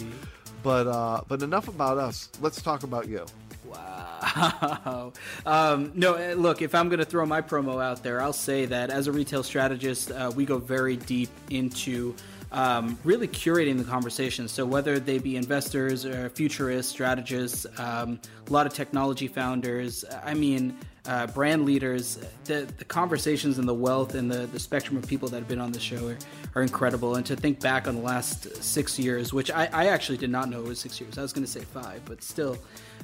But 0.62 0.86
uh, 0.86 1.20
but 1.28 1.42
enough 1.42 1.68
about 1.68 1.98
us. 1.98 2.30
Let's 2.40 2.60
talk 2.62 2.82
about 2.82 3.08
you. 3.08 3.26
Wow. 3.66 5.12
Um, 5.46 5.92
no, 5.94 6.14
eh, 6.14 6.34
look, 6.34 6.62
if 6.62 6.74
I'm 6.74 6.88
going 6.88 6.98
to 6.98 7.04
throw 7.04 7.26
my 7.26 7.42
promo 7.42 7.82
out 7.82 8.02
there, 8.02 8.22
I'll 8.22 8.32
say 8.32 8.64
that 8.66 8.88
as 8.90 9.06
a 9.06 9.12
retail 9.12 9.42
strategist, 9.42 10.10
uh, 10.10 10.32
we 10.34 10.46
go 10.46 10.56
very 10.58 10.96
deep 10.96 11.28
into 11.50 12.14
um, 12.50 12.98
really 13.04 13.28
curating 13.28 13.76
the 13.76 13.84
conversation. 13.84 14.48
So 14.48 14.64
whether 14.64 14.98
they 14.98 15.18
be 15.18 15.36
investors 15.36 16.06
or 16.06 16.30
futurists, 16.30 16.90
strategists, 16.90 17.66
um, 17.78 18.18
a 18.48 18.52
lot 18.52 18.66
of 18.66 18.72
technology 18.72 19.28
founders, 19.28 20.04
I 20.24 20.34
mean, 20.34 20.76
uh, 21.06 21.26
brand 21.28 21.64
leaders, 21.64 22.18
the, 22.44 22.66
the 22.78 22.84
conversations 22.84 23.58
and 23.58 23.68
the 23.68 23.74
wealth 23.74 24.14
and 24.14 24.30
the, 24.30 24.46
the 24.46 24.58
spectrum 24.58 24.96
of 24.96 25.06
people 25.06 25.28
that 25.28 25.36
have 25.36 25.48
been 25.48 25.60
on 25.60 25.72
the 25.72 25.80
show 25.80 26.08
are, 26.08 26.18
are 26.54 26.62
incredible. 26.62 27.16
And 27.16 27.26
to 27.26 27.36
think 27.36 27.60
back 27.60 27.86
on 27.86 27.96
the 27.96 28.02
last 28.02 28.62
six 28.62 28.98
years, 28.98 29.32
which 29.32 29.50
I, 29.50 29.68
I 29.72 29.86
actually 29.88 30.18
did 30.18 30.30
not 30.30 30.48
know 30.48 30.60
it 30.60 30.66
was 30.66 30.80
six 30.80 31.00
years. 31.00 31.18
I 31.18 31.22
was 31.22 31.32
going 31.32 31.44
to 31.44 31.50
say 31.50 31.60
five, 31.60 32.02
but 32.06 32.22
still, 32.22 32.56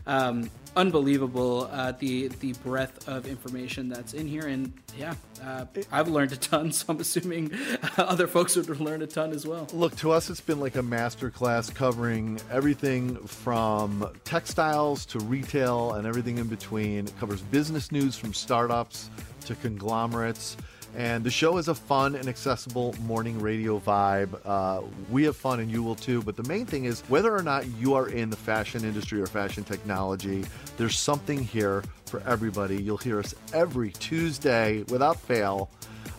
um, 0.07 0.51
unbelievable 0.77 1.69
uh, 1.73 1.93
the 1.93 2.29
the 2.29 2.53
breadth 2.65 3.09
of 3.09 3.27
information 3.27 3.89
that's 3.89 4.15
in 4.15 4.27
here. 4.27 4.47
And 4.47 4.73
yeah 4.99 5.15
uh, 5.45 5.65
i've 5.93 6.09
learned 6.09 6.33
a 6.33 6.37
ton 6.37 6.73
so 6.73 6.87
i'm 6.89 7.01
assuming 7.01 7.53
other 7.97 8.27
folks 8.27 8.57
would 8.57 8.81
learn 8.81 9.03
a 9.03 9.07
ton 9.07 9.33
as 9.33 9.47
well. 9.47 9.69
Look 9.73 9.97
to 9.97 10.11
us 10.11 10.31
it's 10.31 10.41
been 10.41 10.61
like 10.61 10.77
a 10.77 10.83
master 10.83 11.31
class 11.31 11.71
covering 11.71 12.41
everything 12.51 13.17
from 13.27 14.07
textiles 14.25 15.07
to 15.07 15.19
retail 15.21 15.93
and 15.95 16.07
everything 16.07 16.39
in 16.39 16.49
between. 16.49 17.07
It 17.07 17.19
covers 17.19 17.43
business 17.43 17.93
news 17.93 18.17
from 18.17 18.35
startups 18.35 19.11
to 19.47 19.55
conglomerates 19.57 20.57
and 20.97 21.25
the 21.25 21.31
show 21.31 21.57
is 21.59 21.69
a 21.69 21.75
fun 21.75 22.15
and 22.15 22.29
accessible 22.29 22.95
morning 23.01 23.41
radio 23.41 23.79
vibe. 23.79 24.39
Uh, 24.45 24.83
we 25.11 25.25
have 25.25 25.37
fun 25.37 25.61
and 25.61 25.71
you 25.71 25.83
will 25.83 25.95
too. 25.95 26.23
But 26.23 26.37
the 26.37 26.43
main 26.45 26.67
thing 26.67 26.85
is 26.85 27.03
whether 27.03 27.35
or 27.35 27.43
not 27.43 27.67
you 27.79 27.95
are 27.95 28.09
in 28.09 28.31
the 28.31 28.37
fashion 28.37 28.85
industry 28.85 29.21
or 29.21 29.27
fashion 29.27 29.65
technology, 29.65 30.45
there's 30.77 30.99
something 30.99 31.43
here 31.43 31.85
for 32.07 32.21
everybody. 32.27 32.83
You'll 32.83 32.97
hear 32.97 33.19
us 33.19 33.35
every 33.53 33.93
Tuesday 33.93 34.85
without 34.89 35.19
fail 35.19 35.71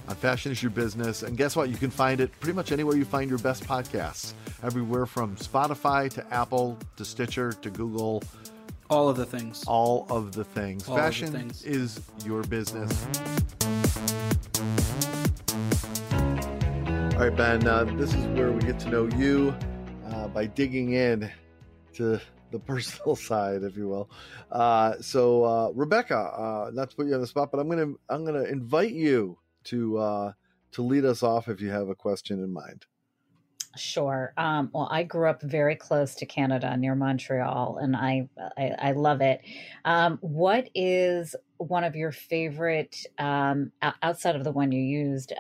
on 0.07 0.15
Fashion 0.15 0.51
is 0.51 0.61
Your 0.61 0.71
Business. 0.71 1.23
And 1.23 1.37
guess 1.37 1.55
what? 1.55 1.69
You 1.69 1.77
can 1.77 1.89
find 1.89 2.21
it 2.21 2.31
pretty 2.39 2.55
much 2.55 2.71
anywhere 2.71 2.95
you 2.95 3.05
find 3.05 3.29
your 3.29 3.39
best 3.39 3.63
podcasts. 3.65 4.33
Everywhere 4.63 5.05
from 5.05 5.35
Spotify 5.37 6.09
to 6.11 6.33
Apple 6.33 6.77
to 6.97 7.05
Stitcher 7.05 7.53
to 7.53 7.69
Google. 7.69 8.23
All 8.89 9.09
of 9.09 9.17
the 9.17 9.25
things. 9.25 9.63
All 9.67 10.05
of 10.09 10.33
the 10.33 10.43
things. 10.43 10.87
All 10.87 10.97
Fashion 10.97 11.31
the 11.31 11.39
things. 11.39 11.63
is 11.63 12.01
your 12.25 12.43
business. 12.43 13.07
All 17.21 17.27
right, 17.27 17.37
Ben, 17.37 17.67
uh, 17.67 17.83
this 17.83 18.15
is 18.15 18.25
where 18.29 18.51
we 18.51 18.61
get 18.61 18.79
to 18.79 18.89
know 18.89 19.07
you 19.15 19.55
uh, 20.07 20.27
by 20.29 20.47
digging 20.47 20.93
in 20.93 21.31
to 21.93 22.19
the 22.49 22.57
personal 22.65 23.15
side, 23.15 23.61
if 23.61 23.77
you 23.77 23.87
will. 23.87 24.09
Uh, 24.51 24.95
so, 25.01 25.43
uh, 25.43 25.69
Rebecca, 25.75 26.17
uh, 26.17 26.71
not 26.73 26.89
to 26.89 26.95
put 26.95 27.05
you 27.05 27.13
on 27.13 27.21
the 27.21 27.27
spot, 27.27 27.51
but 27.51 27.59
I'm 27.59 27.69
gonna 27.69 27.93
I'm 28.09 28.25
gonna 28.25 28.45
invite 28.45 28.93
you 28.93 29.37
to 29.65 29.99
uh, 29.99 30.31
to 30.71 30.81
lead 30.81 31.05
us 31.05 31.21
off 31.21 31.47
if 31.47 31.61
you 31.61 31.69
have 31.69 31.89
a 31.89 31.95
question 31.95 32.43
in 32.43 32.51
mind. 32.51 32.87
Sure. 33.77 34.33
Um, 34.35 34.71
well, 34.73 34.89
I 34.89 35.03
grew 35.03 35.29
up 35.29 35.43
very 35.43 35.75
close 35.75 36.15
to 36.15 36.25
Canada, 36.25 36.75
near 36.75 36.95
Montreal, 36.95 37.77
and 37.83 37.95
I 37.95 38.29
I, 38.57 38.71
I 38.79 38.91
love 38.93 39.21
it. 39.21 39.41
Um, 39.85 40.17
what 40.21 40.71
is 40.73 41.35
one 41.57 41.83
of 41.83 41.95
your 41.95 42.13
favorite 42.13 43.05
um, 43.19 43.73
outside 44.01 44.35
of 44.35 44.43
the 44.43 44.51
one 44.51 44.71
you 44.71 44.81
used? 44.81 45.33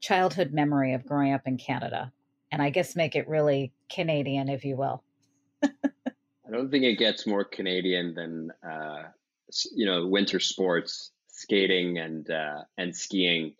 Childhood 0.00 0.52
memory 0.52 0.94
of 0.94 1.04
growing 1.04 1.32
up 1.32 1.46
in 1.46 1.56
Canada, 1.56 2.12
and 2.50 2.62
I 2.62 2.70
guess 2.70 2.96
make 2.96 3.16
it 3.16 3.28
really 3.28 3.72
Canadian, 3.90 4.48
if 4.48 4.64
you 4.64 4.76
will. 4.76 5.02
I 5.62 5.68
don't 6.50 6.70
think 6.70 6.84
it 6.84 6.98
gets 6.98 7.26
more 7.26 7.44
Canadian 7.44 8.14
than 8.14 8.52
uh, 8.68 9.04
you 9.72 9.86
know 9.86 10.06
winter 10.06 10.40
sports, 10.40 11.12
skating 11.28 11.98
and 11.98 12.28
uh, 12.30 12.62
and 12.78 12.94
skiing. 12.94 13.54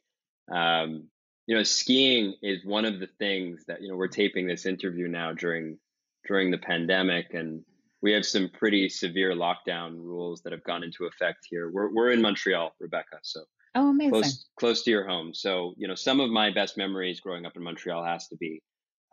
Um, 0.50 1.08
you 1.46 1.56
know, 1.56 1.62
skiing 1.62 2.34
is 2.42 2.64
one 2.64 2.84
of 2.84 3.00
the 3.00 3.08
things 3.18 3.64
that 3.66 3.82
you 3.82 3.88
know 3.88 3.96
we're 3.96 4.08
taping 4.08 4.46
this 4.46 4.66
interview 4.66 5.08
now 5.08 5.32
during 5.32 5.78
during 6.26 6.50
the 6.50 6.58
pandemic, 6.58 7.34
and 7.34 7.64
we 8.02 8.12
have 8.12 8.26
some 8.26 8.48
pretty 8.48 8.88
severe 8.88 9.32
lockdown 9.32 9.96
rules 9.98 10.42
that 10.42 10.52
have 10.52 10.64
gone 10.64 10.82
into 10.82 11.04
effect 11.04 11.46
here. 11.48 11.70
We're 11.70 11.92
we're 11.92 12.10
in 12.10 12.22
Montreal, 12.22 12.74
Rebecca, 12.80 13.18
so 13.22 13.42
Oh, 13.74 13.90
amazing. 13.90 14.12
Close, 14.12 14.48
close 14.58 14.82
to 14.82 14.90
your 14.90 15.06
home. 15.06 15.32
So, 15.34 15.74
you 15.76 15.86
know, 15.86 15.94
some 15.94 16.20
of 16.20 16.30
my 16.30 16.50
best 16.52 16.76
memories 16.76 17.20
growing 17.20 17.46
up 17.46 17.56
in 17.56 17.62
Montreal 17.62 18.04
has 18.04 18.26
to 18.28 18.36
be 18.36 18.62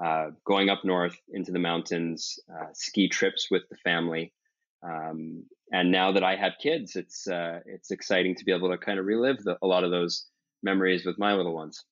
uh, 0.04 0.32
going 0.46 0.70
up 0.70 0.84
north 0.84 1.18
into 1.30 1.52
the 1.52 1.60
mountains, 1.60 2.40
uh, 2.52 2.68
ski 2.74 3.10
trips 3.10 3.50
with 3.52 3.64
the 3.70 3.78
family. 3.78 4.34
Um, 4.84 5.46
and 5.72 5.92
now 5.92 6.12
that 6.14 6.24
I 6.24 6.36
have 6.36 6.54
kids, 6.62 6.96
it's 6.96 7.28
uh, 7.28 7.60
it's 7.66 7.92
exciting 7.92 8.36
to 8.36 8.46
be 8.46 8.52
able 8.52 8.70
to 8.70 8.78
kind 8.78 9.00
of 9.00 9.06
relive 9.06 9.44
the, 9.44 9.58
a 9.62 9.68
lot 9.68 9.84
of 9.84 9.92
those 9.92 10.28
memories 10.64 11.06
with 11.06 11.18
my 11.18 11.34
little 11.34 11.54
ones. 11.54 11.84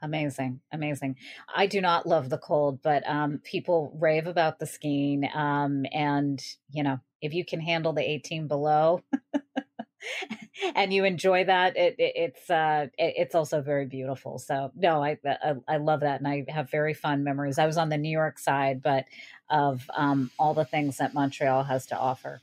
Amazing, 0.00 0.60
amazing. 0.72 1.16
I 1.52 1.66
do 1.66 1.80
not 1.80 2.06
love 2.06 2.28
the 2.30 2.38
cold, 2.38 2.80
but 2.82 3.08
um, 3.08 3.40
people 3.42 3.92
rave 3.98 4.28
about 4.28 4.60
the 4.60 4.66
skiing. 4.66 5.28
Um, 5.34 5.84
and 5.92 6.40
you 6.70 6.84
know, 6.84 7.00
if 7.20 7.34
you 7.34 7.44
can 7.44 7.60
handle 7.60 7.92
the 7.92 8.08
18 8.08 8.46
below, 8.46 9.02
and 10.74 10.92
you 10.92 11.04
enjoy 11.04 11.44
that, 11.44 11.76
it, 11.76 11.96
it, 11.98 12.12
it's 12.16 12.50
uh, 12.50 12.86
it, 12.98 13.14
it's 13.16 13.34
also 13.34 13.60
very 13.60 13.86
beautiful. 13.86 14.38
So 14.38 14.70
no, 14.76 15.02
I, 15.02 15.18
I, 15.24 15.54
I 15.66 15.76
love 15.76 16.00
that, 16.00 16.20
and 16.20 16.28
I 16.28 16.44
have 16.48 16.70
very 16.70 16.94
fun 16.94 17.24
memories. 17.24 17.58
I 17.58 17.66
was 17.66 17.76
on 17.76 17.88
the 17.88 17.98
New 17.98 18.10
York 18.10 18.38
side, 18.38 18.82
but 18.82 19.04
of 19.50 19.88
um, 19.96 20.30
all 20.38 20.54
the 20.54 20.64
things 20.64 20.98
that 20.98 21.14
Montreal 21.14 21.64
has 21.64 21.86
to 21.86 21.98
offer. 21.98 22.40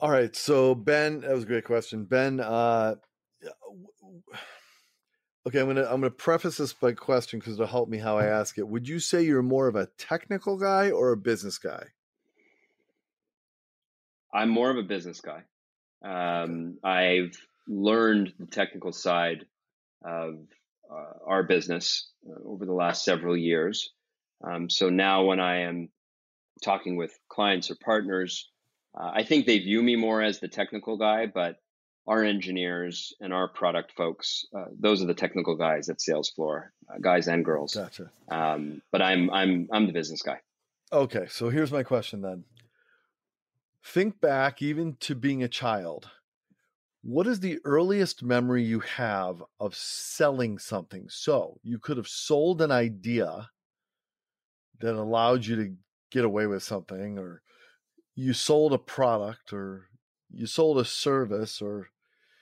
All 0.00 0.10
right, 0.10 0.34
so 0.34 0.74
Ben, 0.74 1.20
that 1.20 1.30
was 1.30 1.44
a 1.44 1.46
great 1.46 1.64
question, 1.64 2.04
Ben. 2.04 2.40
Uh, 2.40 2.96
okay, 5.46 5.60
I'm 5.60 5.66
gonna 5.66 5.84
I'm 5.84 6.00
gonna 6.00 6.10
preface 6.10 6.56
this 6.58 6.72
by 6.72 6.92
question 6.92 7.38
because 7.38 7.54
it'll 7.54 7.66
help 7.66 7.88
me 7.88 7.98
how 7.98 8.18
I 8.18 8.26
ask 8.26 8.58
it. 8.58 8.66
Would 8.66 8.88
you 8.88 8.98
say 8.98 9.22
you're 9.22 9.42
more 9.42 9.68
of 9.68 9.76
a 9.76 9.88
technical 9.98 10.58
guy 10.58 10.90
or 10.90 11.12
a 11.12 11.16
business 11.16 11.58
guy? 11.58 11.84
I'm 14.32 14.48
more 14.48 14.70
of 14.70 14.76
a 14.76 14.82
business 14.82 15.20
guy. 15.20 15.44
Um, 16.04 16.78
I've 16.84 17.36
learned 17.66 18.34
the 18.38 18.46
technical 18.46 18.92
side 18.92 19.46
of 20.04 20.34
uh, 20.90 21.26
our 21.26 21.42
business 21.42 22.10
uh, 22.28 22.48
over 22.48 22.66
the 22.66 22.72
last 22.72 23.04
several 23.04 23.36
years. 23.36 23.90
Um, 24.46 24.68
so 24.68 24.90
now, 24.90 25.24
when 25.24 25.40
I 25.40 25.62
am 25.62 25.88
talking 26.62 26.96
with 26.96 27.12
clients 27.28 27.70
or 27.70 27.76
partners, 27.82 28.50
uh, 28.98 29.10
I 29.14 29.24
think 29.24 29.46
they 29.46 29.58
view 29.58 29.82
me 29.82 29.96
more 29.96 30.22
as 30.22 30.40
the 30.40 30.48
technical 30.48 30.98
guy, 30.98 31.26
but 31.26 31.56
our 32.06 32.22
engineers 32.22 33.14
and 33.20 33.32
our 33.32 33.48
product 33.48 33.92
folks, 33.96 34.44
uh, 34.56 34.66
those 34.78 35.02
are 35.02 35.06
the 35.06 35.14
technical 35.14 35.56
guys 35.56 35.88
at 35.88 35.98
Salesfloor, 35.98 36.64
uh, 36.88 36.98
guys 37.00 37.28
and 37.28 37.44
girls. 37.44 37.74
Gotcha. 37.74 38.10
Um, 38.28 38.82
but 38.92 39.00
I'm 39.00 39.30
I'm 39.30 39.68
I'm 39.72 39.86
the 39.86 39.92
business 39.92 40.20
guy. 40.20 40.40
Okay, 40.92 41.26
so 41.30 41.48
here's 41.48 41.72
my 41.72 41.82
question 41.82 42.20
then. 42.20 42.44
Think 43.84 44.20
back 44.20 44.62
even 44.62 44.96
to 45.00 45.14
being 45.14 45.42
a 45.42 45.48
child. 45.48 46.10
What 47.02 47.26
is 47.26 47.40
the 47.40 47.58
earliest 47.64 48.22
memory 48.22 48.64
you 48.64 48.80
have 48.80 49.44
of 49.60 49.74
selling 49.74 50.58
something? 50.58 51.06
So 51.10 51.60
you 51.62 51.78
could 51.78 51.98
have 51.98 52.08
sold 52.08 52.62
an 52.62 52.72
idea 52.72 53.50
that 54.80 54.94
allowed 54.94 55.44
you 55.44 55.56
to 55.56 55.74
get 56.10 56.24
away 56.24 56.46
with 56.46 56.62
something, 56.62 57.18
or 57.18 57.42
you 58.14 58.32
sold 58.32 58.72
a 58.72 58.78
product, 58.78 59.52
or 59.52 59.88
you 60.30 60.46
sold 60.46 60.78
a 60.78 60.84
service, 60.84 61.60
or 61.60 61.90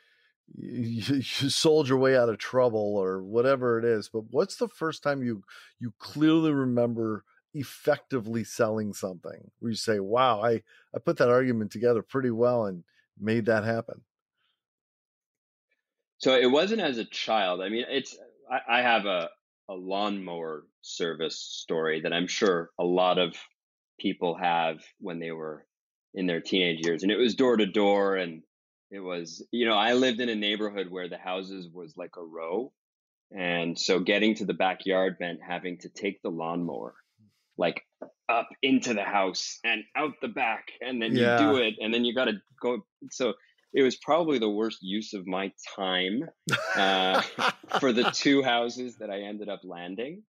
you, 0.55 1.23
sold 1.23 1.89
your 1.89 1.99
way 1.99 2.17
out 2.17 2.29
of 2.29 2.39
trouble, 2.39 2.97
or 2.97 3.21
whatever 3.21 3.81
it 3.81 3.85
is. 3.85 4.09
But 4.09 4.25
what's 4.31 4.57
the 4.57 4.69
first 4.69 5.03
time 5.03 5.25
you 5.25 5.43
you 5.81 5.93
clearly 5.99 6.53
remember 6.53 7.25
effectively 7.55 8.45
selling 8.45 8.93
something 8.93 9.51
where 9.59 9.71
you 9.71 9.77
say, 9.77 10.01
wow, 10.01 10.43
I, 10.43 10.63
I 10.95 10.99
put 11.05 11.19
that 11.19 11.29
argument 11.29 11.71
together 11.71 12.03
pretty 12.03 12.31
well 12.31 12.67
and 12.67 12.85
made 13.19 13.47
that 13.47 13.65
happen? 13.65 14.03
So 16.19 16.37
it 16.37 16.51
wasn't 16.51 16.81
as 16.81 16.99
a 16.99 17.05
child. 17.05 17.61
I 17.61 17.69
mean, 17.69 17.85
it's, 17.89 18.17
I, 18.51 18.79
I 18.79 18.83
have 18.83 19.07
a, 19.07 19.29
a 19.69 19.75
lawnmower 19.75 20.65
service 20.81 21.37
story 21.37 22.03
that 22.03 22.13
I'm 22.13 22.27
sure 22.27 22.71
a 22.79 22.85
lot 22.85 23.19
of 23.19 23.35
people 23.99 24.37
have 24.37 24.81
when 24.99 25.19
they 25.19 25.33
were 25.33 25.67
in 26.15 26.27
their 26.27 26.41
teenage 26.41 26.85
years. 26.85 27.03
And 27.03 27.13
it 27.13 27.19
was 27.19 27.35
door 27.35 27.57
to 27.57 27.67
door. 27.67 28.17
And 28.17 28.43
it 28.91 29.01
was, 29.01 29.45
you 29.51 29.67
know, 29.67 29.77
I 29.77 29.95
lived 29.95 30.21
in 30.21 30.29
a 30.29 30.35
neighborhood 30.35 30.89
where 30.91 31.09
the 31.09 31.19
houses 31.19 31.69
was 31.73 31.97
like 31.97 32.17
a 32.17 32.25
row. 32.25 32.73
And 33.31 33.79
so 33.79 33.99
getting 33.99 34.35
to 34.37 34.45
the 34.45 34.55
backyard 34.55 35.17
meant 35.19 35.41
having 35.47 35.79
to 35.79 35.89
take 35.89 36.23
the 36.23 36.31
lawnmower 36.31 36.95
like 37.59 37.83
up 38.29 38.49
into 38.63 38.95
the 38.95 39.03
house 39.03 39.59
and 39.65 39.83
out 39.97 40.13
the 40.23 40.29
back 40.29 40.69
and 40.81 41.03
then 41.03 41.15
yeah. 41.15 41.41
you 41.41 41.53
do 41.53 41.63
it 41.63 41.75
and 41.81 41.93
then 41.93 42.05
you 42.05 42.15
got 42.15 42.27
to 42.27 42.35
go 42.61 42.79
so 43.11 43.35
it 43.75 43.83
was 43.83 43.97
probably 43.97 44.39
the 44.39 44.49
worst 44.49 44.79
use 44.83 45.15
of 45.15 45.27
my 45.27 45.53
time 45.77 46.25
uh, 46.77 47.21
for 47.81 47.93
the 47.93 48.05
two 48.15 48.43
houses 48.43 48.97
that 48.99 49.11
i 49.11 49.21
ended 49.21 49.49
up 49.49 49.61
landing 49.65 50.23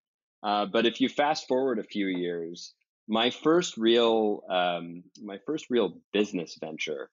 uh, 0.43 0.65
but 0.65 0.86
if 0.86 0.99
you 0.99 1.07
fast 1.07 1.47
forward 1.47 1.80
a 1.80 1.84
few 1.84 2.07
years 2.07 2.74
my 3.07 3.30
first 3.30 3.78
real 3.78 4.41
um, 4.49 5.03
my 5.21 5.38
first 5.45 5.67
real 5.69 5.93
business 6.11 6.57
venture 6.59 7.09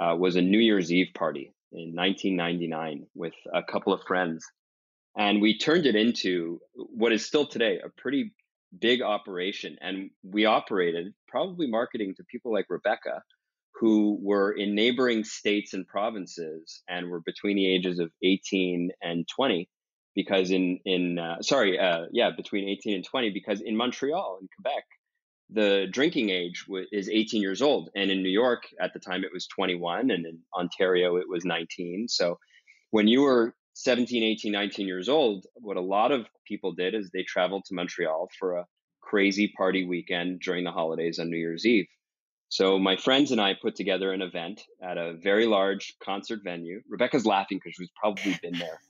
uh, 0.00 0.14
was 0.16 0.36
a 0.36 0.42
new 0.42 0.58
year's 0.58 0.92
eve 0.92 1.12
party 1.14 1.54
in 1.72 1.94
1999 1.94 3.06
with 3.14 3.34
a 3.52 3.62
couple 3.62 3.92
of 3.92 4.02
friends 4.06 4.44
and 5.16 5.40
we 5.40 5.56
turned 5.56 5.86
it 5.86 5.94
into 5.94 6.60
what 6.74 7.12
is 7.12 7.24
still 7.24 7.46
today 7.46 7.78
a 7.84 7.88
pretty 8.00 8.32
big 8.80 9.02
operation. 9.02 9.76
And 9.80 10.10
we 10.22 10.46
operated 10.46 11.14
probably 11.28 11.66
marketing 11.66 12.14
to 12.16 12.24
people 12.30 12.52
like 12.52 12.66
Rebecca, 12.68 13.22
who 13.74 14.18
were 14.22 14.52
in 14.52 14.74
neighboring 14.74 15.24
states 15.24 15.74
and 15.74 15.86
provinces 15.86 16.82
and 16.88 17.10
were 17.10 17.20
between 17.20 17.56
the 17.56 17.72
ages 17.72 17.98
of 17.98 18.10
18 18.22 18.90
and 19.02 19.26
20 19.34 19.68
because 20.14 20.50
in 20.52 20.78
in 20.84 21.18
uh, 21.18 21.42
sorry 21.42 21.78
uh, 21.78 22.04
yeah 22.12 22.30
between 22.36 22.68
18 22.68 22.94
and 22.94 23.04
20 23.04 23.30
because 23.30 23.60
in 23.60 23.76
Montreal 23.76 24.38
in 24.40 24.48
Quebec 24.56 24.84
the 25.50 25.86
drinking 25.90 26.30
age 26.30 26.64
w- 26.66 26.86
is 26.92 27.08
18 27.08 27.42
years 27.42 27.60
old 27.60 27.90
and 27.96 28.10
in 28.10 28.22
New 28.22 28.30
York 28.30 28.62
at 28.80 28.92
the 28.94 29.00
time 29.00 29.24
it 29.24 29.32
was 29.32 29.46
21 29.48 30.10
and 30.10 30.24
in 30.24 30.38
Ontario 30.56 31.16
it 31.16 31.28
was 31.28 31.44
19 31.44 32.06
so 32.08 32.38
when 32.90 33.08
you 33.08 33.22
were 33.22 33.54
17, 33.74 34.22
18, 34.22 34.52
19 34.52 34.86
years 34.86 35.08
old, 35.08 35.46
what 35.54 35.76
a 35.76 35.80
lot 35.80 36.12
of 36.12 36.26
people 36.46 36.72
did 36.72 36.94
is 36.94 37.10
they 37.10 37.24
traveled 37.24 37.64
to 37.66 37.74
Montreal 37.74 38.28
for 38.38 38.56
a 38.56 38.66
crazy 39.00 39.52
party 39.56 39.84
weekend 39.84 40.40
during 40.40 40.64
the 40.64 40.70
holidays 40.70 41.18
on 41.18 41.28
New 41.28 41.36
Year's 41.36 41.66
Eve. 41.66 41.86
So 42.48 42.78
my 42.78 42.96
friends 42.96 43.32
and 43.32 43.40
I 43.40 43.54
put 43.60 43.74
together 43.74 44.12
an 44.12 44.22
event 44.22 44.62
at 44.80 44.96
a 44.96 45.14
very 45.14 45.46
large 45.46 45.96
concert 46.02 46.40
venue. 46.44 46.80
Rebecca's 46.88 47.26
laughing 47.26 47.58
because 47.58 47.74
she's 47.76 47.90
probably 48.00 48.38
been 48.42 48.58
there. 48.58 48.80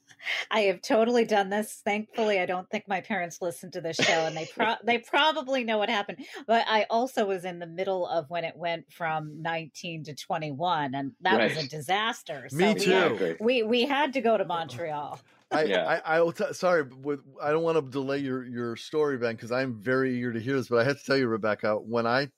I 0.50 0.60
have 0.62 0.82
totally 0.82 1.24
done 1.24 1.50
this. 1.50 1.80
Thankfully, 1.84 2.40
I 2.40 2.46
don't 2.46 2.68
think 2.70 2.88
my 2.88 3.00
parents 3.00 3.40
listened 3.40 3.72
to 3.74 3.80
this 3.80 3.96
show, 3.96 4.26
and 4.26 4.36
they 4.36 4.46
pro- 4.56 4.76
they 4.84 4.98
probably 4.98 5.64
know 5.64 5.78
what 5.78 5.88
happened. 5.88 6.24
But 6.46 6.64
I 6.68 6.86
also 6.90 7.26
was 7.26 7.44
in 7.44 7.58
the 7.58 7.66
middle 7.66 8.06
of 8.06 8.28
when 8.30 8.44
it 8.44 8.56
went 8.56 8.92
from 8.92 9.42
19 9.42 10.04
to 10.04 10.14
21, 10.14 10.94
and 10.94 11.12
that 11.22 11.38
right. 11.38 11.54
was 11.54 11.64
a 11.64 11.68
disaster. 11.68 12.46
So 12.48 12.56
Me 12.56 12.74
too. 12.74 13.36
We, 13.40 13.62
we, 13.62 13.62
we 13.62 13.82
had 13.82 14.12
to 14.14 14.20
go 14.20 14.36
to 14.36 14.44
Montreal. 14.44 15.20
I, 15.50 15.64
yeah. 15.64 16.00
I, 16.04 16.16
I 16.16 16.20
will 16.20 16.32
t- 16.32 16.52
sorry, 16.52 16.82
with, 16.82 17.20
I 17.40 17.50
don't 17.50 17.62
want 17.62 17.76
to 17.76 17.90
delay 17.90 18.18
your, 18.18 18.44
your 18.44 18.76
story, 18.76 19.18
Ben, 19.18 19.36
because 19.36 19.52
I'm 19.52 19.74
very 19.74 20.16
eager 20.16 20.32
to 20.32 20.40
hear 20.40 20.56
this. 20.56 20.68
But 20.68 20.80
I 20.80 20.84
have 20.84 20.98
to 20.98 21.04
tell 21.04 21.16
you, 21.16 21.28
Rebecca, 21.28 21.76
when 21.76 22.06
I 22.06 22.28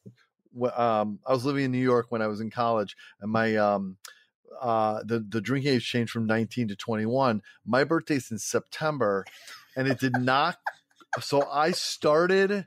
um, 0.75 1.19
I 1.27 1.33
was 1.33 1.45
living 1.45 1.65
in 1.65 1.73
New 1.73 1.79
York 1.79 2.07
when 2.09 2.23
I 2.23 2.27
was 2.27 2.41
in 2.41 2.51
college, 2.51 2.97
and 3.21 3.31
my 3.31 3.57
um, 3.57 3.97
uh, 4.61 5.03
the 5.05 5.21
the 5.21 5.41
drinking 5.41 5.75
age 5.75 5.89
changed 5.89 6.13
from 6.13 6.27
19 6.27 6.69
to 6.69 6.77
21. 6.77 7.43
My 7.65 7.85
birthday's 7.85 8.31
in 8.31 8.39
September, 8.39 9.25
and 9.77 9.89
it 9.89 9.99
did 9.99 10.17
not. 10.19 10.59
so 11.21 11.49
I 11.51 11.73
started. 11.73 12.67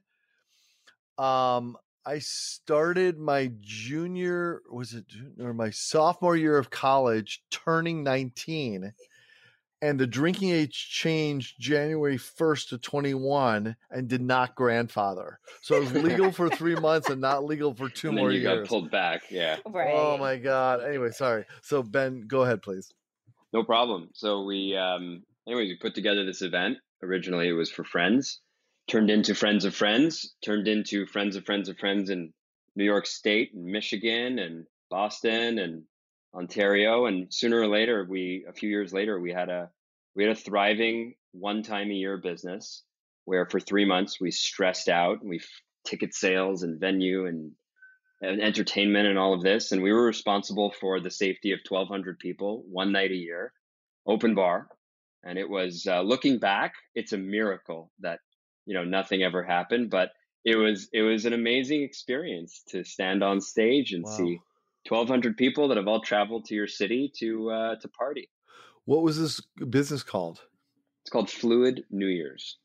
Um, 1.18 1.78
I 2.06 2.20
started 2.20 3.20
my 3.20 3.52
junior 3.60 4.62
was 4.72 4.94
it 4.94 5.06
or 5.40 5.54
my 5.54 5.70
sophomore 5.70 6.38
year 6.38 6.58
of 6.58 6.70
college, 6.70 7.44
turning 7.52 8.04
19 8.04 8.94
and 9.82 10.00
the 10.00 10.08
drinking 10.08 10.50
age 10.50 10.90
changed 10.90 11.56
January 11.60 12.18
1st 12.18 12.70
to 12.70 12.78
21 12.78 13.76
and 13.90 14.08
did 14.08 14.22
not 14.22 14.56
grandfather. 14.56 15.40
So 15.62 15.76
it 15.76 15.80
was 15.82 15.94
legal 15.94 16.32
for 16.32 16.50
three 16.50 16.76
months 16.76 17.10
and 17.10 17.22
not 17.22 17.46
legal 17.46 17.74
for 17.74 17.90
two 17.90 18.10
and 18.10 18.18
more 18.18 18.32
you 18.32 18.42
years. 18.42 18.60
Got 18.60 18.68
pulled 18.68 18.92
back, 18.92 19.24
yeah. 19.30 19.58
Right. 19.66 19.94
Oh 19.94 20.18
my 20.18 20.38
God. 20.38 20.84
Anyway, 20.84 21.12
sorry. 21.12 21.46
So 21.62 21.82
Ben, 21.82 22.22
go 22.28 22.42
ahead, 22.42 22.62
please. 22.62 22.92
No 23.54 23.64
problem. 23.64 24.10
So 24.14 24.44
we, 24.44 24.76
um, 24.76 25.24
anyways, 25.48 25.70
we 25.70 25.78
put 25.78 25.96
together 25.96 26.26
this 26.26 26.42
event. 26.42 26.78
Originally, 27.02 27.48
it 27.48 27.54
was 27.54 27.72
for 27.72 27.84
friends, 27.84 28.42
turned 28.88 29.10
into 29.10 29.34
friends 29.34 29.64
of 29.64 29.74
friends, 29.74 30.34
turned 30.44 30.68
into 30.68 31.06
friends 31.06 31.36
of 31.38 31.46
friends 31.46 31.70
of 31.70 31.78
friends 31.78 32.10
in 32.10 32.34
New 32.76 32.84
York 32.84 33.08
State 33.08 33.54
and 33.54 33.66
Michigan 33.66 34.40
and 34.40 34.66
Boston 34.90 35.60
and 35.60 35.84
Ontario, 36.34 37.06
and 37.06 37.34
sooner 37.34 37.60
or 37.60 37.68
later, 37.68 38.06
we 38.08 38.46
a 38.48 38.54
few 38.54 38.70
years 38.70 38.94
later, 38.94 39.20
we 39.20 39.32
had 39.32 39.50
a 39.50 39.70
we 40.16 40.24
had 40.24 40.34
a 40.34 40.40
thriving 40.40 41.16
one 41.32 41.64
time 41.64 41.90
a 41.90 41.94
year 41.94 42.18
business 42.18 42.84
where 43.26 43.46
for 43.46 43.60
three 43.60 43.86
months 43.86 44.20
we 44.20 44.32
stressed 44.32 44.90
out 44.90 45.22
and 45.22 45.30
we 45.30 45.40
ticket 45.86 46.14
sales 46.14 46.64
and 46.64 46.80
venue 46.80 47.28
and, 47.28 47.52
and 48.22 48.42
entertainment 48.42 49.08
and 49.08 49.18
all 49.18 49.34
of 49.34 49.42
this, 49.42 49.72
and 49.72 49.82
we 49.82 49.94
were 49.94 50.06
responsible 50.06 50.72
for 50.80 51.00
the 51.00 51.12
safety 51.12 51.52
of 51.52 51.60
twelve 51.64 51.88
hundred 51.88 52.20
people 52.20 52.64
one 52.70 52.92
night 52.92 53.12
a 53.12 53.16
year, 53.16 53.54
open 54.06 54.36
bar, 54.36 54.68
and 55.24 55.38
it 55.38 55.50
was 55.50 55.88
uh, 55.90 56.02
looking 56.02 56.40
back, 56.40 56.74
it's 56.96 57.14
a 57.14 57.18
miracle 57.18 57.92
that 58.00 58.20
you 58.66 58.74
know 58.74 58.84
nothing 58.84 59.24
ever 59.24 59.44
happened, 59.44 59.90
but 59.90 60.12
it 60.46 60.56
was 60.56 60.90
it 60.94 61.02
was 61.02 61.26
an 61.26 61.34
amazing 61.34 61.82
experience 61.84 62.64
to 62.70 62.84
stand 62.84 63.24
on 63.24 63.42
stage 63.42 63.94
and 63.94 64.04
wow. 64.04 64.18
see 64.18 64.40
1,200 64.88 65.38
people 65.38 65.68
that 65.68 65.78
have 65.78 65.88
all 65.88 66.02
traveled 66.02 66.46
to 66.46 66.56
your 66.56 66.68
city 66.68 67.12
to 67.18 67.50
uh, 67.50 67.76
to 67.76 67.88
party. 67.90 68.30
What 68.86 69.04
was 69.04 69.20
this 69.20 69.42
business 69.70 70.04
called? 70.04 70.42
It's 71.04 71.12
called 71.12 71.30
Fluid 71.30 71.84
New 71.92 72.08
Year's. 72.08 72.58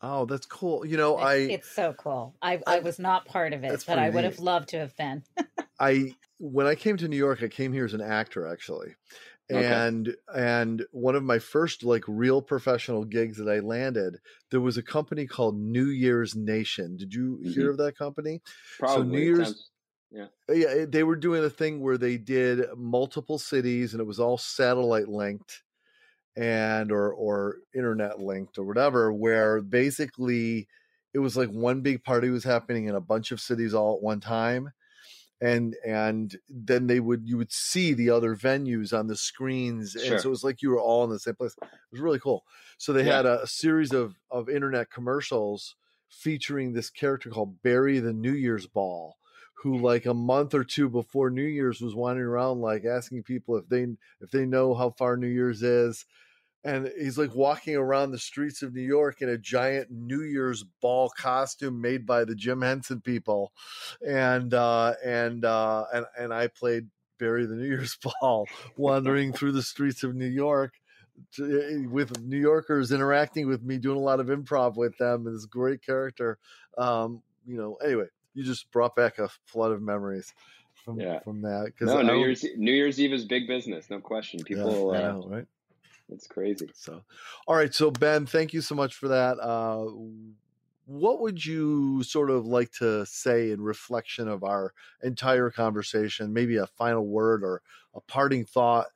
Oh, 0.00 0.26
that's 0.26 0.46
cool. 0.46 0.86
You 0.86 0.96
know, 0.96 1.16
I 1.16 1.34
it's 1.34 1.70
so 1.70 1.92
cool. 1.92 2.34
I 2.40 2.60
I 2.66 2.78
was 2.78 2.98
not 2.98 3.26
part 3.26 3.52
of 3.52 3.64
it, 3.64 3.84
but 3.86 3.98
I 3.98 4.10
would 4.10 4.22
neat. 4.22 4.24
have 4.24 4.38
loved 4.38 4.68
to 4.70 4.78
have 4.78 4.96
been. 4.96 5.24
I 5.80 6.14
when 6.38 6.66
I 6.66 6.74
came 6.74 6.96
to 6.98 7.08
New 7.08 7.16
York, 7.16 7.42
I 7.42 7.48
came 7.48 7.72
here 7.72 7.84
as 7.84 7.94
an 7.94 8.00
actor 8.00 8.46
actually. 8.46 8.94
And 9.50 10.08
okay. 10.08 10.16
and 10.34 10.84
one 10.92 11.14
of 11.14 11.24
my 11.24 11.38
first 11.38 11.82
like 11.82 12.04
real 12.06 12.42
professional 12.42 13.04
gigs 13.04 13.38
that 13.38 13.48
I 13.48 13.60
landed, 13.60 14.18
there 14.50 14.60
was 14.60 14.76
a 14.76 14.82
company 14.82 15.26
called 15.26 15.58
New 15.58 15.86
Year's 15.86 16.36
Nation. 16.36 16.96
Did 16.96 17.14
you 17.14 17.38
mm-hmm. 17.40 17.50
hear 17.52 17.70
of 17.70 17.78
that 17.78 17.96
company? 17.96 18.42
Probably. 18.78 19.04
So 19.04 19.08
New 19.08 19.20
Year's 19.20 19.70
yeah. 20.10 20.26
Uh, 20.48 20.52
yeah, 20.52 20.84
they 20.88 21.02
were 21.02 21.16
doing 21.16 21.44
a 21.44 21.50
thing 21.50 21.80
where 21.80 21.98
they 21.98 22.16
did 22.16 22.64
multiple 22.76 23.38
cities 23.38 23.92
and 23.92 24.00
it 24.00 24.06
was 24.06 24.20
all 24.20 24.38
satellite 24.38 25.08
linked 25.08 25.62
and 26.36 26.92
or 26.92 27.12
or 27.12 27.56
internet 27.74 28.20
linked 28.20 28.58
or 28.58 28.64
whatever 28.64 29.12
where 29.12 29.60
basically 29.60 30.68
it 31.12 31.18
was 31.18 31.36
like 31.36 31.48
one 31.50 31.80
big 31.80 32.02
party 32.04 32.30
was 32.30 32.44
happening 32.44 32.86
in 32.86 32.94
a 32.94 33.00
bunch 33.00 33.32
of 33.32 33.40
cities 33.40 33.74
all 33.74 33.96
at 33.96 34.02
one 34.02 34.20
time 34.20 34.70
and 35.40 35.76
and 35.86 36.36
then 36.48 36.86
they 36.86 37.00
would 37.00 37.28
you 37.28 37.36
would 37.36 37.52
see 37.52 37.92
the 37.92 38.10
other 38.10 38.34
venues 38.36 38.96
on 38.96 39.08
the 39.08 39.16
screens 39.16 39.96
sure. 40.00 40.12
and 40.12 40.20
so 40.20 40.28
it 40.28 40.30
was 40.30 40.44
like 40.44 40.62
you 40.62 40.70
were 40.70 40.80
all 40.80 41.04
in 41.04 41.10
the 41.10 41.18
same 41.18 41.34
place 41.34 41.56
it 41.60 41.68
was 41.90 42.00
really 42.00 42.20
cool 42.20 42.44
so 42.76 42.92
they 42.92 43.04
yeah. 43.04 43.16
had 43.16 43.26
a, 43.26 43.42
a 43.42 43.46
series 43.46 43.92
of 43.92 44.14
of 44.30 44.48
internet 44.48 44.90
commercials 44.90 45.74
featuring 46.08 46.72
this 46.72 46.90
character 46.90 47.30
called 47.30 47.62
barry 47.62 47.98
the 47.98 48.12
new 48.12 48.32
year's 48.32 48.66
ball 48.66 49.16
who 49.62 49.78
like 49.78 50.06
a 50.06 50.14
month 50.14 50.54
or 50.54 50.64
two 50.64 50.88
before 50.88 51.30
New 51.30 51.42
Year's 51.42 51.80
was 51.80 51.94
wandering 51.94 52.28
around 52.28 52.60
like 52.60 52.84
asking 52.84 53.24
people 53.24 53.56
if 53.56 53.68
they 53.68 53.86
if 54.20 54.30
they 54.30 54.46
know 54.46 54.74
how 54.74 54.90
far 54.90 55.16
New 55.16 55.28
Year's 55.28 55.62
is. 55.62 56.04
And 56.64 56.90
he's 56.98 57.16
like 57.18 57.34
walking 57.34 57.76
around 57.76 58.10
the 58.10 58.18
streets 58.18 58.62
of 58.62 58.74
New 58.74 58.82
York 58.82 59.22
in 59.22 59.28
a 59.28 59.38
giant 59.38 59.90
New 59.90 60.22
Year's 60.22 60.64
ball 60.80 61.08
costume 61.08 61.80
made 61.80 62.04
by 62.04 62.24
the 62.24 62.34
Jim 62.34 62.62
Henson 62.62 63.00
people. 63.00 63.52
And 64.06 64.52
uh 64.54 64.94
and 65.04 65.44
uh 65.44 65.86
and 65.92 66.06
and 66.18 66.32
I 66.32 66.48
played 66.48 66.88
Barry 67.18 67.46
the 67.46 67.56
New 67.56 67.66
Year's 67.66 67.98
ball 68.20 68.46
wandering 68.76 69.32
through 69.32 69.52
the 69.52 69.62
streets 69.62 70.04
of 70.04 70.14
New 70.14 70.26
York 70.26 70.74
to, 71.34 71.44
eh, 71.44 71.86
with 71.88 72.20
New 72.20 72.38
Yorkers 72.38 72.92
interacting 72.92 73.48
with 73.48 73.62
me, 73.62 73.78
doing 73.78 73.96
a 73.96 74.02
lot 74.02 74.20
of 74.20 74.28
improv 74.28 74.76
with 74.76 74.96
them, 74.98 75.26
and 75.26 75.34
this 75.34 75.46
great 75.46 75.82
character. 75.82 76.38
Um, 76.76 77.22
you 77.44 77.56
know, 77.56 77.76
anyway, 77.84 78.06
you 78.34 78.44
just 78.44 78.70
brought 78.70 78.94
back 78.94 79.18
a 79.18 79.28
flood 79.46 79.72
of 79.72 79.82
memories 79.82 80.32
from 80.84 81.00
Yeah. 81.00 81.20
from 81.20 81.42
that. 81.42 81.72
No, 81.80 82.02
New 82.02 82.18
Year's 82.18 82.44
New 82.56 82.72
Year's 82.72 83.00
Eve 83.00 83.12
is 83.12 83.24
big 83.24 83.46
business, 83.46 83.90
no 83.90 84.00
question. 84.00 84.40
yeah, 84.40 84.44
People, 84.46 84.92
I 84.92 84.98
uh, 84.98 85.12
know, 85.12 85.28
right? 85.28 85.46
it's 86.10 86.26
crazy. 86.26 86.70
So, 86.74 87.02
all 87.46 87.56
right. 87.56 87.74
So, 87.74 87.90
Ben, 87.90 88.26
thank 88.26 88.52
you 88.52 88.60
so 88.60 88.74
much 88.74 88.94
for 88.94 89.08
that. 89.08 89.38
Uh, 89.38 89.86
what 90.86 91.20
would 91.20 91.44
you 91.44 92.02
sort 92.02 92.30
of 92.30 92.46
like 92.46 92.72
to 92.72 93.04
say 93.04 93.50
in 93.50 93.60
reflection 93.60 94.26
of 94.26 94.42
our 94.42 94.72
entire 95.02 95.50
conversation? 95.50 96.32
Maybe 96.32 96.56
a 96.56 96.66
final 96.66 97.06
word 97.06 97.44
or 97.44 97.60
a 97.94 98.00
parting 98.00 98.46
thought 98.46 98.86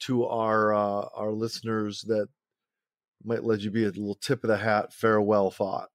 to 0.00 0.24
our 0.26 0.72
uh, 0.72 1.08
our 1.14 1.30
listeners 1.32 2.02
that 2.02 2.28
might 3.24 3.44
let 3.44 3.60
you 3.60 3.70
be 3.70 3.84
a 3.84 3.88
little 3.88 4.14
tip 4.16 4.42
of 4.42 4.48
the 4.48 4.56
hat 4.56 4.92
farewell 4.92 5.50
thought. 5.50 5.90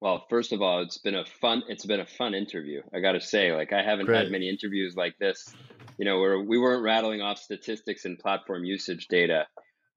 Well, 0.00 0.26
first 0.28 0.52
of 0.52 0.60
all, 0.60 0.82
it's 0.82 0.98
been 0.98 1.14
a 1.14 1.24
fun 1.24 1.62
it's 1.68 1.86
been 1.86 2.00
a 2.00 2.06
fun 2.06 2.34
interview. 2.34 2.82
I 2.94 3.00
got 3.00 3.12
to 3.12 3.20
say, 3.20 3.52
like 3.52 3.72
I 3.72 3.82
haven't 3.82 4.06
Great. 4.06 4.24
had 4.24 4.30
many 4.30 4.48
interviews 4.48 4.94
like 4.96 5.16
this, 5.18 5.44
you 5.98 6.04
know, 6.04 6.18
where 6.18 6.40
we 6.40 6.58
weren't 6.58 6.82
rattling 6.82 7.22
off 7.22 7.38
statistics 7.38 8.04
and 8.04 8.18
platform 8.18 8.64
usage 8.64 9.06
data 9.08 9.46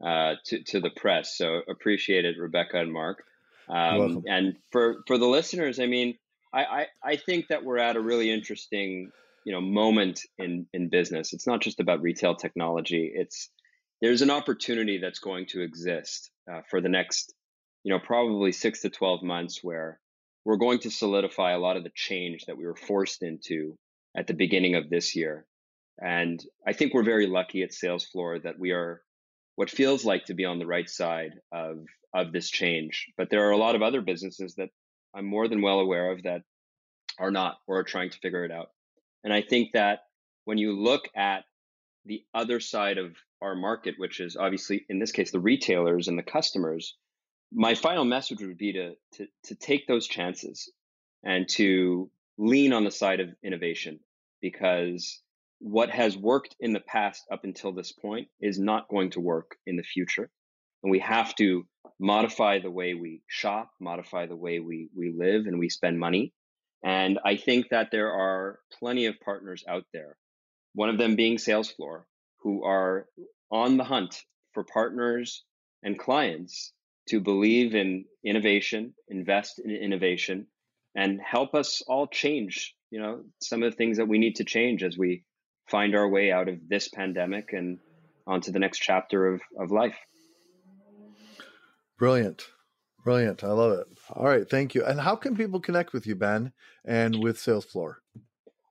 uh, 0.03 0.35
to 0.45 0.63
to 0.63 0.79
the 0.79 0.91
press. 0.95 1.37
So 1.37 1.61
appreciate 1.69 2.25
it, 2.25 2.35
Rebecca 2.39 2.79
and 2.79 2.93
Mark. 2.93 3.23
Um, 3.69 4.23
and 4.27 4.55
for 4.71 5.03
for 5.07 5.17
the 5.17 5.27
listeners, 5.27 5.79
I 5.79 5.87
mean, 5.87 6.17
I, 6.53 6.63
I 6.63 6.85
I 7.03 7.15
think 7.17 7.47
that 7.49 7.63
we're 7.63 7.79
at 7.79 7.95
a 7.95 8.01
really 8.01 8.31
interesting 8.31 9.11
you 9.43 9.53
know 9.53 9.61
moment 9.61 10.21
in 10.37 10.67
in 10.73 10.89
business. 10.89 11.33
It's 11.33 11.47
not 11.47 11.61
just 11.61 11.79
about 11.79 12.01
retail 12.01 12.35
technology. 12.35 13.11
It's 13.13 13.49
there's 14.01 14.21
an 14.21 14.29
opportunity 14.29 14.99
that's 14.99 15.19
going 15.19 15.47
to 15.47 15.61
exist 15.61 16.29
uh, 16.51 16.61
for 16.69 16.81
the 16.81 16.89
next 16.89 17.33
you 17.87 17.93
know, 17.93 17.99
probably 17.99 18.51
six 18.51 18.81
to 18.81 18.89
12 18.89 19.23
months 19.23 19.63
where 19.63 19.97
we're 20.43 20.57
going 20.57 20.79
to 20.79 20.91
solidify 20.91 21.53
a 21.53 21.57
lot 21.57 21.77
of 21.77 21.85
the 21.85 21.91
change 21.95 22.43
that 22.45 22.57
we 22.57 22.65
were 22.65 22.75
forced 22.75 23.23
into 23.23 23.77
at 24.13 24.27
the 24.27 24.33
beginning 24.33 24.75
of 24.75 24.89
this 24.89 25.15
year. 25.15 25.45
And 25.97 26.43
I 26.67 26.73
think 26.73 26.93
we're 26.93 27.03
very 27.03 27.27
lucky 27.27 27.63
at 27.63 27.71
Salesfloor 27.71 28.43
that 28.43 28.59
we 28.59 28.71
are 28.71 29.01
what 29.55 29.69
feels 29.69 30.03
like 30.03 30.25
to 30.25 30.33
be 30.33 30.43
on 30.43 30.59
the 30.59 30.67
right 30.67 30.89
side 30.89 31.35
of, 31.53 31.77
of 32.13 32.33
this 32.33 32.49
change. 32.49 33.07
But 33.15 33.29
there 33.29 33.47
are 33.47 33.51
a 33.51 33.57
lot 33.57 33.75
of 33.75 33.81
other 33.81 34.01
businesses 34.01 34.55
that 34.55 34.67
I'm 35.15 35.25
more 35.25 35.47
than 35.47 35.61
well 35.61 35.79
aware 35.79 36.11
of 36.11 36.23
that 36.23 36.41
are 37.17 37.31
not 37.31 37.55
or 37.67 37.77
are 37.77 37.85
trying 37.85 38.09
to 38.09 38.19
figure 38.19 38.43
it 38.43 38.51
out. 38.51 38.67
And 39.23 39.31
I 39.31 39.41
think 39.43 39.69
that 39.75 39.99
when 40.43 40.57
you 40.57 40.77
look 40.77 41.07
at 41.15 41.45
the 42.03 42.25
other 42.33 42.59
side 42.59 42.97
of 42.97 43.15
our 43.41 43.55
market, 43.55 43.95
which 43.97 44.19
is 44.19 44.35
obviously 44.35 44.85
in 44.89 44.99
this 44.99 45.13
case 45.13 45.31
the 45.31 45.39
retailers 45.39 46.09
and 46.09 46.19
the 46.19 46.23
customers, 46.23 46.97
my 47.51 47.75
final 47.75 48.05
message 48.05 48.41
would 48.41 48.57
be 48.57 48.73
to, 48.73 48.93
to 49.13 49.27
to 49.43 49.55
take 49.55 49.87
those 49.87 50.07
chances 50.07 50.71
and 51.23 51.47
to 51.49 52.09
lean 52.37 52.73
on 52.73 52.83
the 52.83 52.91
side 52.91 53.19
of 53.19 53.29
innovation 53.43 53.99
because 54.41 55.21
what 55.59 55.89
has 55.89 56.15
worked 56.15 56.55
in 56.59 56.73
the 56.73 56.79
past 56.79 57.23
up 57.31 57.43
until 57.43 57.71
this 57.71 57.91
point 57.91 58.27
is 58.39 58.59
not 58.59 58.89
going 58.89 59.09
to 59.11 59.19
work 59.19 59.55
in 59.65 59.75
the 59.75 59.83
future. 59.83 60.29
And 60.83 60.91
we 60.91 60.99
have 60.99 61.33
to 61.35 61.65
modify 61.99 62.59
the 62.59 62.69
way 62.69 62.93
we 62.93 63.23
shop 63.27 63.71
modify 63.79 64.27
the 64.27 64.35
way 64.35 64.59
we 64.59 64.89
we 64.95 65.13
live 65.17 65.47
and 65.47 65.57
we 65.57 65.69
spend 65.69 65.99
money. 65.99 66.33
And 66.83 67.19
i 67.25 67.37
think 67.37 67.69
that 67.69 67.89
there 67.91 68.11
are 68.11 68.59
plenty 68.79 69.07
of 69.07 69.19
partners 69.19 69.63
out 69.67 69.85
there 69.93 70.15
one 70.73 70.89
of 70.89 70.99
them 70.99 71.15
being 71.15 71.37
salesfloor 71.37 72.03
who 72.41 72.63
are 72.63 73.07
on 73.51 73.77
the 73.77 73.83
hunt 73.83 74.21
for 74.53 74.63
partners 74.63 75.43
and 75.81 75.97
clients 75.97 76.71
to 77.07 77.19
believe 77.19 77.75
in 77.75 78.05
innovation, 78.23 78.93
invest 79.07 79.59
in 79.59 79.71
innovation, 79.71 80.47
and 80.95 81.19
help 81.21 81.53
us 81.53 81.81
all 81.87 82.07
change, 82.07 82.75
you 82.89 82.99
know, 82.99 83.23
some 83.41 83.63
of 83.63 83.71
the 83.71 83.77
things 83.77 83.97
that 83.97 84.07
we 84.07 84.17
need 84.17 84.35
to 84.37 84.43
change 84.43 84.83
as 84.83 84.97
we 84.97 85.23
find 85.69 85.95
our 85.95 86.07
way 86.07 86.31
out 86.31 86.47
of 86.49 86.55
this 86.67 86.87
pandemic 86.89 87.53
and 87.53 87.79
onto 88.25 88.51
the 88.51 88.59
next 88.59 88.79
chapter 88.79 89.33
of, 89.33 89.41
of 89.59 89.71
life. 89.71 89.97
Brilliant. 91.97 92.47
Brilliant. 93.03 93.43
I 93.43 93.51
love 93.51 93.79
it. 93.79 93.87
All 94.13 94.25
right. 94.25 94.47
Thank 94.49 94.75
you. 94.75 94.83
And 94.83 94.99
how 94.99 95.15
can 95.15 95.35
people 95.35 95.59
connect 95.59 95.93
with 95.93 96.05
you, 96.05 96.15
Ben, 96.15 96.51
and 96.85 97.23
with 97.23 97.37
Salesfloor? 97.37 97.95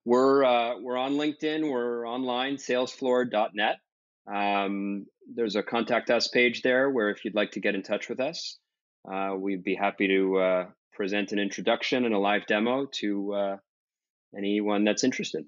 We're 0.05 0.45
uh, 0.45 0.79
we're 0.81 0.97
on 0.97 1.15
LinkedIn. 1.15 1.71
We're 1.71 2.07
online, 2.07 2.57
salesfloor.net. 2.57 3.79
Um, 4.33 5.07
there's 5.35 5.57
a 5.57 5.63
contact 5.63 6.11
us 6.11 6.29
page 6.29 6.63
there 6.63 6.91
where 6.91 7.11
if 7.11 7.25
you'd 7.25 7.35
like 7.35 7.53
to 7.53 7.61
get 7.61 7.75
in 7.75 7.83
touch 7.83 8.09
with 8.09 8.21
us, 8.21 8.59
uh, 9.11 9.35
we'd 9.37 9.65
be 9.65 9.75
happy 9.75 10.09
to 10.09 10.37
uh, 10.39 10.67
present 10.93 11.33
an 11.33 11.39
introduction 11.39 12.05
and 12.05 12.15
a 12.15 12.19
live 12.19 12.47
demo 12.47 12.87
to 12.87 13.33
uh, 13.33 13.57
anyone 14.37 14.85
that's 14.85 15.05
interested. 15.05 15.45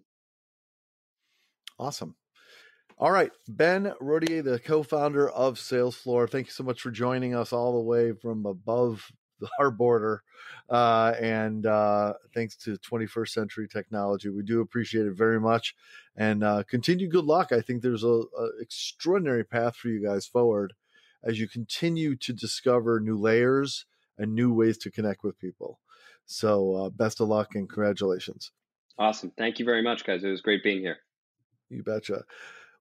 Awesome. 1.79 2.17
All 2.99 3.13
right. 3.13 3.31
Ben 3.47 3.93
Rodier, 4.01 4.43
the 4.43 4.59
co 4.59 4.83
founder 4.83 5.29
of 5.29 5.55
Salesfloor, 5.55 6.29
thank 6.29 6.47
you 6.47 6.53
so 6.53 6.65
much 6.65 6.81
for 6.81 6.91
joining 6.91 7.35
us 7.35 7.53
all 7.53 7.73
the 7.75 7.85
way 7.85 8.13
from 8.13 8.45
above 8.45 9.13
our 9.61 9.71
border. 9.71 10.23
Uh, 10.69 11.15
and 11.21 11.67
uh, 11.67 12.15
thanks 12.35 12.57
to 12.57 12.77
21st 12.79 13.29
Century 13.29 13.69
Technology. 13.69 14.29
We 14.29 14.43
do 14.43 14.61
appreciate 14.61 15.07
it 15.07 15.15
very 15.15 15.41
much. 15.41 15.75
And 16.17 16.45
uh, 16.45 16.65
continue 16.65 17.09
good 17.09 17.25
luck. 17.25 17.53
I 17.53 17.61
think 17.61 17.83
there's 17.83 18.05
a, 18.05 18.07
a 18.09 18.51
extraordinary 18.61 19.45
path 19.45 19.77
for 19.77 19.89
you 19.89 20.03
guys 20.05 20.27
forward 20.27 20.75
as 21.25 21.41
you 21.41 21.49
continue 21.49 22.17
to 22.17 22.33
discover 22.33 23.01
new 23.01 23.17
layers 23.17 23.87
and 24.19 24.35
new 24.35 24.53
ways 24.53 24.79
to 24.79 24.91
connect 24.91 25.25
with 25.25 25.39
people. 25.39 25.81
So, 26.27 26.75
uh, 26.75 26.91
best 26.91 27.21
of 27.21 27.29
luck 27.29 27.55
and 27.55 27.69
congratulations. 27.69 28.53
Awesome. 28.99 29.33
Thank 29.39 29.59
you 29.59 29.65
very 29.65 29.83
much, 29.83 30.05
guys. 30.05 30.25
It 30.25 30.29
was 30.29 30.41
great 30.41 30.63
being 30.63 30.81
here. 30.81 30.99
You 31.71 31.83
betcha. 31.83 32.25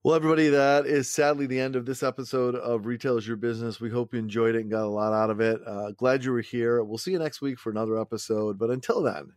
Well, 0.04 0.16
everybody, 0.16 0.50
that 0.50 0.86
is 0.86 1.10
sadly 1.10 1.48
the 1.48 1.60
end 1.60 1.76
of 1.76 1.86
this 1.86 2.02
episode 2.02 2.56
of 2.56 2.86
Retail 2.86 3.18
is 3.18 3.28
Your 3.28 3.36
Business. 3.36 3.82
We 3.82 3.90
hope 3.90 4.14
you 4.14 4.20
enjoyed 4.20 4.56
it 4.56 4.62
and 4.62 4.72
got 4.72 4.86
a 4.86 4.88
lot 4.90 5.12
out 5.12 5.30
of 5.30 5.42
it. 5.42 5.60
Uh, 5.66 5.92
glad 5.92 6.24
you 6.24 6.32
were 6.32 6.42
here. 6.42 6.84
We'll 6.84 6.98
see 6.98 7.12
you 7.12 7.20
next 7.20 7.42
week 7.42 7.60
for 7.60 7.72
another 7.72 8.00
episode. 8.00 8.58
But 8.58 8.70
until 8.70 9.02
then, 9.02 9.34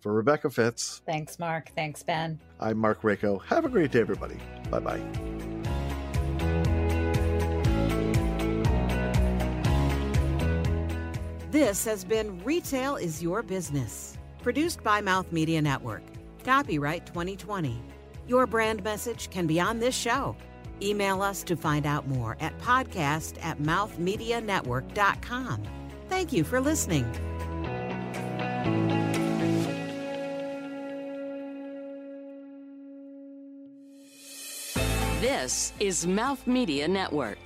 for 0.00 0.12
Rebecca 0.12 0.50
Fitz, 0.50 1.02
Thanks, 1.06 1.38
Mark. 1.38 1.72
Thanks, 1.74 2.02
Ben. 2.02 2.38
I'm 2.60 2.78
Mark 2.78 3.02
Rako. 3.02 3.42
Have 3.46 3.64
a 3.64 3.68
great 3.68 3.90
day, 3.90 4.00
everybody. 4.00 4.36
Bye 4.70 4.80
bye. 4.80 6.14
This 11.50 11.84
has 11.84 12.04
been 12.04 12.42
Retail 12.44 12.96
is 12.96 13.22
Your 13.22 13.42
Business, 13.42 14.18
produced 14.42 14.82
by 14.82 15.00
Mouth 15.00 15.30
Media 15.32 15.62
Network. 15.62 16.02
Copyright 16.44 17.06
2020. 17.06 17.80
Your 18.26 18.46
brand 18.46 18.82
message 18.82 19.28
can 19.30 19.46
be 19.46 19.60
on 19.60 19.78
this 19.78 19.94
show. 19.94 20.34
Email 20.82 21.22
us 21.22 21.42
to 21.44 21.56
find 21.56 21.86
out 21.86 22.08
more 22.08 22.36
at 22.40 22.58
podcast 22.58 23.34
at 23.42 23.58
mouthmedianetwork.com. 23.58 25.62
Thank 26.08 26.32
you 26.32 26.42
for 26.44 26.60
listening. 26.60 27.10
This 35.20 35.72
is 35.80 36.06
Mouth 36.06 36.46
Media 36.46 36.86
Network. 36.86 37.38